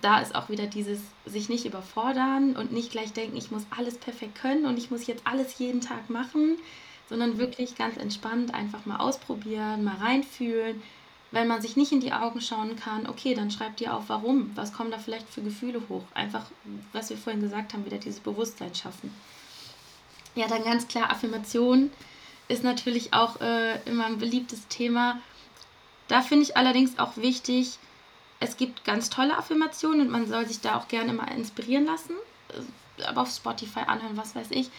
da 0.00 0.20
ist 0.20 0.34
auch 0.34 0.48
wieder 0.48 0.66
dieses 0.66 1.00
sich 1.26 1.48
nicht 1.48 1.64
überfordern 1.64 2.56
und 2.56 2.72
nicht 2.72 2.90
gleich 2.90 3.12
denken, 3.12 3.36
ich 3.36 3.50
muss 3.50 3.66
alles 3.76 3.98
perfekt 3.98 4.36
können 4.36 4.66
und 4.66 4.78
ich 4.78 4.90
muss 4.90 5.06
jetzt 5.06 5.26
alles 5.26 5.58
jeden 5.58 5.80
Tag 5.80 6.10
machen, 6.10 6.56
sondern 7.08 7.38
wirklich 7.38 7.76
ganz 7.76 7.96
entspannt 7.96 8.54
einfach 8.54 8.86
mal 8.86 8.98
ausprobieren, 8.98 9.84
mal 9.84 9.96
reinfühlen. 9.96 10.82
Wenn 11.32 11.46
man 11.46 11.62
sich 11.62 11.76
nicht 11.76 11.92
in 11.92 12.00
die 12.00 12.12
Augen 12.12 12.40
schauen 12.40 12.76
kann, 12.76 13.06
okay, 13.06 13.34
dann 13.34 13.50
schreibt 13.50 13.80
ihr 13.80 13.94
auf, 13.94 14.04
warum. 14.08 14.50
Was 14.56 14.72
kommen 14.72 14.90
da 14.90 14.98
vielleicht 14.98 15.28
für 15.28 15.42
Gefühle 15.42 15.80
hoch? 15.88 16.02
Einfach, 16.14 16.46
was 16.92 17.10
wir 17.10 17.16
vorhin 17.16 17.42
gesagt 17.42 17.72
haben, 17.72 17.84
wieder 17.84 17.98
dieses 17.98 18.20
Bewusstsein 18.20 18.74
schaffen. 18.74 19.14
Ja, 20.34 20.48
dann 20.48 20.64
ganz 20.64 20.88
klar, 20.88 21.10
Affirmation 21.10 21.90
ist 22.48 22.64
natürlich 22.64 23.12
auch 23.12 23.40
äh, 23.40 23.80
immer 23.84 24.06
ein 24.06 24.18
beliebtes 24.18 24.66
Thema. 24.68 25.20
Da 26.08 26.22
finde 26.22 26.44
ich 26.44 26.56
allerdings 26.56 26.98
auch 26.98 27.16
wichtig, 27.16 27.78
es 28.40 28.56
gibt 28.56 28.84
ganz 28.84 29.10
tolle 29.10 29.36
Affirmationen 29.36 30.00
und 30.00 30.10
man 30.10 30.26
soll 30.26 30.46
sich 30.46 30.60
da 30.60 30.76
auch 30.76 30.88
gerne 30.88 31.12
mal 31.12 31.30
inspirieren 31.32 31.84
lassen. 31.84 32.14
Äh, 32.48 33.04
aber 33.04 33.22
auf 33.22 33.30
Spotify 33.30 33.80
anhören, 33.80 34.16
was 34.16 34.34
weiß 34.34 34.50
ich. 34.50 34.70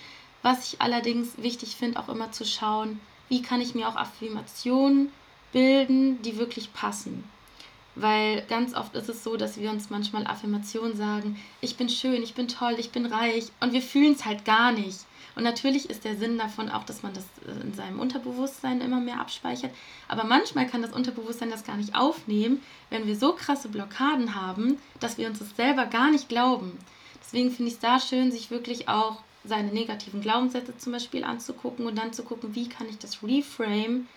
Was 0.42 0.74
ich 0.74 0.82
allerdings 0.82 1.38
wichtig 1.38 1.76
finde, 1.76 2.00
auch 2.00 2.10
immer 2.10 2.32
zu 2.32 2.46
schauen, 2.46 3.00
wie 3.30 3.42
kann 3.42 3.62
ich 3.62 3.76
mir 3.76 3.88
auch 3.88 3.96
Affirmationen 3.96 5.12
bilden, 5.52 6.22
die 6.24 6.38
wirklich 6.38 6.74
passen. 6.74 7.24
Weil 8.02 8.42
ganz 8.48 8.74
oft 8.74 8.96
ist 8.96 9.10
es 9.10 9.24
so, 9.24 9.38
dass 9.38 9.60
wir 9.60 9.70
uns 9.70 9.92
manchmal 9.92 10.26
Affirmationen 10.26 10.98
sagen, 10.98 11.40
ich 11.62 11.78
bin 11.78 11.88
schön, 11.88 12.24
ich 12.24 12.34
bin 12.34 12.48
toll, 12.48 12.76
ich 12.80 12.90
bin 12.90 13.06
reich 13.06 13.46
und 13.60 13.74
wir 13.74 13.82
fühlen 13.84 14.14
es 14.14 14.26
halt 14.26 14.44
gar 14.44 14.72
nicht. 14.72 15.00
Und 15.36 15.44
natürlich 15.44 15.90
ist 15.90 16.04
der 16.04 16.18
Sinn 16.18 16.40
davon 16.40 16.70
auch, 16.70 16.84
dass 16.84 17.04
man 17.04 17.14
das 17.14 17.26
äh, 17.46 17.62
in 17.62 17.74
seinem 17.74 18.00
Unterbewusstsein 18.00 18.82
immer 18.82 19.00
mehr 19.00 19.20
abspeichert. 19.20 19.72
Aber 20.08 20.24
manchmal 20.24 20.68
kann 20.68 20.82
das 20.82 20.92
Unterbewusstsein 20.92 21.52
das 21.52 21.64
gar 21.64 21.78
nicht 21.78 21.96
aufnehmen, 21.96 22.62
wenn 22.90 23.06
wir 23.06 23.16
so 23.16 23.34
krasse 23.34 23.70
Blockaden 23.70 24.34
haben, 24.36 24.80
dass 25.00 25.20
wir 25.20 25.28
uns 25.28 25.40
das 25.40 25.56
selber 25.56 25.86
gar 25.86 26.10
nicht 26.10 26.28
glauben. 26.28 26.78
Deswegen 27.22 27.52
finde 27.52 27.70
ich 27.70 27.76
es 27.76 27.80
da 27.80 28.00
schön, 28.00 28.32
sich 28.32 28.50
wirklich 28.50 28.90
auch 28.90 29.22
seine 29.44 29.72
negativen 29.72 30.22
Glaubenssätze 30.22 30.76
zum 30.78 30.92
Beispiel 30.92 31.24
anzugucken 31.24 31.86
und 31.86 31.98
dann 31.98 32.14
zu 32.14 32.24
gucken, 32.24 32.56
wie 32.56 32.68
kann 32.68 32.90
ich 32.90 32.98
das 32.98 33.24
reframe, 33.24 34.08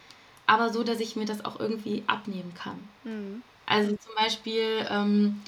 aber 0.46 0.72
so, 0.72 0.82
dass 0.82 1.00
ich 1.00 1.16
mir 1.16 1.26
das 1.26 1.44
auch 1.44 1.60
irgendwie 1.60 2.02
abnehmen 2.06 2.52
kann. 2.54 2.78
Mhm. 3.04 3.42
Also 3.66 3.96
zum 3.96 4.14
Beispiel, 4.16 4.86
ähm, 4.90 5.40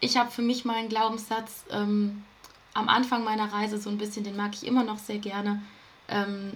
ich 0.00 0.16
habe 0.16 0.30
für 0.30 0.42
mich 0.42 0.64
mal 0.64 0.76
einen 0.76 0.88
Glaubenssatz, 0.88 1.64
ähm, 1.70 2.24
am 2.74 2.88
Anfang 2.88 3.24
meiner 3.24 3.52
Reise 3.52 3.78
so 3.78 3.90
ein 3.90 3.98
bisschen, 3.98 4.24
den 4.24 4.36
mag 4.36 4.52
ich 4.54 4.66
immer 4.66 4.84
noch 4.84 4.98
sehr 4.98 5.18
gerne. 5.18 5.62
Ähm, 6.08 6.52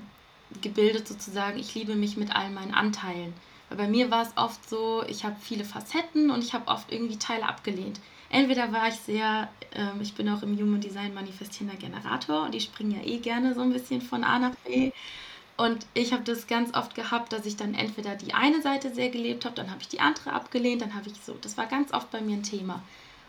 gebildet 0.62 1.06
sozusagen, 1.08 1.58
ich 1.58 1.74
liebe 1.74 1.94
mich 1.94 2.16
mit 2.16 2.34
all 2.34 2.50
meinen 2.50 2.74
Anteilen. 2.74 3.32
Weil 3.68 3.78
bei 3.78 3.88
mir 3.88 4.10
war 4.10 4.22
es 4.22 4.36
oft 4.36 4.68
so, 4.68 5.04
ich 5.08 5.24
habe 5.24 5.36
viele 5.40 5.64
Facetten 5.64 6.30
und 6.30 6.42
ich 6.42 6.54
habe 6.54 6.68
oft 6.68 6.90
irgendwie 6.92 7.18
Teile 7.18 7.46
abgelehnt. 7.46 8.00
Entweder 8.28 8.72
war 8.72 8.88
ich 8.88 8.96
sehr, 8.96 9.48
ähm, 9.74 10.00
ich 10.00 10.14
bin 10.14 10.28
auch 10.28 10.42
im 10.42 10.56
Human 10.58 10.80
Design 10.80 11.14
manifestierender 11.14 11.78
Generator 11.78 12.44
und 12.44 12.54
die 12.54 12.60
springen 12.60 12.92
ja 12.92 13.02
eh 13.02 13.18
gerne 13.18 13.54
so 13.54 13.60
ein 13.60 13.72
bisschen 13.72 14.02
von 14.02 14.24
A 14.24 14.38
nach 14.38 14.54
B. 14.66 14.92
Und 15.60 15.84
ich 15.92 16.14
habe 16.14 16.24
das 16.24 16.46
ganz 16.46 16.74
oft 16.74 16.94
gehabt, 16.94 17.34
dass 17.34 17.44
ich 17.44 17.54
dann 17.54 17.74
entweder 17.74 18.14
die 18.16 18.32
eine 18.32 18.62
Seite 18.62 18.94
sehr 18.94 19.10
gelebt 19.10 19.44
habe, 19.44 19.54
dann 19.54 19.70
habe 19.70 19.82
ich 19.82 19.88
die 19.88 20.00
andere 20.00 20.32
abgelehnt, 20.32 20.80
dann 20.80 20.94
habe 20.94 21.10
ich 21.10 21.20
so, 21.22 21.36
das 21.42 21.58
war 21.58 21.66
ganz 21.66 21.92
oft 21.92 22.10
bei 22.10 22.22
mir 22.22 22.38
ein 22.38 22.42
Thema. 22.42 22.82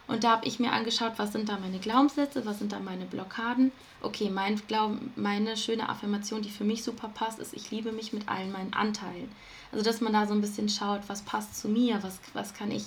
Und 0.08 0.24
da 0.24 0.32
habe 0.32 0.48
ich 0.48 0.58
mir 0.58 0.72
angeschaut, 0.72 1.12
was 1.18 1.34
sind 1.34 1.50
da 1.50 1.60
meine 1.60 1.80
Glaubenssätze, 1.80 2.46
was 2.46 2.60
sind 2.60 2.72
da 2.72 2.80
meine 2.80 3.04
Blockaden. 3.04 3.74
Okay, 4.02 4.30
mein 4.30 4.56
Glauben, 4.68 5.12
meine 5.18 5.58
schöne 5.58 5.90
Affirmation, 5.90 6.42
die 6.42 6.50
für 6.50 6.64
mich 6.64 6.84
super 6.84 7.10
passt, 7.10 7.40
ist, 7.40 7.54
ich 7.54 7.70
liebe 7.70 7.92
mich 7.92 8.14
mit 8.14 8.30
allen 8.30 8.54
meinen 8.54 8.72
Anteilen. 8.72 9.30
Also, 9.74 9.84
dass 9.84 10.00
man 10.00 10.14
da 10.14 10.26
so 10.26 10.34
ein 10.34 10.40
bisschen 10.40 10.70
schaut, 10.70 11.02
was 11.08 11.24
passt 11.24 11.60
zu 11.60 11.68
mir, 11.68 12.02
was, 12.02 12.22
was 12.34 12.54
kann 12.54 12.72
ich 12.72 12.86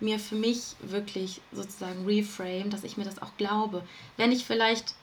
mir 0.00 0.18
für 0.18 0.36
mich 0.36 0.76
wirklich 0.80 1.42
sozusagen 1.52 2.06
reframe, 2.06 2.70
dass 2.70 2.84
ich 2.84 2.96
mir 2.96 3.04
das 3.04 3.20
auch 3.20 3.36
glaube. 3.36 3.82
Wenn 4.16 4.32
ich 4.32 4.46
vielleicht 4.46 4.94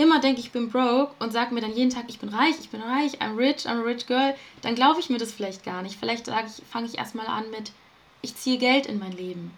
immer 0.00 0.20
denke, 0.20 0.40
ich 0.40 0.52
bin 0.52 0.70
broke 0.70 1.12
und 1.18 1.32
sage 1.32 1.54
mir 1.54 1.60
dann 1.60 1.74
jeden 1.74 1.90
Tag, 1.90 2.04
ich 2.08 2.18
bin 2.18 2.28
reich, 2.28 2.54
ich 2.60 2.70
bin 2.70 2.80
reich, 2.80 3.20
I'm 3.20 3.36
rich, 3.36 3.66
I'm 3.66 3.80
a 3.80 3.82
rich 3.82 4.06
girl, 4.06 4.34
dann 4.62 4.74
glaube 4.74 5.00
ich 5.00 5.10
mir 5.10 5.18
das 5.18 5.32
vielleicht 5.32 5.64
gar 5.64 5.82
nicht. 5.82 5.98
Vielleicht 5.98 6.26
sage 6.26 6.48
ich, 6.48 6.64
fange 6.66 6.86
ich 6.86 6.98
erstmal 6.98 7.26
an 7.26 7.50
mit, 7.50 7.72
ich 8.22 8.34
ziehe 8.36 8.58
Geld 8.58 8.86
in 8.86 8.98
mein 8.98 9.12
Leben. 9.12 9.52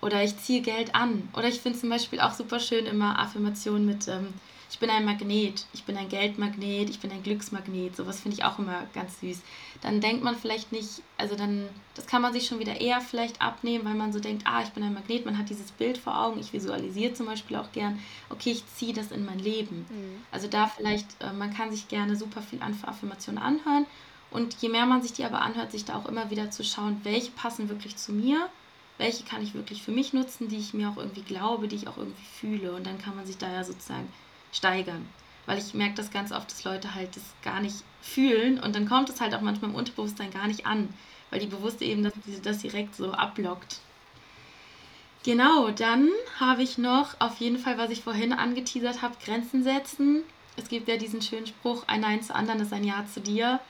Oder 0.00 0.22
ich 0.22 0.38
ziehe 0.38 0.60
Geld 0.60 0.94
an. 0.94 1.28
Oder 1.36 1.48
ich 1.48 1.60
finde 1.60 1.78
zum 1.78 1.90
Beispiel 1.90 2.20
auch 2.20 2.32
super 2.32 2.60
schön 2.60 2.86
immer 2.86 3.18
Affirmationen 3.18 3.84
mit, 3.84 4.06
ähm, 4.08 4.32
ich 4.70 4.78
bin 4.78 4.90
ein 4.90 5.04
Magnet, 5.04 5.66
ich 5.72 5.84
bin 5.84 5.96
ein 5.96 6.08
Geldmagnet, 6.08 6.90
ich 6.90 7.00
bin 7.00 7.10
ein 7.10 7.22
Glücksmagnet. 7.22 7.96
Sowas 7.96 8.20
finde 8.20 8.36
ich 8.36 8.44
auch 8.44 8.58
immer 8.58 8.86
ganz 8.92 9.20
süß. 9.20 9.40
Dann 9.80 10.00
denkt 10.00 10.22
man 10.22 10.36
vielleicht 10.36 10.72
nicht, 10.72 11.02
also 11.16 11.36
dann, 11.36 11.68
das 11.94 12.06
kann 12.06 12.20
man 12.20 12.32
sich 12.32 12.46
schon 12.46 12.58
wieder 12.58 12.80
eher 12.80 13.00
vielleicht 13.00 13.40
abnehmen, 13.40 13.84
weil 13.84 13.94
man 13.94 14.12
so 14.12 14.20
denkt, 14.20 14.44
ah, 14.46 14.62
ich 14.62 14.70
bin 14.70 14.82
ein 14.82 14.92
Magnet, 14.92 15.24
man 15.24 15.38
hat 15.38 15.48
dieses 15.48 15.70
Bild 15.72 15.96
vor 15.96 16.20
Augen. 16.20 16.38
Ich 16.38 16.52
visualisiere 16.52 17.14
zum 17.14 17.26
Beispiel 17.26 17.56
auch 17.56 17.72
gern, 17.72 17.98
okay, 18.28 18.50
ich 18.50 18.66
ziehe 18.74 18.92
das 18.92 19.10
in 19.10 19.24
mein 19.24 19.38
Leben. 19.38 19.86
Mhm. 19.88 20.22
Also 20.30 20.48
da 20.48 20.66
vielleicht, 20.66 21.06
äh, 21.20 21.32
man 21.32 21.54
kann 21.54 21.70
sich 21.70 21.88
gerne 21.88 22.16
super 22.16 22.42
viel 22.42 22.62
an 22.62 22.78
Affirmationen 22.82 23.42
anhören. 23.42 23.86
Und 24.30 24.56
je 24.60 24.68
mehr 24.68 24.84
man 24.84 25.00
sich 25.00 25.14
die 25.14 25.24
aber 25.24 25.40
anhört, 25.40 25.72
sich 25.72 25.86
da 25.86 25.96
auch 25.96 26.04
immer 26.04 26.30
wieder 26.30 26.50
zu 26.50 26.62
schauen, 26.62 27.00
welche 27.04 27.30
passen 27.30 27.70
wirklich 27.70 27.96
zu 27.96 28.12
mir 28.12 28.50
welche 28.98 29.24
kann 29.24 29.42
ich 29.42 29.54
wirklich 29.54 29.82
für 29.82 29.92
mich 29.92 30.12
nutzen, 30.12 30.48
die 30.48 30.58
ich 30.58 30.74
mir 30.74 30.90
auch 30.90 30.96
irgendwie 30.96 31.22
glaube, 31.22 31.68
die 31.68 31.76
ich 31.76 31.88
auch 31.88 31.96
irgendwie 31.96 32.26
fühle. 32.40 32.72
Und 32.72 32.86
dann 32.86 32.98
kann 32.98 33.16
man 33.16 33.24
sich 33.24 33.38
da 33.38 33.50
ja 33.50 33.64
sozusagen 33.64 34.08
steigern. 34.52 35.08
Weil 35.46 35.58
ich 35.58 35.74
merke 35.74 35.94
das 35.94 36.10
ganz 36.10 36.32
oft, 36.32 36.50
dass 36.50 36.64
Leute 36.64 36.94
halt 36.94 37.16
das 37.16 37.22
gar 37.42 37.60
nicht 37.60 37.76
fühlen 38.02 38.60
und 38.60 38.74
dann 38.74 38.88
kommt 38.88 39.08
es 39.08 39.20
halt 39.20 39.34
auch 39.34 39.40
manchmal 39.40 39.70
im 39.70 39.76
Unterbewusstsein 39.76 40.30
gar 40.30 40.46
nicht 40.46 40.66
an, 40.66 40.92
weil 41.30 41.40
die 41.40 41.46
bewusste 41.46 41.84
eben 41.84 42.02
das, 42.02 42.12
das 42.42 42.58
direkt 42.58 42.94
so 42.94 43.12
ablockt. 43.12 43.80
Genau, 45.24 45.70
dann 45.70 46.08
habe 46.38 46.62
ich 46.62 46.78
noch 46.78 47.14
auf 47.18 47.38
jeden 47.38 47.58
Fall, 47.58 47.76
was 47.76 47.90
ich 47.90 48.02
vorhin 48.02 48.32
angeteasert 48.32 49.02
habe, 49.02 49.16
Grenzen 49.24 49.62
setzen. 49.62 50.22
Es 50.56 50.68
gibt 50.68 50.88
ja 50.88 50.96
diesen 50.96 51.22
schönen 51.22 51.46
Spruch, 51.46 51.84
ein 51.86 52.00
Nein 52.00 52.22
zu 52.22 52.34
anderen 52.34 52.60
ist 52.60 52.72
ein 52.72 52.84
Ja 52.84 53.04
zu 53.12 53.20
dir. 53.20 53.60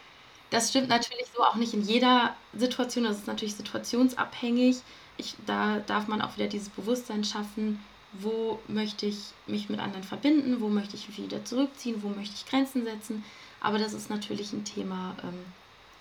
Das 0.51 0.71
stimmt 0.71 0.89
natürlich 0.89 1.27
so 1.35 1.43
auch 1.43 1.57
nicht 1.57 1.75
in 1.75 1.83
jeder 1.83 2.35
Situation, 2.55 3.05
das 3.05 3.19
ist 3.19 3.27
natürlich 3.27 3.55
situationsabhängig 3.55 4.79
ich, 5.19 5.35
da 5.47 5.81
darf 5.81 6.09
man 6.09 6.23
auch 6.23 6.37
wieder 6.37 6.47
dieses 6.47 6.71
Bewusstsein 6.71 7.25
schaffen, 7.25 7.85
wo 8.13 8.59
möchte 8.69 9.07
ich 9.07 9.33
mich 9.47 9.69
mit 9.69 9.81
anderen 9.81 10.03
verbinden, 10.03 10.61
wo 10.61 10.69
möchte 10.69 10.97
ich 10.97 11.17
wieder 11.19 11.45
zurückziehen, 11.45 12.03
wo 12.03 12.09
möchte 12.09 12.35
ich 12.35 12.47
Grenzen 12.47 12.85
setzen. 12.85 13.25
Aber 13.61 13.79
das 13.79 13.93
ist 13.93 14.09
natürlich 14.09 14.53
ein 14.53 14.65
Thema, 14.65 15.15
ähm, 15.23 15.45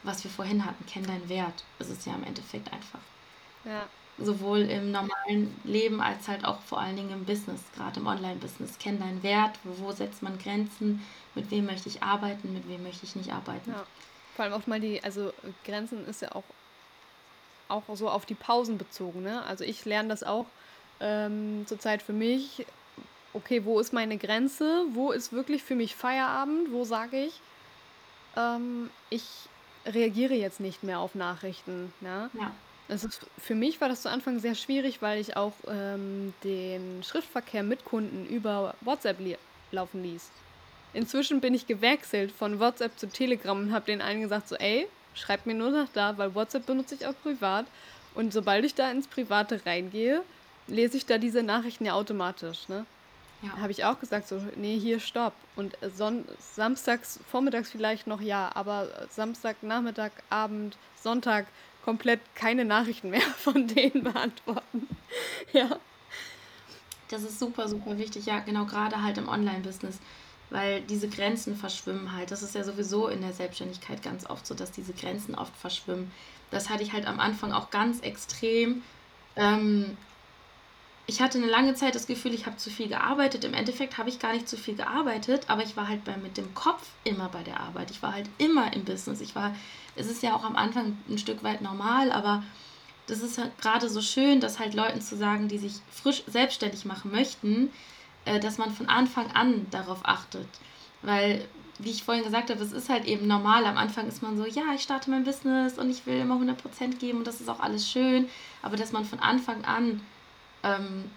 was 0.04 0.24
wir 0.24 0.32
vorhin 0.32 0.66
hatten, 0.66 0.86
kenn 0.86 1.06
deinen 1.06 1.28
Wert. 1.28 1.64
Das 1.80 1.90
ist 1.90 2.06
ja 2.06 2.14
im 2.16 2.24
Endeffekt 2.24 2.72
einfach. 2.72 3.00
Ja. 3.66 3.88
Sowohl 4.20 4.62
im 4.62 4.92
normalen 4.92 5.54
Leben 5.64 6.02
als 6.02 6.28
halt 6.28 6.44
auch 6.46 6.62
vor 6.62 6.80
allen 6.80 6.96
Dingen 6.96 7.12
im 7.12 7.26
Business, 7.26 7.62
gerade 7.76 8.00
im 8.00 8.08
Online-Business. 8.08 8.80
Kenn 8.80 9.00
deinen 9.00 9.22
Wert, 9.22 9.60
wo 9.64 9.92
setzt 9.92 10.24
man 10.24 10.40
Grenzen, 10.40 11.06
mit 11.36 11.52
wem 11.52 11.66
möchte 11.66 11.90
ich 11.90 12.02
arbeiten, 12.02 12.54
mit 12.54 12.68
wem 12.68 12.84
möchte 12.84 13.06
ich 13.06 13.16
nicht 13.16 13.32
arbeiten. 13.32 13.72
Ja. 13.72 13.86
Vor 14.36 14.46
allem 14.46 14.54
auch 14.54 14.66
mal 14.66 14.80
die, 14.80 15.04
also 15.04 15.34
Grenzen 15.66 16.06
ist 16.08 16.22
ja 16.22 16.34
auch 16.34 16.44
auch 17.70 17.84
so 17.96 18.10
auf 18.10 18.26
die 18.26 18.36
Pausen 18.36 18.78
bezogen. 18.78 19.24
Ne? 19.24 19.44
Also 19.44 19.64
ich 19.64 19.84
lerne 19.86 20.10
das 20.10 20.24
auch 20.24 20.46
ähm, 21.00 21.66
zurzeit 21.68 22.02
für 22.02 22.14
mich. 22.14 22.66
Okay, 23.34 23.66
wo 23.66 23.80
ist 23.80 23.94
meine 23.94 24.18
Grenze? 24.18 24.86
Wo 24.94 25.12
ist 25.12 25.32
wirklich 25.32 25.64
für 25.64 25.76
mich 25.76 25.96
Feierabend? 25.96 26.72
Wo 26.72 26.86
sage 26.86 27.26
ich, 27.26 27.42
ähm, 28.36 28.90
ich 29.10 29.24
reagiere 29.86 30.34
jetzt 30.34 30.60
nicht 30.60 30.84
mehr 30.84 31.00
auf 31.00 31.16
Nachrichten. 31.16 31.94
Ne? 32.02 32.30
Ja. 32.34 32.52
Ist, 32.88 33.20
für 33.38 33.56
mich 33.56 33.82
war 33.82 33.90
das 33.90 34.02
zu 34.02 34.10
Anfang 34.10 34.40
sehr 34.40 34.56
schwierig, 34.56 35.02
weil 35.02 35.20
ich 35.20 35.36
auch 35.36 35.54
ähm, 35.68 36.34
den 36.44 37.04
Schriftverkehr 37.04 37.64
mit 37.64 37.84
Kunden 37.86 38.26
über 38.28 38.76
WhatsApp 38.82 39.20
li 39.20 39.38
laufen 39.72 40.02
ließ. 40.04 40.30
Inzwischen 40.94 41.42
bin 41.42 41.54
ich 41.54 41.68
gewechselt 41.68 42.32
von 42.32 42.60
WhatsApp 42.60 42.98
zu 42.98 43.10
Telegram 43.10 43.60
und 43.60 43.74
habe 43.74 43.86
den 43.86 44.02
einen 44.02 44.22
gesagt, 44.22 44.48
so 44.48 44.56
ey, 44.56 44.88
schreibt 45.14 45.46
mir 45.46 45.54
nur 45.54 45.72
noch 45.72 45.90
da, 45.94 46.18
weil 46.18 46.34
WhatsApp 46.34 46.66
benutze 46.66 46.96
ich 46.96 47.06
auch 47.06 47.14
privat. 47.22 47.66
Und 48.16 48.32
sobald 48.32 48.64
ich 48.64 48.74
da 48.74 48.90
ins 48.90 49.08
Private 49.08 49.66
reingehe, 49.66 50.24
lese 50.68 50.98
ich 50.98 51.06
da 51.06 51.18
diese 51.18 51.44
Nachrichten 51.44 51.86
ja 51.86 51.94
automatisch. 51.94 52.68
Ne? 52.70 52.86
Ja. 53.42 53.58
Habe 53.58 53.72
ich 53.72 53.86
auch 53.86 54.00
gesagt, 54.00 54.28
so, 54.28 54.42
nee, 54.56 54.80
hier 54.80 55.00
stopp. 55.00 55.34
Und 55.56 55.78
Son 55.96 56.26
samstags, 56.40 57.20
vormittags 57.30 57.72
vielleicht 57.72 58.08
noch 58.08 58.22
ja, 58.22 58.52
aber 58.54 58.88
Samstag, 59.10 59.62
Nachmittag, 59.64 60.12
Abend, 60.30 60.78
Sonntag 61.02 61.48
komplett 61.84 62.20
keine 62.36 62.66
Nachrichten 62.66 63.10
mehr 63.10 63.22
von 63.38 63.68
denen 63.68 64.04
beantworten. 64.04 64.88
ja. 65.54 65.80
Das 67.10 67.24
ist 67.24 67.40
super, 67.40 67.70
super 67.70 67.98
wichtig. 67.98 68.26
Ja, 68.26 68.40
genau, 68.40 68.66
gerade 68.66 69.02
halt 69.02 69.18
im 69.18 69.30
Online-Business 69.30 70.00
weil 70.50 70.82
diese 70.82 71.10
Grenzen 71.10 71.56
verschwimmen 71.56 72.14
halt. 72.14 72.32
Das 72.32 72.42
ist 72.42 72.56
ja 72.56 72.64
sowieso 72.64 73.08
in 73.08 73.22
der 73.22 73.34
Selbstständigkeit 73.34 74.02
ganz 74.02 74.30
oft 74.30 74.46
so, 74.48 74.54
dass 74.54 74.72
diese 74.72 74.94
Grenzen 74.94 75.36
oft 75.36 75.56
verschwimmen. 75.56 76.12
Das 76.52 76.70
hatte 76.70 76.84
ich 76.84 76.94
halt 76.94 77.06
am 77.06 77.20
Anfang 77.20 77.52
auch 77.52 77.70
ganz 77.70 78.00
extrem. 78.00 78.82
Ähm, 79.36 79.98
ich 81.10 81.22
hatte 81.22 81.38
eine 81.38 81.48
lange 81.48 81.74
Zeit 81.74 81.96
das 81.96 82.06
Gefühl, 82.06 82.34
ich 82.34 82.46
habe 82.46 82.58
zu 82.58 82.70
viel 82.70 82.90
gearbeitet. 82.90 83.46
Im 83.46 83.54
Endeffekt 83.54 83.98
habe 83.98 84.10
ich 84.10 84.20
gar 84.20 84.34
nicht 84.34 84.50
zu 84.50 84.58
viel 84.58 84.76
gearbeitet, 84.76 85.46
aber 85.48 85.64
ich 85.64 85.78
war 85.78 85.88
halt 85.88 86.04
bei, 86.04 86.18
mit 86.18 86.36
dem 86.36 86.54
Kopf 86.54 86.86
immer 87.06 87.30
bei 87.30 87.44
der 87.44 87.62
Arbeit. 87.62 87.92
Ich 87.92 88.04
war 88.04 88.14
halt 88.14 88.30
immer 88.38 88.74
im 88.74 88.84
Business. 88.84 89.22
Ich 89.22 89.34
war, 89.34 89.56
es 89.96 90.08
ist 90.08 90.22
ja 90.22 90.36
auch 90.36 90.44
am 90.44 90.58
Anfang 90.58 90.98
ein 91.08 91.18
Stück 91.18 91.44
weit 91.44 91.62
normal, 91.62 92.12
aber 92.12 92.44
das 93.08 93.22
ist 93.22 93.38
halt 93.38 93.58
gerade 93.58 93.90
so 93.90 94.02
schön, 94.02 94.42
dass 94.42 94.60
halt 94.60 94.74
Leuten 94.74 95.00
zu 95.00 95.16
sagen, 95.16 95.48
die 95.48 95.58
sich 95.58 95.76
frisch 95.90 96.24
selbstständig 96.28 96.84
machen 96.84 97.10
möchten, 97.10 97.72
äh, 98.26 98.42
dass 98.42 98.58
man 98.58 98.72
von 98.72 98.90
Anfang 98.90 99.32
an 99.32 99.66
darauf 99.72 100.00
achtet. 100.04 100.50
Weil, 101.04 101.48
wie 101.80 101.92
ich 101.92 102.04
vorhin 102.04 102.26
gesagt 102.26 102.50
habe, 102.50 102.62
es 102.62 102.74
ist 102.74 102.90
halt 102.90 103.06
eben 103.06 103.28
normal. 103.28 103.64
Am 103.64 103.78
Anfang 103.78 104.10
ist 104.10 104.22
man 104.22 104.36
so, 104.36 104.46
ja, 104.46 104.74
ich 104.76 104.82
starte 104.82 105.10
mein 105.10 105.24
Business 105.24 105.78
und 105.78 105.90
ich 105.90 106.06
will 106.06 106.20
immer 106.20 106.36
100% 106.36 106.98
geben 107.00 107.20
und 107.20 107.28
das 107.28 107.40
ist 107.40 107.48
auch 107.48 107.62
alles 107.62 107.90
schön. 107.90 108.28
Aber 108.62 108.76
dass 108.76 108.92
man 108.92 109.06
von 109.06 109.20
Anfang 109.20 109.64
an 109.64 110.02
ähm, 110.64 111.10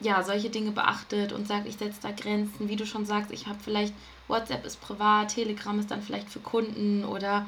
ja, 0.00 0.22
solche 0.22 0.50
Dinge 0.50 0.72
beachtet 0.72 1.32
und 1.32 1.48
sagt, 1.48 1.66
ich 1.66 1.76
setze 1.76 2.00
da 2.02 2.10
Grenzen. 2.10 2.68
Wie 2.68 2.76
du 2.76 2.86
schon 2.86 3.06
sagst, 3.06 3.32
ich 3.32 3.46
habe 3.46 3.58
vielleicht, 3.62 3.94
WhatsApp 4.28 4.64
ist 4.66 4.80
privat, 4.80 5.34
Telegram 5.34 5.78
ist 5.78 5.90
dann 5.90 6.02
vielleicht 6.02 6.28
für 6.28 6.40
Kunden 6.40 7.04
oder 7.04 7.46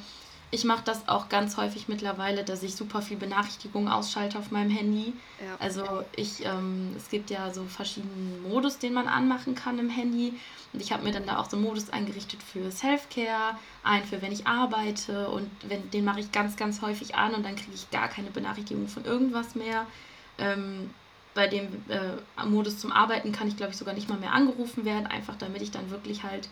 ich 0.51 0.65
mache 0.65 0.83
das 0.85 1.09
auch 1.09 1.29
ganz 1.29 1.59
häufig 1.59 1.89
mittlerweile, 1.89 2.43
dass 2.43 2.63
ich 2.63 2.75
super 2.75 3.03
viel 3.03 3.19
Benachrichtigungen 3.19 3.89
ausschalte 3.89 4.39
auf 4.39 4.51
meinem 4.51 4.71
Handy. 4.71 5.13
Ja. 5.41 5.57
Also 5.59 5.85
ich, 6.17 6.45
ähm, 6.45 6.95
es 6.97 7.11
gibt 7.11 7.29
ja 7.29 7.53
so 7.53 7.65
verschiedene 7.65 8.39
Modus, 8.49 8.79
den 8.79 8.95
man 8.95 9.09
anmachen 9.09 9.55
kann 9.55 9.79
im 9.79 9.91
Handy. 9.91 10.33
Und 10.73 10.81
ich 10.81 10.93
habe 10.93 11.05
mir 11.05 11.13
dann 11.13 11.27
da 11.27 11.39
auch 11.39 11.51
so 11.51 11.57
einen 11.57 11.67
Modus 11.67 11.91
eingerichtet 11.91 12.41
für 12.43 12.71
Self-Care, 12.71 13.59
einen 13.83 14.07
für 14.07 14.23
wenn 14.23 14.33
ich 14.33 14.47
arbeite 14.47 15.29
und 15.29 15.51
wenn, 15.69 15.91
den 15.91 16.05
mache 16.05 16.21
ich 16.21 16.33
ganz, 16.33 16.57
ganz 16.57 16.81
häufig 16.81 17.15
an 17.15 17.35
und 17.35 17.45
dann 17.45 17.57
kriege 17.57 17.75
ich 17.75 17.91
gar 17.91 18.09
keine 18.09 18.31
Benachrichtigung 18.31 18.89
von 18.89 19.05
irgendwas 19.05 19.55
mehr. 19.55 19.87
Ähm, 20.39 20.91
bei 21.39 21.47
dem 21.47 21.69
äh, 21.89 22.45
Modus 22.47 22.79
zum 22.79 22.91
Arbeiten 22.91 23.31
kann 23.31 23.47
ich, 23.47 23.57
glaube 23.57 23.71
ich, 23.71 23.79
sogar 23.79 23.95
nicht 23.95 24.09
mal 24.09 24.19
mehr 24.19 24.33
angerufen 24.33 24.85
werden, 24.85 25.07
einfach 25.07 25.37
damit 25.37 25.63
ich 25.63 25.71
dann 25.71 25.89
wirklich 25.89 26.25
halt 26.25 26.49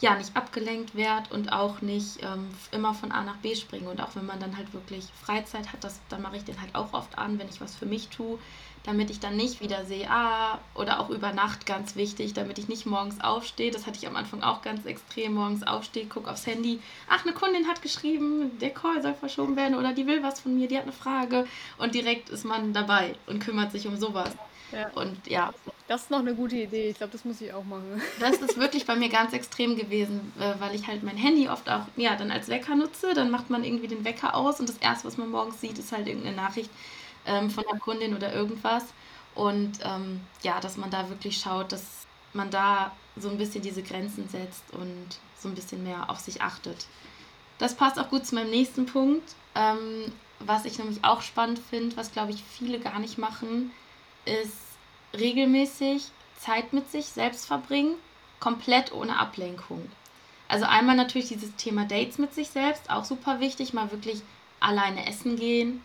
ja 0.00 0.16
nicht 0.16 0.36
abgelenkt 0.36 0.94
werde 0.94 1.32
und 1.32 1.52
auch 1.52 1.80
nicht 1.80 2.22
ähm, 2.22 2.48
immer 2.72 2.92
von 2.94 3.12
A 3.12 3.22
nach 3.22 3.36
B 3.36 3.54
springe. 3.54 3.88
Und 3.88 4.00
auch 4.00 4.16
wenn 4.16 4.26
man 4.26 4.40
dann 4.40 4.56
halt 4.56 4.72
wirklich 4.74 5.04
Freizeit 5.24 5.72
hat, 5.72 5.84
das, 5.84 6.00
dann 6.08 6.22
mache 6.22 6.36
ich 6.36 6.44
den 6.44 6.60
halt 6.60 6.74
auch 6.74 6.92
oft 6.92 7.18
an, 7.18 7.38
wenn 7.38 7.48
ich 7.48 7.60
was 7.60 7.76
für 7.76 7.86
mich 7.86 8.08
tue, 8.08 8.38
damit 8.84 9.10
ich 9.10 9.20
dann 9.20 9.36
nicht 9.36 9.60
wieder 9.60 9.84
sehe, 9.84 10.10
ah, 10.10 10.58
oder 10.74 10.98
auch 10.98 11.10
über 11.10 11.32
Nacht 11.32 11.66
ganz 11.66 11.94
wichtig, 11.94 12.34
damit 12.34 12.58
ich 12.58 12.68
nicht 12.68 12.84
morgens 12.84 13.20
aufstehe. 13.20 13.70
Das 13.70 13.86
hatte 13.86 13.98
ich 13.98 14.08
am 14.08 14.16
Anfang 14.16 14.42
auch 14.42 14.62
ganz 14.62 14.84
extrem, 14.86 15.34
morgens 15.34 15.62
aufstehe, 15.62 16.06
gucke 16.06 16.30
aufs 16.30 16.46
Handy, 16.46 16.80
ach, 17.08 17.24
eine 17.24 17.34
Kundin 17.34 17.68
hat 17.68 17.80
geschrieben, 17.82 18.58
der 18.58 18.70
Call 18.70 19.00
soll 19.02 19.14
verschoben 19.14 19.56
werden 19.56 19.76
oder 19.76 19.92
die 19.92 20.06
will 20.06 20.22
was 20.22 20.40
von 20.40 20.56
mir, 20.56 20.66
die 20.66 20.76
hat 20.76 20.84
eine 20.84 20.92
Frage 20.92 21.46
und 21.78 21.94
direkt 21.94 22.28
ist 22.28 22.44
man 22.44 22.72
dabei 22.72 23.14
und 23.26 23.38
kümmert 23.38 23.70
sich 23.70 23.86
um 23.86 23.96
sowas. 23.96 24.34
Ja. 24.72 24.88
Und 24.94 25.26
ja. 25.26 25.52
Das 25.88 26.02
ist 26.02 26.10
noch 26.10 26.20
eine 26.20 26.34
gute 26.34 26.56
Idee. 26.56 26.90
Ich 26.90 26.96
glaube, 26.96 27.12
das 27.12 27.24
muss 27.24 27.40
ich 27.40 27.52
auch 27.52 27.64
machen. 27.64 28.00
Das 28.20 28.36
ist 28.38 28.58
wirklich 28.58 28.86
bei 28.86 28.96
mir 28.96 29.08
ganz 29.08 29.32
extrem 29.32 29.76
gewesen, 29.76 30.32
äh, 30.38 30.54
weil 30.58 30.74
ich 30.74 30.86
halt 30.86 31.02
mein 31.02 31.16
Handy 31.16 31.48
oft 31.48 31.68
auch 31.68 31.82
ja, 31.96 32.16
dann 32.16 32.30
als 32.30 32.48
Wecker 32.48 32.74
nutze. 32.74 33.14
Dann 33.14 33.30
macht 33.30 33.50
man 33.50 33.64
irgendwie 33.64 33.88
den 33.88 34.04
Wecker 34.04 34.34
aus 34.34 34.60
und 34.60 34.68
das 34.68 34.78
Erste, 34.78 35.06
was 35.06 35.18
man 35.18 35.30
morgens 35.30 35.60
sieht, 35.60 35.78
ist 35.78 35.92
halt 35.92 36.06
irgendeine 36.06 36.36
Nachricht 36.36 36.70
ähm, 37.26 37.50
von 37.50 37.64
der 37.70 37.78
Kundin 37.78 38.16
oder 38.16 38.32
irgendwas. 38.32 38.84
Und 39.34 39.78
ähm, 39.84 40.20
ja, 40.42 40.60
dass 40.60 40.76
man 40.76 40.90
da 40.90 41.08
wirklich 41.08 41.38
schaut, 41.38 41.72
dass 41.72 42.06
man 42.32 42.50
da 42.50 42.92
so 43.16 43.28
ein 43.28 43.38
bisschen 43.38 43.62
diese 43.62 43.82
Grenzen 43.82 44.28
setzt 44.28 44.72
und 44.72 45.18
so 45.38 45.48
ein 45.48 45.54
bisschen 45.54 45.82
mehr 45.82 46.08
auf 46.08 46.18
sich 46.18 46.40
achtet. 46.42 46.86
Das 47.58 47.74
passt 47.74 47.98
auch 47.98 48.08
gut 48.08 48.26
zu 48.26 48.34
meinem 48.34 48.50
nächsten 48.50 48.86
Punkt. 48.86 49.34
Ähm, 49.54 50.12
was 50.38 50.64
ich 50.64 50.78
nämlich 50.78 51.04
auch 51.04 51.22
spannend 51.22 51.58
finde, 51.58 51.96
was 51.96 52.12
glaube 52.12 52.32
ich 52.32 52.42
viele 52.42 52.80
gar 52.80 52.98
nicht 52.98 53.18
machen, 53.18 53.70
ist 54.24 54.56
regelmäßig 55.18 56.04
Zeit 56.38 56.72
mit 56.72 56.90
sich 56.90 57.06
selbst 57.06 57.46
verbringen, 57.46 57.94
komplett 58.40 58.92
ohne 58.92 59.18
Ablenkung. 59.18 59.90
Also 60.48 60.66
einmal 60.66 60.96
natürlich 60.96 61.28
dieses 61.28 61.54
Thema 61.56 61.84
Dates 61.84 62.18
mit 62.18 62.34
sich 62.34 62.48
selbst, 62.50 62.90
auch 62.90 63.04
super 63.04 63.40
wichtig, 63.40 63.72
mal 63.72 63.90
wirklich 63.90 64.20
alleine 64.60 65.06
essen 65.06 65.36
gehen, 65.36 65.82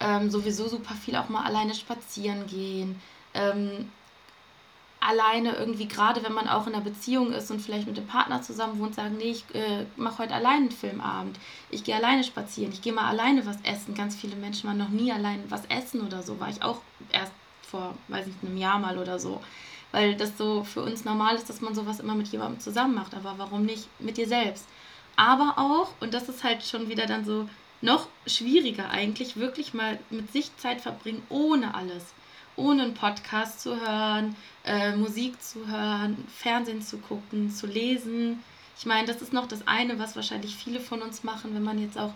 ähm, 0.00 0.30
sowieso 0.30 0.68
super 0.68 0.94
viel 0.94 1.16
auch 1.16 1.28
mal 1.28 1.44
alleine 1.44 1.74
spazieren 1.74 2.46
gehen, 2.46 3.00
ähm, 3.34 3.90
alleine 5.00 5.54
irgendwie, 5.54 5.88
gerade 5.88 6.22
wenn 6.22 6.32
man 6.32 6.48
auch 6.48 6.66
in 6.66 6.74
einer 6.74 6.84
Beziehung 6.84 7.32
ist 7.32 7.50
und 7.50 7.60
vielleicht 7.60 7.86
mit 7.86 7.96
dem 7.96 8.06
Partner 8.06 8.42
zusammen 8.42 8.78
wohnt, 8.78 8.94
sagen, 8.94 9.16
nee, 9.16 9.30
ich 9.30 9.44
äh, 9.54 9.86
mache 9.96 10.18
heute 10.18 10.34
alleine 10.34 10.56
einen 10.56 10.70
Filmabend, 10.70 11.38
ich 11.70 11.84
gehe 11.84 11.96
alleine 11.96 12.22
spazieren, 12.22 12.72
ich 12.72 12.82
gehe 12.82 12.92
mal 12.92 13.08
alleine 13.08 13.46
was 13.46 13.56
essen. 13.62 13.94
Ganz 13.94 14.14
viele 14.14 14.36
Menschen 14.36 14.68
waren 14.68 14.76
noch 14.78 14.90
nie 14.90 15.10
allein 15.10 15.42
was 15.48 15.64
essen 15.66 16.06
oder 16.06 16.22
so, 16.22 16.38
war 16.38 16.50
ich 16.50 16.62
auch 16.62 16.80
erst 17.12 17.32
vor, 17.70 17.94
weiß 18.08 18.26
ich, 18.26 18.34
einem 18.42 18.56
Jahr 18.56 18.78
mal 18.78 18.98
oder 18.98 19.18
so. 19.18 19.40
Weil 19.92 20.16
das 20.16 20.38
so 20.38 20.62
für 20.62 20.82
uns 20.82 21.04
normal 21.04 21.34
ist, 21.34 21.48
dass 21.48 21.60
man 21.60 21.74
sowas 21.74 22.00
immer 22.00 22.14
mit 22.14 22.28
jemandem 22.28 22.60
zusammen 22.60 22.94
macht, 22.94 23.14
aber 23.14 23.34
warum 23.38 23.64
nicht 23.64 23.88
mit 24.00 24.16
dir 24.16 24.28
selbst? 24.28 24.66
Aber 25.16 25.54
auch, 25.56 25.92
und 26.00 26.14
das 26.14 26.28
ist 26.28 26.44
halt 26.44 26.64
schon 26.64 26.88
wieder 26.88 27.06
dann 27.06 27.24
so 27.24 27.48
noch 27.80 28.08
schwieriger 28.26 28.90
eigentlich, 28.90 29.36
wirklich 29.36 29.74
mal 29.74 29.98
mit 30.10 30.32
sich 30.32 30.56
Zeit 30.58 30.80
verbringen 30.80 31.22
ohne 31.28 31.74
alles 31.74 32.04
ohne 32.60 32.82
einen 32.82 32.94
Podcast 32.94 33.60
zu 33.60 33.80
hören, 33.80 34.36
äh, 34.64 34.94
Musik 34.94 35.42
zu 35.42 35.66
hören, 35.66 36.24
Fernsehen 36.34 36.82
zu 36.82 36.98
gucken, 36.98 37.50
zu 37.50 37.66
lesen. 37.66 38.42
Ich 38.78 38.86
meine, 38.86 39.06
das 39.06 39.22
ist 39.22 39.32
noch 39.32 39.46
das 39.46 39.66
eine, 39.66 39.98
was 39.98 40.16
wahrscheinlich 40.16 40.54
viele 40.54 40.80
von 40.80 41.02
uns 41.02 41.24
machen, 41.24 41.54
wenn 41.54 41.62
man 41.62 41.80
jetzt 41.80 41.98
auch 41.98 42.12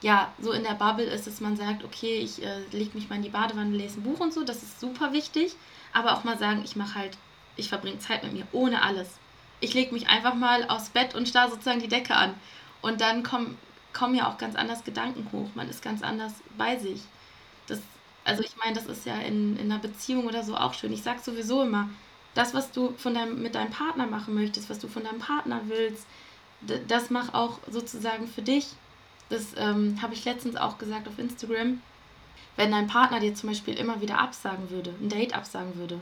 ja 0.00 0.32
so 0.40 0.52
in 0.52 0.62
der 0.62 0.74
Bubble 0.74 1.04
ist, 1.04 1.26
dass 1.26 1.40
man 1.40 1.56
sagt, 1.56 1.84
okay, 1.84 2.18
ich 2.18 2.42
äh, 2.42 2.60
lege 2.70 2.94
mich 2.94 3.08
mal 3.08 3.16
in 3.16 3.22
die 3.22 3.28
Badewanne, 3.28 3.76
lese 3.76 4.00
ein 4.00 4.02
Buch 4.02 4.20
und 4.20 4.32
so, 4.32 4.44
das 4.44 4.62
ist 4.62 4.80
super 4.80 5.12
wichtig. 5.12 5.54
Aber 5.92 6.12
auch 6.12 6.24
mal 6.24 6.38
sagen, 6.38 6.62
ich 6.64 6.76
mache 6.76 6.94
halt, 6.94 7.16
ich 7.56 7.68
verbringe 7.68 7.98
Zeit 7.98 8.22
mit 8.22 8.32
mir, 8.32 8.46
ohne 8.52 8.82
alles. 8.82 9.08
Ich 9.60 9.74
lege 9.74 9.92
mich 9.92 10.08
einfach 10.08 10.34
mal 10.34 10.68
aufs 10.68 10.90
Bett 10.90 11.14
und 11.14 11.28
starre 11.28 11.50
sozusagen 11.50 11.80
die 11.80 11.88
Decke 11.88 12.14
an. 12.14 12.34
Und 12.82 13.00
dann 13.00 13.22
kommen, 13.22 13.58
kommen 13.92 14.14
ja 14.14 14.30
auch 14.30 14.38
ganz 14.38 14.54
anders 14.54 14.84
Gedanken 14.84 15.28
hoch. 15.32 15.48
Man 15.54 15.68
ist 15.68 15.82
ganz 15.82 16.02
anders 16.02 16.34
bei 16.56 16.78
sich. 16.78 17.00
Das 17.66 17.80
also 18.28 18.42
ich 18.42 18.56
meine, 18.58 18.74
das 18.74 18.84
ist 18.86 19.06
ja 19.06 19.18
in, 19.20 19.56
in 19.56 19.72
einer 19.72 19.80
Beziehung 19.80 20.26
oder 20.26 20.44
so 20.44 20.54
auch 20.54 20.74
schön. 20.74 20.92
Ich 20.92 21.02
sage 21.02 21.20
sowieso 21.22 21.62
immer, 21.62 21.88
das, 22.34 22.52
was 22.52 22.70
du 22.70 22.92
von 22.98 23.14
deinem, 23.14 23.42
mit 23.42 23.54
deinem 23.54 23.70
Partner 23.70 24.06
machen 24.06 24.34
möchtest, 24.34 24.68
was 24.68 24.78
du 24.78 24.86
von 24.86 25.02
deinem 25.02 25.18
Partner 25.18 25.62
willst, 25.64 26.06
das 26.86 27.08
mach 27.08 27.32
auch 27.32 27.58
sozusagen 27.70 28.28
für 28.28 28.42
dich. 28.42 28.66
Das 29.28 29.54
ähm, 29.56 30.00
habe 30.00 30.14
ich 30.14 30.24
letztens 30.24 30.56
auch 30.56 30.78
gesagt 30.78 31.08
auf 31.08 31.18
Instagram. 31.18 31.80
Wenn 32.56 32.72
dein 32.72 32.86
Partner 32.86 33.20
dir 33.20 33.34
zum 33.34 33.50
Beispiel 33.50 33.74
immer 33.74 34.00
wieder 34.00 34.18
absagen 34.18 34.70
würde, 34.70 34.94
ein 35.00 35.08
Date 35.08 35.34
absagen 35.34 35.76
würde, 35.76 36.00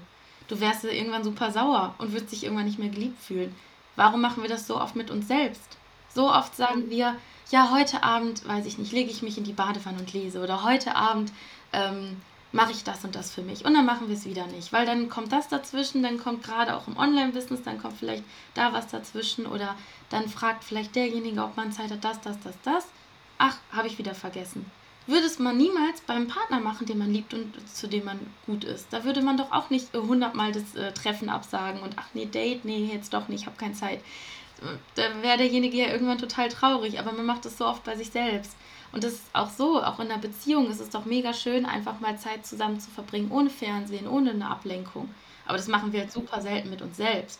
du 0.48 0.60
wärst 0.60 0.84
irgendwann 0.84 1.24
super 1.24 1.50
sauer 1.50 1.94
und 1.98 2.12
würdest 2.12 2.32
dich 2.32 2.44
irgendwann 2.44 2.66
nicht 2.66 2.78
mehr 2.78 2.88
geliebt 2.88 3.20
fühlen. 3.20 3.54
Warum 3.96 4.20
machen 4.20 4.42
wir 4.42 4.48
das 4.48 4.66
so 4.66 4.80
oft 4.80 4.96
mit 4.96 5.10
uns 5.10 5.28
selbst? 5.28 5.76
So 6.14 6.32
oft 6.32 6.56
sagen 6.56 6.88
wir, 6.88 7.16
ja, 7.50 7.70
heute 7.72 8.02
Abend, 8.02 8.46
weiß 8.46 8.66
ich 8.66 8.78
nicht, 8.78 8.92
lege 8.92 9.10
ich 9.10 9.22
mich 9.22 9.38
in 9.38 9.44
die 9.44 9.52
Badewanne 9.52 9.98
und 9.98 10.12
lese. 10.12 10.40
Oder 10.40 10.62
heute 10.62 10.96
Abend 10.96 11.32
ähm, 11.72 12.20
mache 12.52 12.72
ich 12.72 12.84
das 12.84 13.04
und 13.04 13.14
das 13.14 13.30
für 13.30 13.42
mich. 13.42 13.64
Und 13.64 13.74
dann 13.74 13.84
machen 13.84 14.08
wir 14.08 14.16
es 14.16 14.24
wieder 14.24 14.46
nicht, 14.46 14.72
weil 14.72 14.86
dann 14.86 15.08
kommt 15.08 15.32
das 15.32 15.48
dazwischen, 15.48 16.02
dann 16.02 16.18
kommt 16.18 16.42
gerade 16.42 16.76
auch 16.76 16.88
im 16.88 16.96
Online-Business, 16.96 17.62
dann 17.62 17.80
kommt 17.80 17.98
vielleicht 17.98 18.24
da 18.54 18.72
was 18.72 18.88
dazwischen 18.88 19.46
oder 19.46 19.76
dann 20.10 20.28
fragt 20.28 20.64
vielleicht 20.64 20.96
derjenige, 20.96 21.42
ob 21.42 21.56
man 21.56 21.72
Zeit 21.72 21.90
hat, 21.90 22.04
das, 22.04 22.20
das, 22.20 22.40
das, 22.40 22.54
das. 22.62 22.86
Ach, 23.38 23.56
habe 23.70 23.88
ich 23.88 23.98
wieder 23.98 24.14
vergessen. 24.14 24.70
Würde 25.06 25.26
es 25.26 25.38
man 25.38 25.56
niemals 25.56 26.00
beim 26.00 26.26
Partner 26.26 26.58
machen, 26.58 26.86
den 26.86 26.98
man 26.98 27.12
liebt 27.12 27.32
und 27.32 27.54
zu 27.68 27.86
dem 27.86 28.04
man 28.04 28.18
gut 28.46 28.64
ist. 28.64 28.92
Da 28.92 29.04
würde 29.04 29.22
man 29.22 29.36
doch 29.36 29.52
auch 29.52 29.70
nicht 29.70 29.94
hundertmal 29.94 30.50
das 30.50 30.74
äh, 30.74 30.92
Treffen 30.92 31.28
absagen 31.28 31.80
und 31.82 31.94
ach 31.96 32.08
nee, 32.14 32.26
Date, 32.26 32.64
nee, 32.64 32.90
jetzt 32.92 33.14
doch 33.14 33.28
nicht, 33.28 33.42
ich 33.42 33.46
habe 33.46 33.56
keine 33.56 33.74
Zeit. 33.74 34.00
Da 34.94 35.22
wäre 35.22 35.36
derjenige 35.36 35.76
ja 35.76 35.88
irgendwann 35.88 36.18
total 36.18 36.48
traurig, 36.48 36.98
aber 36.98 37.12
man 37.12 37.26
macht 37.26 37.44
es 37.44 37.58
so 37.58 37.66
oft 37.66 37.84
bei 37.84 37.94
sich 37.94 38.10
selbst. 38.10 38.56
Und 38.90 39.04
das 39.04 39.12
ist 39.12 39.26
auch 39.34 39.50
so, 39.50 39.82
auch 39.82 40.00
in 40.00 40.10
einer 40.10 40.20
Beziehung 40.20 40.70
ist 40.70 40.80
es 40.80 40.90
doch 40.90 41.04
mega 41.04 41.34
schön, 41.34 41.66
einfach 41.66 42.00
mal 42.00 42.18
Zeit 42.18 42.46
zusammen 42.46 42.80
zu 42.80 42.90
verbringen, 42.90 43.30
ohne 43.30 43.50
Fernsehen, 43.50 44.08
ohne 44.08 44.30
eine 44.30 44.48
Ablenkung. 44.48 45.14
Aber 45.44 45.58
das 45.58 45.68
machen 45.68 45.92
wir 45.92 46.00
halt 46.00 46.12
super 46.12 46.40
selten 46.40 46.70
mit 46.70 46.82
uns 46.82 46.96
selbst. 46.96 47.38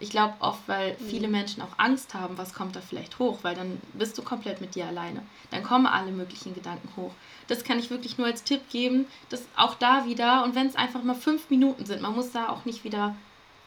Ich 0.00 0.10
glaube 0.10 0.34
oft, 0.40 0.66
weil 0.68 0.92
mhm. 0.92 1.08
viele 1.08 1.28
Menschen 1.28 1.62
auch 1.62 1.76
Angst 1.76 2.14
haben, 2.14 2.38
was 2.38 2.54
kommt 2.54 2.76
da 2.76 2.80
vielleicht 2.80 3.18
hoch, 3.18 3.38
weil 3.42 3.54
dann 3.54 3.80
bist 3.94 4.16
du 4.16 4.22
komplett 4.22 4.60
mit 4.60 4.74
dir 4.74 4.86
alleine. 4.86 5.22
Dann 5.50 5.62
kommen 5.62 5.86
alle 5.86 6.12
möglichen 6.12 6.54
Gedanken 6.54 6.88
hoch. 6.96 7.12
Das 7.48 7.64
kann 7.64 7.78
ich 7.78 7.90
wirklich 7.90 8.18
nur 8.18 8.26
als 8.26 8.44
Tipp 8.44 8.68
geben, 8.70 9.06
dass 9.28 9.42
auch 9.56 9.74
da 9.74 10.06
wieder, 10.06 10.44
und 10.44 10.54
wenn 10.54 10.66
es 10.66 10.76
einfach 10.76 11.02
mal 11.02 11.14
fünf 11.14 11.50
Minuten 11.50 11.84
sind, 11.84 12.00
man 12.00 12.14
muss 12.14 12.30
da 12.30 12.48
auch 12.48 12.64
nicht 12.64 12.84
wieder 12.84 13.16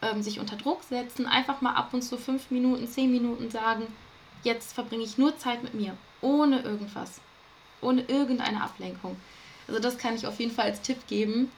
ähm, 0.02 0.22
sich 0.22 0.40
unter 0.40 0.56
Druck 0.56 0.84
setzen, 0.84 1.26
einfach 1.26 1.62
mal 1.62 1.74
ab 1.74 1.94
und 1.94 2.02
zu 2.02 2.18
fünf 2.18 2.50
Minuten, 2.50 2.88
zehn 2.88 3.12
Minuten 3.12 3.50
sagen, 3.50 3.88
jetzt 4.44 4.74
verbringe 4.74 5.04
ich 5.04 5.18
nur 5.18 5.38
Zeit 5.38 5.64
mit 5.64 5.74
mir 5.74 5.96
ohne 6.22 6.62
irgendwas. 6.62 7.20
Ohne 7.82 8.04
irgendeine 8.04 8.62
Ablenkung. 8.62 9.18
Also 9.68 9.82
das 9.82 9.98
kann 9.98 10.16
ich 10.16 10.28
auf 10.28 10.40
jeden 10.40 10.52
Fall 10.52 10.66
als 10.66 10.82
Tipp 10.82 11.08
geben. 11.08 11.52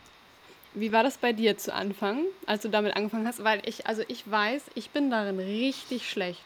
Wie 0.74 0.92
war 0.92 1.04
das 1.04 1.18
bei 1.18 1.34
dir 1.34 1.58
zu 1.58 1.74
Anfang, 1.74 2.26
als 2.46 2.64
du 2.64 2.70
damit 2.70 2.96
angefangen 2.96 3.28
hast? 3.28 3.44
Weil 3.44 3.62
ich, 3.66 3.86
also 3.86 4.04
ich 4.08 4.30
weiß, 4.30 4.64
ich 4.76 4.90
bin 4.90 5.12
darin 5.12 5.40
richtig 5.40 6.10
schlecht. 6.10 6.44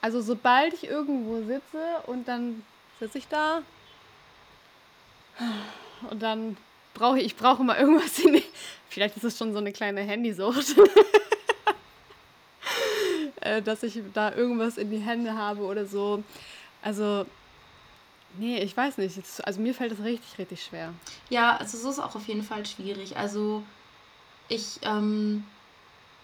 Also 0.00 0.20
sobald 0.20 0.74
ich 0.74 0.84
irgendwo 0.84 1.42
sitze 1.42 2.02
und 2.06 2.28
dann 2.28 2.62
sitze 2.98 3.18
ich 3.18 3.28
da 3.28 3.62
und 6.10 6.22
dann 6.22 6.56
brauche 6.94 7.18
ich, 7.18 7.26
ich 7.26 7.36
brauche 7.36 7.62
mal 7.62 7.76
irgendwas 7.78 8.18
in 8.18 8.42
vielleicht 8.88 9.16
ist 9.16 9.24
es 9.24 9.38
schon 9.38 9.52
so 9.52 9.58
eine 9.58 9.72
kleine 9.72 10.00
Handysucht. 10.02 10.76
Äh, 13.42 13.62
dass 13.62 13.84
ich 13.84 14.00
da 14.12 14.34
irgendwas 14.34 14.76
in 14.76 14.90
die 14.90 14.98
Hände 14.98 15.32
habe 15.34 15.62
oder 15.62 15.86
so. 15.86 16.24
Also, 16.82 17.26
nee, 18.38 18.58
ich 18.58 18.76
weiß 18.76 18.98
nicht. 18.98 19.18
Also 19.44 19.60
mir 19.60 19.74
fällt 19.74 19.92
das 19.92 20.00
richtig, 20.00 20.38
richtig 20.38 20.62
schwer. 20.62 20.92
Ja, 21.30 21.56
also 21.56 21.78
so 21.78 21.90
ist 21.90 21.98
auch 21.98 22.14
auf 22.14 22.26
jeden 22.28 22.42
Fall 22.42 22.64
schwierig. 22.66 23.16
Also 23.16 23.62
ich 24.48 24.78
ähm, 24.82 25.44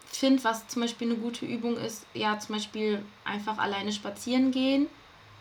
finde, 0.06 0.44
was 0.44 0.68
zum 0.68 0.82
Beispiel 0.82 1.10
eine 1.10 1.18
gute 1.18 1.44
Übung 1.46 1.76
ist, 1.76 2.06
ja, 2.14 2.38
zum 2.38 2.54
Beispiel 2.54 3.04
einfach 3.24 3.58
alleine 3.58 3.92
spazieren 3.92 4.50
gehen 4.50 4.86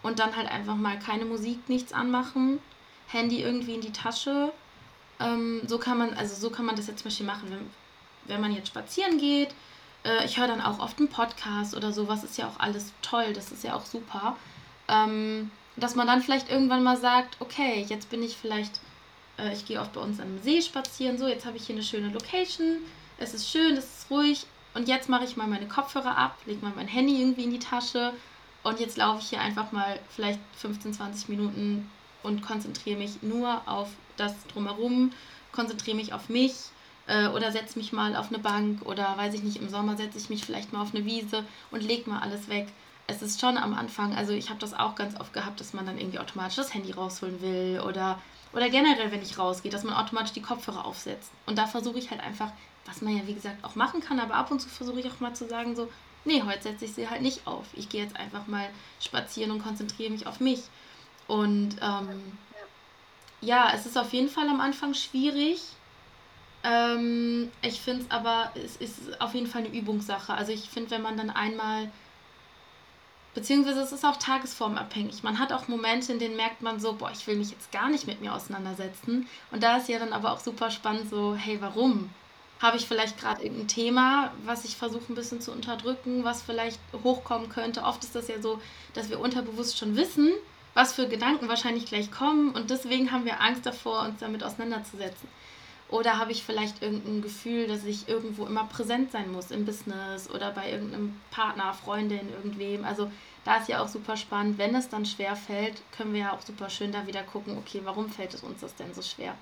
und 0.04 0.20
dann 0.20 0.36
halt 0.36 0.50
einfach 0.50 0.76
mal 0.76 0.98
keine 0.98 1.26
Musik, 1.26 1.70
nichts 1.70 1.94
anmachen, 1.94 2.60
Handy 3.08 3.42
irgendwie 3.42 3.76
in 3.76 3.82
die 3.82 3.92
Tasche. 3.92 4.52
Ähm, 5.20 5.62
so 5.68 5.78
kann 5.78 5.98
man, 5.98 6.14
also 6.14 6.36
so 6.36 6.50
kann 6.50 6.66
man 6.66 6.76
das 6.76 6.88
jetzt 6.88 7.00
zum 7.00 7.10
Beispiel 7.10 7.26
machen, 7.26 7.50
wenn, 7.50 7.70
wenn 8.26 8.42
man 8.42 8.54
jetzt 8.54 8.70
spazieren 8.70 9.18
geht. 9.18 9.54
Äh, 10.04 10.26
ich 10.26 10.38
höre 10.38 10.48
dann 10.48 10.62
auch 10.62 10.80
oft 10.80 10.98
einen 11.00 11.10
Podcast 11.10 11.76
oder 11.76 11.92
sowas, 11.92 12.24
ist 12.24 12.38
ja 12.38 12.48
auch 12.48 12.60
alles 12.60 12.94
toll, 13.02 13.34
das 13.34 13.52
ist 13.52 13.64
ja 13.64 13.76
auch 13.76 13.86
super. 13.86 14.36
Ähm, 14.88 15.52
dass 15.82 15.96
man 15.96 16.08
dann 16.08 16.22
vielleicht 16.22 16.50
irgendwann 16.50 16.84
mal 16.84 16.98
sagt, 16.98 17.36
okay, 17.40 17.86
jetzt 17.90 18.10
bin 18.10 18.22
ich 18.24 18.38
vielleicht, 18.38 18.80
äh, 19.38 19.52
ich 19.52 19.66
gehe 19.66 19.82
oft 19.82 19.94
bei 19.94 20.02
uns 20.02 20.20
einem 20.20 20.42
See 20.42 20.62
spazieren, 20.62 21.18
so, 21.18 21.28
jetzt 21.28 21.46
habe 21.46 21.58
ich 21.58 21.66
hier 21.66 21.76
eine 21.76 21.84
schöne 21.84 22.10
Location, 22.10 22.78
es 23.18 23.34
ist 23.34 23.50
schön, 23.50 23.76
es 23.76 23.86
ist 23.86 24.12
ruhig 24.12 24.46
und 24.76 24.88
jetzt 24.88 25.10
mache 25.10 25.26
ich 25.26 25.36
mal 25.36 25.48
meine 25.48 25.68
Kopfhörer 25.68 26.16
ab, 26.16 26.38
lege 26.46 26.64
mal 26.64 26.74
mein 26.76 26.88
Handy 26.88 27.20
irgendwie 27.20 27.44
in 27.44 27.52
die 27.52 27.60
Tasche 27.60 28.14
und 28.64 28.80
jetzt 28.80 28.98
laufe 28.98 29.22
ich 29.22 29.30
hier 29.30 29.42
einfach 29.42 29.72
mal 29.72 30.00
vielleicht 30.10 30.40
15, 30.58 30.94
20 30.94 31.30
Minuten 31.30 31.90
und 32.22 32.44
konzentriere 32.44 33.00
mich 33.00 33.24
nur 33.24 33.62
auf 33.66 33.90
das 34.18 34.36
drumherum, 34.54 35.12
konzentriere 35.52 35.98
mich 35.98 36.14
auf 36.14 36.30
mich 36.30 36.54
äh, 37.08 37.28
oder 37.30 37.52
setze 37.52 37.80
mich 37.80 37.92
mal 37.92 38.16
auf 38.16 38.30
eine 38.30 38.40
Bank 38.40 38.84
oder 38.86 39.18
weiß 39.18 39.34
ich 39.34 39.42
nicht, 39.42 39.58
im 39.58 39.70
Sommer 39.70 39.98
setze 39.98 40.20
ich 40.20 40.30
mich 40.30 40.46
vielleicht 40.46 40.74
mal 40.74 40.84
auf 40.84 40.94
eine 40.94 41.06
Wiese 41.06 41.44
und 41.72 41.82
lege 41.82 42.08
mal 42.08 42.20
alles 42.20 42.50
weg 42.50 42.68
es 43.12 43.22
ist 43.22 43.40
schon 43.42 43.58
am 43.58 43.74
Anfang, 43.74 44.16
also 44.16 44.34
ich 44.34 44.50
habe 44.50 44.60
das 44.60 44.74
auch 44.74 44.96
ganz 44.96 45.20
oft 45.20 45.34
gehabt, 45.34 45.60
dass 45.60 45.74
man 45.74 45.86
dann 45.86 45.98
irgendwie 45.98 46.20
automatisch 46.20 46.56
das 46.58 46.74
Handy 46.74 46.92
rausholen 46.92 47.42
will 47.42 47.82
oder, 47.82 48.22
oder 48.54 48.70
generell, 48.70 49.12
wenn 49.12 49.22
ich 49.22 49.38
rausgehe, 49.38 49.72
dass 49.72 49.84
man 49.84 49.94
automatisch 49.94 50.34
die 50.34 50.42
Kopfhörer 50.42 50.86
aufsetzt. 50.86 51.32
Und 51.46 51.58
da 51.58 51.68
versuche 51.68 52.00
ich 52.00 52.12
halt 52.12 52.22
einfach, 52.22 52.52
was 52.86 53.02
man 53.02 53.16
ja 53.18 53.28
wie 53.28 53.34
gesagt 53.36 53.64
auch 53.64 53.76
machen 53.76 54.02
kann, 54.02 54.20
aber 54.20 54.36
ab 54.36 54.52
und 54.52 54.60
zu 54.60 54.70
versuche 54.70 55.00
ich 55.00 55.08
auch 55.12 55.20
mal 55.20 55.34
zu 55.36 55.48
sagen, 55.48 55.76
so, 55.76 55.90
nee, 56.26 56.44
heute 56.44 56.64
setze 56.64 56.86
ich 56.86 56.94
sie 56.94 57.10
halt 57.10 57.22
nicht 57.22 57.48
auf. 57.48 57.66
Ich 57.74 57.90
gehe 57.90 58.04
jetzt 58.04 58.16
einfach 58.16 58.48
mal 58.48 58.70
spazieren 59.00 59.52
und 59.52 59.64
konzentriere 59.64 60.12
mich 60.12 60.28
auf 60.28 60.40
mich. 60.40 60.64
Und 61.28 61.76
ähm, 61.82 62.38
ja, 63.42 63.72
es 63.74 63.86
ist 63.86 63.98
auf 63.98 64.14
jeden 64.14 64.30
Fall 64.30 64.48
am 64.50 64.62
Anfang 64.62 64.94
schwierig, 64.94 65.62
Ähm, 66.64 67.52
ich 67.62 67.82
finde 67.82 68.04
es 68.04 68.12
aber, 68.12 68.52
es 68.56 68.76
ist 68.78 69.20
auf 69.20 69.34
jeden 69.34 69.48
Fall 69.48 69.66
eine 69.66 69.76
Übungssache. 69.76 70.34
Also 70.34 70.52
ich 70.52 70.70
finde, 70.70 70.92
wenn 70.92 71.02
man 71.02 71.18
dann 71.18 71.30
einmal, 71.32 71.92
beziehungsweise 73.34 73.82
es 73.82 73.92
ist 73.92 74.06
auch 74.06 74.18
tagesformabhängig. 74.18 75.24
Man 75.24 75.40
hat 75.40 75.54
auch 75.54 75.68
Momente, 75.68 76.12
in 76.12 76.20
denen 76.20 76.36
merkt 76.36 76.62
man 76.62 76.80
so, 76.80 76.94
boah, 76.94 77.12
ich 77.12 77.26
will 77.28 77.36
mich 77.36 77.52
jetzt 77.52 77.72
gar 77.72 77.90
nicht 77.90 78.08
mit 78.08 78.22
mir 78.22 78.34
auseinandersetzen. 78.34 79.28
Und 79.52 79.64
da 79.64 79.78
ist 79.78 79.90
ja 79.90 80.00
dann 80.00 80.14
aber 80.14 80.34
auch 80.34 80.40
super 80.40 80.72
spannend 80.72 81.10
so, 81.10 81.36
hey, 81.36 81.58
warum? 81.62 82.10
Habe 82.60 82.78
ich 82.78 82.86
vielleicht 82.86 83.20
gerade 83.20 83.42
irgendein 83.42 83.68
Thema, 83.68 84.32
was 84.46 84.66
ich 84.66 84.76
versuche 84.76 85.12
ein 85.12 85.16
bisschen 85.16 85.42
zu 85.42 85.52
unterdrücken, 85.52 86.24
was 86.24 86.44
vielleicht 86.44 86.80
hochkommen 87.04 87.50
könnte? 87.50 87.84
Oft 87.84 88.04
ist 88.04 88.16
das 88.16 88.28
ja 88.28 88.40
so, 88.40 88.62
dass 88.94 89.10
wir 89.10 89.20
unterbewusst 89.20 89.78
schon 89.78 89.96
wissen, 89.96 90.32
was 90.74 90.94
für 90.94 91.08
Gedanken 91.08 91.48
wahrscheinlich 91.48 91.86
gleich 91.86 92.12
kommen 92.12 92.52
und 92.52 92.70
deswegen 92.70 93.12
haben 93.12 93.26
wir 93.26 93.42
Angst 93.42 93.66
davor, 93.66 94.02
uns 94.04 94.20
damit 94.20 94.44
auseinanderzusetzen. 94.44 95.28
Oder 95.92 96.18
habe 96.18 96.32
ich 96.32 96.44
vielleicht 96.44 96.82
irgendein 96.82 97.22
Gefühl, 97.22 97.68
dass 97.68 97.84
ich 97.84 98.08
irgendwo 98.08 98.46
immer 98.46 98.64
präsent 98.64 99.12
sein 99.12 99.32
muss 99.32 99.52
im 99.52 99.66
Business 99.66 100.30
oder 100.30 100.52
bei 100.52 100.72
irgendeinem 100.72 101.20
Partner, 101.32 101.74
Freundin, 101.74 102.30
irgendwem. 102.30 102.86
Also 102.86 103.12
da 103.44 103.58
ist 103.58 103.68
ja 103.68 103.84
auch 103.84 103.90
super 103.90 104.16
spannend. 104.16 104.58
Wenn 104.58 104.74
es 104.74 104.88
dann 104.88 105.06
schwer 105.06 105.36
fällt, 105.36 105.82
können 105.92 106.14
wir 106.14 106.22
ja 106.22 106.34
auch 106.34 106.42
super 106.42 106.70
schön 106.70 106.94
da 106.94 107.06
wieder 107.08 107.24
gucken, 107.24 107.58
okay, 107.58 107.82
warum 107.84 108.10
fällt 108.10 108.34
es 108.34 108.42
uns 108.42 108.62
das 108.62 108.74
denn 108.76 108.94
so 108.94 109.02
schwer? 109.02 109.36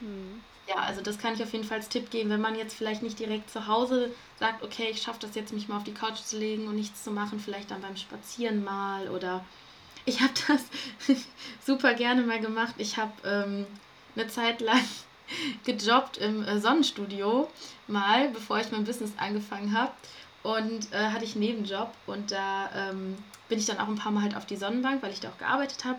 Hm. 0.00 0.42
Ja, 0.68 0.76
also 0.76 1.00
das 1.00 1.18
kann 1.18 1.32
ich 1.32 1.42
auf 1.42 1.52
jeden 1.52 1.64
Fall 1.64 1.78
als 1.78 1.88
Tipp 1.88 2.10
geben, 2.10 2.28
wenn 2.28 2.40
man 2.40 2.56
jetzt 2.56 2.74
vielleicht 2.74 3.02
nicht 3.02 3.18
direkt 3.18 3.50
zu 3.50 3.66
Hause 3.66 4.10
sagt, 4.38 4.62
okay, 4.62 4.88
ich 4.90 5.00
schaffe 5.00 5.20
das 5.20 5.34
jetzt, 5.34 5.52
mich 5.52 5.68
mal 5.68 5.78
auf 5.78 5.84
die 5.84 5.94
Couch 5.94 6.18
zu 6.18 6.38
legen 6.38 6.66
und 6.66 6.76
nichts 6.76 7.04
zu 7.04 7.10
machen, 7.10 7.40
vielleicht 7.40 7.70
dann 7.70 7.80
beim 7.80 7.96
Spazieren 7.96 8.64
mal 8.64 9.08
oder 9.08 9.44
ich 10.04 10.20
habe 10.20 10.32
das 10.48 10.64
super 11.64 11.94
gerne 11.94 12.22
mal 12.22 12.40
gemacht. 12.40 12.74
Ich 12.78 12.96
habe 12.96 13.12
ähm, 13.24 13.66
eine 14.14 14.28
Zeit 14.28 14.60
lang 14.60 14.82
gejobbt 15.64 16.18
im 16.18 16.44
äh, 16.44 16.60
Sonnenstudio 16.60 17.48
mal, 17.86 18.28
bevor 18.30 18.58
ich 18.60 18.70
mein 18.70 18.84
Business 18.84 19.12
angefangen 19.16 19.76
habe. 19.76 19.92
Und 20.42 20.92
äh, 20.92 21.10
hatte 21.10 21.24
ich 21.24 21.32
einen 21.32 21.44
Nebenjob 21.44 21.92
und 22.06 22.30
da 22.30 22.70
ähm, 22.74 23.16
bin 23.48 23.58
ich 23.58 23.66
dann 23.66 23.78
auch 23.78 23.88
ein 23.88 23.96
paar 23.96 24.12
Mal 24.12 24.22
halt 24.22 24.36
auf 24.36 24.46
die 24.46 24.56
Sonnenbank, 24.56 25.02
weil 25.02 25.12
ich 25.12 25.18
da 25.18 25.28
auch 25.30 25.38
gearbeitet 25.38 25.84
habe. 25.84 25.98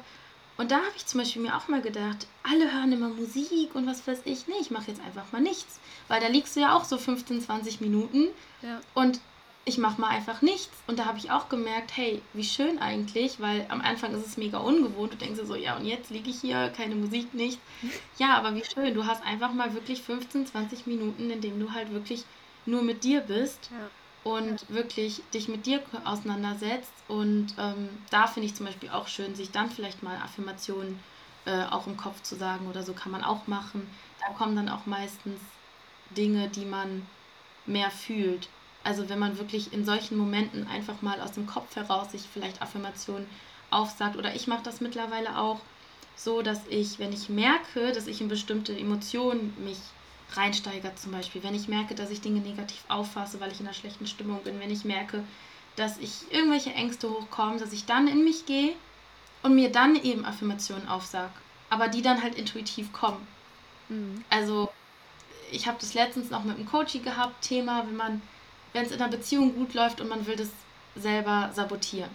Und 0.57 0.71
da 0.71 0.77
habe 0.77 0.93
ich 0.95 1.05
zum 1.05 1.19
Beispiel 1.19 1.41
mir 1.41 1.55
auch 1.55 1.67
mal 1.67 1.81
gedacht, 1.81 2.27
alle 2.43 2.73
hören 2.73 2.91
immer 2.91 3.09
Musik 3.09 3.75
und 3.75 3.85
was 3.85 4.07
weiß 4.07 4.21
ich. 4.25 4.47
Nee, 4.47 4.55
ich 4.59 4.71
mache 4.71 4.87
jetzt 4.87 5.01
einfach 5.01 5.31
mal 5.31 5.41
nichts. 5.41 5.79
Weil 6.07 6.19
da 6.19 6.27
liegst 6.27 6.55
du 6.55 6.61
ja 6.61 6.75
auch 6.75 6.83
so 6.83 6.97
15, 6.97 7.41
20 7.41 7.81
Minuten. 7.81 8.29
Ja. 8.61 8.79
Und 8.95 9.19
ich 9.67 9.77
mache 9.77 9.99
mal 9.99 10.07
einfach 10.07 10.41
nichts. 10.41 10.71
Und 10.87 10.97
da 10.97 11.05
habe 11.05 11.17
ich 11.17 11.29
auch 11.29 11.49
gemerkt, 11.49 11.91
hey, 11.95 12.21
wie 12.31 12.45
schön 12.45 12.79
eigentlich, 12.79 13.41
weil 13.41 13.65
am 13.67 13.81
Anfang 13.81 14.13
ist 14.13 14.25
es 14.25 14.37
mega 14.37 14.59
ungewohnt. 14.59 15.11
Du 15.11 15.17
denkst 15.17 15.39
dir 15.39 15.45
so, 15.45 15.55
ja, 15.55 15.75
und 15.75 15.85
jetzt 15.85 16.09
liege 16.09 16.29
ich 16.29 16.39
hier, 16.39 16.69
keine 16.69 16.95
Musik, 16.95 17.33
nicht. 17.33 17.59
Ja, 18.17 18.37
aber 18.37 18.55
wie 18.55 18.63
schön, 18.63 18.93
du 18.93 19.05
hast 19.05 19.23
einfach 19.25 19.51
mal 19.51 19.73
wirklich 19.73 20.01
15, 20.01 20.47
20 20.47 20.87
Minuten, 20.87 21.29
in 21.29 21.41
denen 21.41 21.59
du 21.59 21.73
halt 21.73 21.91
wirklich 21.91 22.23
nur 22.65 22.81
mit 22.81 23.03
dir 23.03 23.19
bist 23.19 23.69
ja. 23.71 24.31
und 24.31 24.61
ja. 24.61 24.69
wirklich 24.69 25.21
dich 25.33 25.49
mit 25.49 25.65
dir 25.65 25.81
auseinandersetzt. 26.05 26.93
Und 27.09 27.53
ähm, 27.59 27.89
da 28.09 28.27
finde 28.27 28.47
ich 28.47 28.55
zum 28.55 28.67
Beispiel 28.67 28.89
auch 28.89 29.09
schön, 29.09 29.35
sich 29.35 29.51
dann 29.51 29.69
vielleicht 29.69 30.01
mal 30.01 30.15
Affirmationen 30.15 30.97
äh, 31.45 31.65
auch 31.65 31.87
im 31.87 31.97
Kopf 31.97 32.21
zu 32.23 32.35
sagen 32.35 32.67
oder 32.67 32.83
so 32.83 32.93
kann 32.93 33.11
man 33.11 33.23
auch 33.23 33.47
machen. 33.47 33.85
Da 34.25 34.33
kommen 34.33 34.55
dann 34.55 34.69
auch 34.69 34.85
meistens 34.85 35.41
Dinge, 36.11 36.47
die 36.47 36.65
man 36.65 37.05
mehr 37.65 37.91
fühlt. 37.91 38.47
Also 38.87 39.09
wenn 39.09 39.19
man 39.19 39.37
wirklich 39.37 39.73
in 39.73 39.83
solchen 39.83 40.17
Momenten 40.17 40.65
einfach 40.65 41.01
mal 41.01 41.19
aus 41.19 41.33
dem 41.33 41.45
Kopf 41.45 41.75
heraus 41.75 42.13
sich 42.13 42.21
vielleicht 42.33 42.61
Affirmationen 42.61 43.27
aufsagt. 43.69 44.15
Oder 44.15 44.33
ich 44.33 44.47
mache 44.47 44.63
das 44.63 44.79
mittlerweile 44.79 45.37
auch 45.37 45.59
so, 46.15 46.41
dass 46.41 46.61
ich, 46.69 46.97
wenn 46.97 47.11
ich 47.11 47.27
merke, 47.27 47.91
dass 47.91 48.07
ich 48.07 48.21
in 48.21 48.29
bestimmte 48.29 48.71
Emotionen 48.71 49.53
mich 49.61 49.77
reinsteigere 50.31 50.95
zum 50.95 51.11
Beispiel, 51.11 51.43
wenn 51.43 51.53
ich 51.53 51.67
merke, 51.67 51.95
dass 51.95 52.11
ich 52.11 52.21
Dinge 52.21 52.39
negativ 52.39 52.85
auffasse, 52.87 53.41
weil 53.41 53.51
ich 53.51 53.59
in 53.59 53.65
einer 53.65 53.73
schlechten 53.73 54.07
Stimmung 54.07 54.41
bin, 54.43 54.57
wenn 54.61 54.71
ich 54.71 54.85
merke, 54.85 55.21
dass 55.75 55.97
ich 55.97 56.31
irgendwelche 56.31 56.73
Ängste 56.73 57.09
hochkommen, 57.09 57.59
dass 57.59 57.73
ich 57.73 57.85
dann 57.85 58.07
in 58.07 58.23
mich 58.23 58.45
gehe 58.45 58.73
und 59.43 59.53
mir 59.53 59.69
dann 59.69 59.97
eben 59.97 60.23
Affirmationen 60.23 60.87
aufsag, 60.87 61.31
aber 61.69 61.89
die 61.89 62.01
dann 62.01 62.23
halt 62.23 62.35
intuitiv 62.35 62.93
kommen. 62.93 63.27
Mhm. 63.89 64.23
Also 64.29 64.71
ich 65.51 65.67
habe 65.67 65.77
das 65.77 65.93
letztens 65.93 66.29
noch 66.29 66.45
mit 66.45 66.55
einem 66.55 66.65
Coachie 66.65 67.01
gehabt, 67.01 67.41
Thema, 67.41 67.85
wenn 67.85 67.97
man 67.97 68.21
wenn 68.73 68.85
es 68.85 68.91
in 68.91 69.01
einer 69.01 69.11
Beziehung 69.11 69.55
gut 69.55 69.73
läuft 69.73 70.01
und 70.01 70.09
man 70.09 70.25
will 70.27 70.35
das 70.35 70.49
selber 70.95 71.51
sabotieren. 71.53 72.09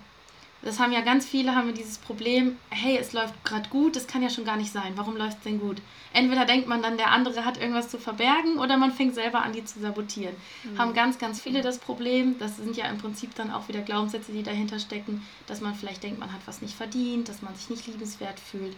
Das 0.62 0.78
haben 0.78 0.92
ja 0.92 1.00
ganz 1.00 1.26
viele, 1.26 1.56
haben 1.56 1.74
dieses 1.74 1.98
Problem, 1.98 2.56
hey, 2.70 2.96
es 2.96 3.12
läuft 3.12 3.44
gerade 3.44 3.68
gut, 3.68 3.96
das 3.96 4.06
kann 4.06 4.22
ja 4.22 4.30
schon 4.30 4.44
gar 4.44 4.56
nicht 4.56 4.72
sein. 4.72 4.92
Warum 4.94 5.16
läuft 5.16 5.38
es 5.38 5.42
denn 5.42 5.58
gut? 5.58 5.82
Entweder 6.12 6.44
denkt 6.44 6.68
man 6.68 6.82
dann, 6.82 6.96
der 6.96 7.10
andere 7.10 7.44
hat 7.44 7.60
irgendwas 7.60 7.88
zu 7.88 7.98
verbergen 7.98 8.58
oder 8.58 8.76
man 8.76 8.92
fängt 8.92 9.14
selber 9.14 9.42
an, 9.42 9.52
die 9.52 9.64
zu 9.64 9.80
sabotieren. 9.80 10.36
Mhm. 10.62 10.78
Haben 10.78 10.94
ganz, 10.94 11.18
ganz 11.18 11.40
viele 11.40 11.62
das 11.62 11.78
Problem. 11.78 12.38
Das 12.38 12.58
sind 12.58 12.76
ja 12.76 12.84
im 12.86 12.98
Prinzip 12.98 13.34
dann 13.34 13.50
auch 13.50 13.66
wieder 13.66 13.80
Glaubenssätze, 13.80 14.30
die 14.30 14.44
dahinter 14.44 14.78
stecken, 14.78 15.26
dass 15.48 15.60
man 15.60 15.74
vielleicht 15.74 16.04
denkt, 16.04 16.20
man 16.20 16.32
hat 16.32 16.42
was 16.46 16.62
nicht 16.62 16.74
verdient, 16.74 17.28
dass 17.28 17.42
man 17.42 17.56
sich 17.56 17.68
nicht 17.68 17.88
liebenswert 17.88 18.38
fühlt. 18.38 18.76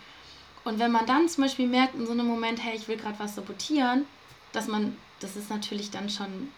Und 0.65 0.79
wenn 0.79 0.91
man 0.91 1.05
dann 1.05 1.29
zum 1.29 1.45
Beispiel 1.45 1.69
merkt 1.69 1.95
in 1.95 2.07
so 2.07 2.13
einem 2.13 2.27
Moment, 2.27 2.65
hey, 2.65 2.75
ich 2.75 2.89
will 2.89 2.97
gerade 2.97 3.19
was 3.19 3.35
sabotieren, 3.35 4.07
dass 4.53 4.69
man, 4.69 4.97
das 5.21 5.37
ist 5.37 5.51
natürlich 5.51 5.91
dann 5.91 6.09
schon 6.09 6.49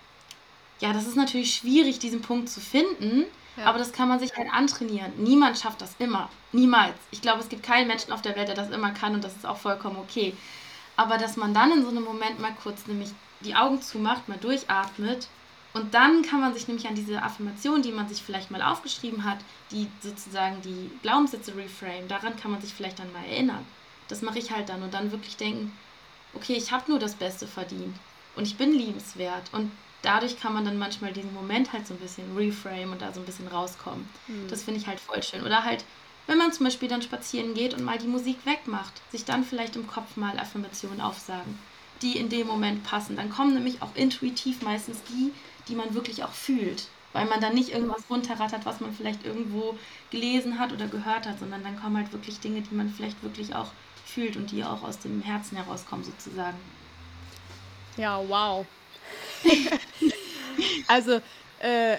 ja, 0.81 0.93
das 0.93 1.07
ist 1.07 1.17
natürlich 1.17 1.55
schwierig, 1.55 1.99
diesen 1.99 2.23
Punkt 2.23 2.49
zu 2.49 2.61
finden, 2.61 3.25
ja. 3.57 3.65
aber 3.65 3.79
das 3.79 3.93
kann 3.93 4.09
man 4.09 4.21
sich 4.21 4.37
halt 4.37 4.53
antrainieren. 4.53 5.13
Niemand 5.17 5.59
schafft 5.59 5.81
das 5.81 5.95
immer. 5.99 6.29
Niemals. 6.53 6.97
Ich 7.11 7.23
glaube, 7.23 7.41
es 7.41 7.49
gibt 7.49 7.63
keinen 7.63 7.89
Menschen 7.89 8.13
auf 8.13 8.23
der 8.23 8.37
Welt, 8.37 8.49
der 8.49 8.55
das 8.55 8.71
immer 8.71 8.91
kann 8.91 9.15
und 9.15 9.25
das 9.25 9.35
ist 9.35 9.47
auch 9.47 9.57
vollkommen 9.57 9.97
okay. 9.97 10.35
Aber 10.97 11.19
dass 11.19 11.37
man 11.37 11.55
dann 11.55 11.73
in 11.73 11.83
so 11.83 11.89
einem 11.89 12.05
Moment 12.05 12.41
mal 12.41 12.55
kurz 12.63 12.87
nämlich 12.87 13.11
die 13.41 13.55
Augen 13.55 13.83
zumacht, 13.83 14.29
mal 14.29 14.39
durchatmet 14.39 15.29
und 15.77 15.93
dann 15.93 16.23
kann 16.23 16.41
man 16.41 16.55
sich 16.55 16.69
nämlich 16.69 16.89
an 16.89 16.95
diese 16.95 17.23
Affirmation, 17.23 17.83
die 17.83 17.93
man 17.93 18.09
sich 18.09 18.23
vielleicht 18.23 18.51
mal 18.51 18.63
aufgeschrieben 18.63 19.25
hat, 19.25 19.39
die 19.71 19.89
sozusagen 20.01 20.63
die 20.63 20.91
Glaubenssätze 21.03 21.55
reframe, 21.55 22.09
daran 22.09 22.37
kann 22.37 22.51
man 22.51 22.63
sich 22.63 22.73
vielleicht 22.73 22.99
dann 22.99 23.13
mal 23.13 23.25
erinnern. 23.25 23.65
Das 24.09 24.23
mache 24.23 24.39
ich 24.39 24.51
halt 24.53 24.71
dann 24.71 24.83
und 24.83 24.95
dann 24.95 25.13
wirklich 25.13 25.37
denken, 25.37 25.77
okay, 26.33 26.55
ich 26.55 26.73
habe 26.73 26.91
nur 26.91 26.99
das 26.99 27.15
Beste 27.15 27.47
verdient 27.47 27.95
und 28.37 28.45
ich 28.45 28.57
bin 28.57 28.73
liebenswert 28.73 29.51
und 29.53 29.71
dadurch 30.07 30.39
kann 30.41 30.55
man 30.55 30.65
dann 30.65 30.79
manchmal 30.79 31.13
diesen 31.13 31.35
Moment 31.35 31.73
halt 31.73 31.87
so 31.87 31.95
ein 31.95 32.01
bisschen 32.01 32.37
reframe 32.37 32.93
und 32.93 33.03
da 33.03 33.13
so 33.13 33.21
ein 33.21 33.27
bisschen 33.27 33.49
rauskommen. 33.49 34.09
Mhm. 34.29 34.49
Das 34.49 34.63
finde 34.63 34.81
ich 34.81 34.87
halt 34.87 35.01
voll 35.01 35.23
schön. 35.23 35.45
Oder 35.45 35.65
halt, 35.65 35.85
wenn 36.27 36.39
man 36.39 36.53
zum 36.53 36.65
Beispiel 36.65 36.89
dann 36.89 37.03
spazieren 37.03 37.55
geht 37.55 37.75
und 37.75 37.83
mal 37.83 37.99
die 37.99 38.07
Musik 38.07 38.39
wegmacht, 38.47 39.03
sich 39.11 39.25
dann 39.25 39.45
vielleicht 39.45 39.77
im 39.77 39.87
Kopf 39.87 40.17
mal 40.17 40.39
Affirmationen 40.39 41.01
aufsagen, 41.01 41.59
die 42.03 42.17
in 42.17 42.29
dem 42.29 42.47
Moment 42.47 42.85
passen. 42.85 43.17
Dann 43.17 43.31
kommen 43.31 43.55
nämlich 43.55 43.83
auch 43.83 43.95
intuitiv 43.95 44.63
meistens 44.63 45.03
die, 45.05 45.33
die 45.69 45.75
man 45.75 45.95
wirklich 45.95 46.23
auch 46.23 46.33
fühlt. 46.33 46.87
Weil 47.13 47.27
man 47.27 47.41
dann 47.41 47.55
nicht 47.55 47.71
irgendwas 47.71 48.05
runterrattert, 48.11 48.67
was 48.67 48.81
man 48.81 48.93
vielleicht 48.93 49.25
irgendwo 49.25 49.77
gelesen 50.11 50.59
hat 50.59 50.73
oder 50.73 50.87
gehört 50.87 51.27
hat, 51.27 51.39
sondern 51.39 51.65
dann 51.65 51.81
kommen 51.81 51.97
halt 51.97 52.13
wirklich 52.13 52.41
Dinge, 52.41 52.61
die 52.61 52.75
man 52.75 52.91
vielleicht 52.91 53.23
wirklich 53.23 53.55
auch 53.55 53.73
fühlt 54.05 54.37
und 54.37 54.51
die 54.51 54.63
auch 54.65 54.83
aus 54.83 54.99
dem 54.99 55.23
Herzen 55.23 55.57
herauskommen 55.57 56.05
sozusagen. 56.05 56.59
Ja, 57.97 58.21
wow. 58.29 58.67
also, 60.89 61.21
äh, 61.61 61.99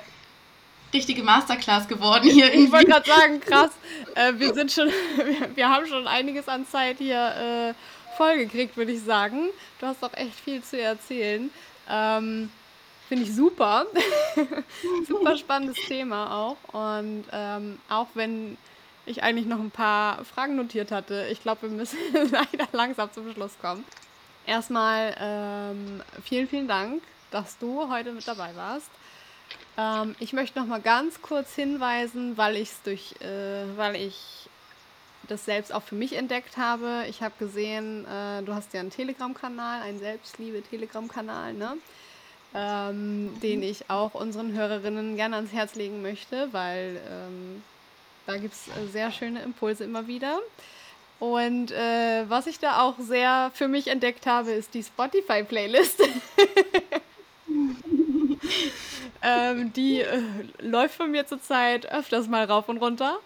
richtige 0.93 1.23
Masterclass 1.23 1.87
geworden 1.87 2.29
hier. 2.29 2.53
Ich 2.53 2.71
wollte 2.71 2.87
gerade 2.87 3.09
sagen, 3.09 3.39
krass. 3.45 3.71
Äh, 4.15 4.33
wir 4.37 4.53
sind 4.53 4.71
schon, 4.71 4.87
wir, 4.87 5.49
wir, 5.55 5.69
haben 5.69 5.85
schon 5.87 6.07
einiges 6.07 6.47
an 6.47 6.65
Zeit 6.67 6.97
hier 6.97 7.73
äh, 7.75 8.17
vollgekriegt, 8.17 8.77
würde 8.77 8.91
ich 8.91 9.01
sagen. 9.01 9.49
Du 9.79 9.87
hast 9.87 10.01
doch 10.01 10.13
echt 10.13 10.39
viel 10.39 10.63
zu 10.63 10.79
erzählen. 10.79 11.49
Ähm, 11.89 12.49
Finde 13.07 13.23
ich 13.23 13.33
super. 13.33 13.85
super 15.07 15.37
spannendes 15.37 15.77
Thema 15.87 16.35
auch. 16.35 16.73
Und 16.73 17.23
ähm, 17.31 17.79
auch 17.87 18.07
wenn 18.15 18.57
ich 19.05 19.23
eigentlich 19.23 19.45
noch 19.45 19.59
ein 19.59 19.71
paar 19.71 20.25
Fragen 20.25 20.57
notiert 20.57 20.91
hatte, 20.91 21.27
ich 21.31 21.41
glaube, 21.41 21.63
wir 21.63 21.69
müssen 21.69 21.97
leider 22.13 22.67
langsam 22.73 23.11
zum 23.13 23.31
Schluss 23.31 23.53
kommen. 23.61 23.85
Erstmal 24.45 25.15
ähm, 25.21 26.01
vielen, 26.25 26.49
vielen 26.49 26.67
Dank 26.67 27.01
dass 27.31 27.57
du 27.57 27.89
heute 27.89 28.11
mit 28.11 28.27
dabei 28.27 28.55
warst. 28.55 28.89
Ähm, 29.77 30.15
ich 30.19 30.33
möchte 30.33 30.59
noch 30.59 30.65
mal 30.65 30.81
ganz 30.81 31.21
kurz 31.21 31.53
hinweisen, 31.53 32.37
weil 32.37 32.55
ich 32.55 32.69
es 32.69 32.81
durch, 32.83 33.15
äh, 33.21 33.77
weil 33.77 33.95
ich 33.95 34.47
das 35.27 35.45
selbst 35.45 35.73
auch 35.73 35.83
für 35.83 35.95
mich 35.95 36.13
entdeckt 36.13 36.57
habe. 36.57 37.05
Ich 37.09 37.21
habe 37.21 37.33
gesehen, 37.37 38.05
äh, 38.05 38.43
du 38.43 38.53
hast 38.53 38.73
ja 38.73 38.79
einen 38.79 38.91
Telegram-Kanal, 38.91 39.81
einen 39.81 39.99
Selbstliebe-Telegram-Kanal, 39.99 41.53
ne? 41.53 41.77
Ähm, 42.55 43.37
den 43.41 43.61
ich 43.61 43.89
auch 43.89 44.13
unseren 44.13 44.53
Hörerinnen 44.53 45.17
gerne 45.17 45.35
ans 45.35 45.51
Herz 45.51 45.75
legen 45.75 46.01
möchte, 46.01 46.47
weil 46.53 46.99
ähm, 47.09 47.61
da 48.25 48.37
gibt 48.37 48.53
es 48.53 48.67
äh, 48.69 48.87
sehr 48.91 49.11
schöne 49.11 49.41
Impulse 49.41 49.83
immer 49.83 50.07
wieder. 50.07 50.39
Und 51.19 51.71
äh, 51.71 52.29
was 52.29 52.47
ich 52.47 52.59
da 52.59 52.81
auch 52.81 52.95
sehr 52.99 53.51
für 53.53 53.67
mich 53.67 53.87
entdeckt 53.87 54.25
habe, 54.27 54.51
ist 54.51 54.73
die 54.73 54.83
Spotify-Playlist. 54.83 56.01
ähm, 59.21 59.73
die 59.73 60.01
äh, 60.01 60.21
läuft 60.59 60.95
von 60.95 61.11
mir 61.11 61.25
zurzeit 61.25 61.91
öfters 61.91 62.27
mal 62.27 62.45
rauf 62.45 62.69
und 62.69 62.77
runter. 62.77 63.19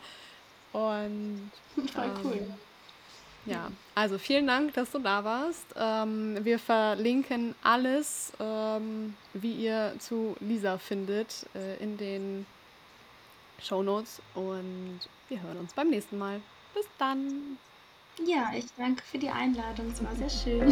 Und 0.74 1.52
voll 1.76 2.06
ähm, 2.06 2.12
cool. 2.24 2.48
Ja, 3.46 3.72
also 3.96 4.18
vielen 4.20 4.46
Dank, 4.46 4.74
dass 4.74 4.92
du 4.92 5.00
da 5.00 5.24
warst. 5.24 5.66
Ähm, 5.76 6.38
wir 6.44 6.60
verlinken 6.60 7.56
alles, 7.64 8.34
ähm, 8.40 9.16
wie 9.34 9.54
ihr 9.54 9.96
zu 10.00 10.36
Lisa 10.40 10.78
findet, 10.78 11.48
äh, 11.56 11.82
in 11.84 11.98
den 11.98 12.46
Show 13.60 13.82
Notes 13.82 14.22
und 14.36 15.00
wir 15.28 15.42
hören 15.42 15.58
uns 15.58 15.74
beim 15.74 15.90
nächsten 15.90 16.18
Mal. 16.18 16.40
Bis 16.74 16.86
dann. 17.00 17.58
Ja, 18.26 18.52
ich 18.56 18.66
danke 18.78 19.04
für 19.04 19.18
die 19.18 19.30
Einladung. 19.30 19.92
Es 19.92 20.04
war 20.04 20.16
sehr 20.16 20.30
schön. 20.30 20.72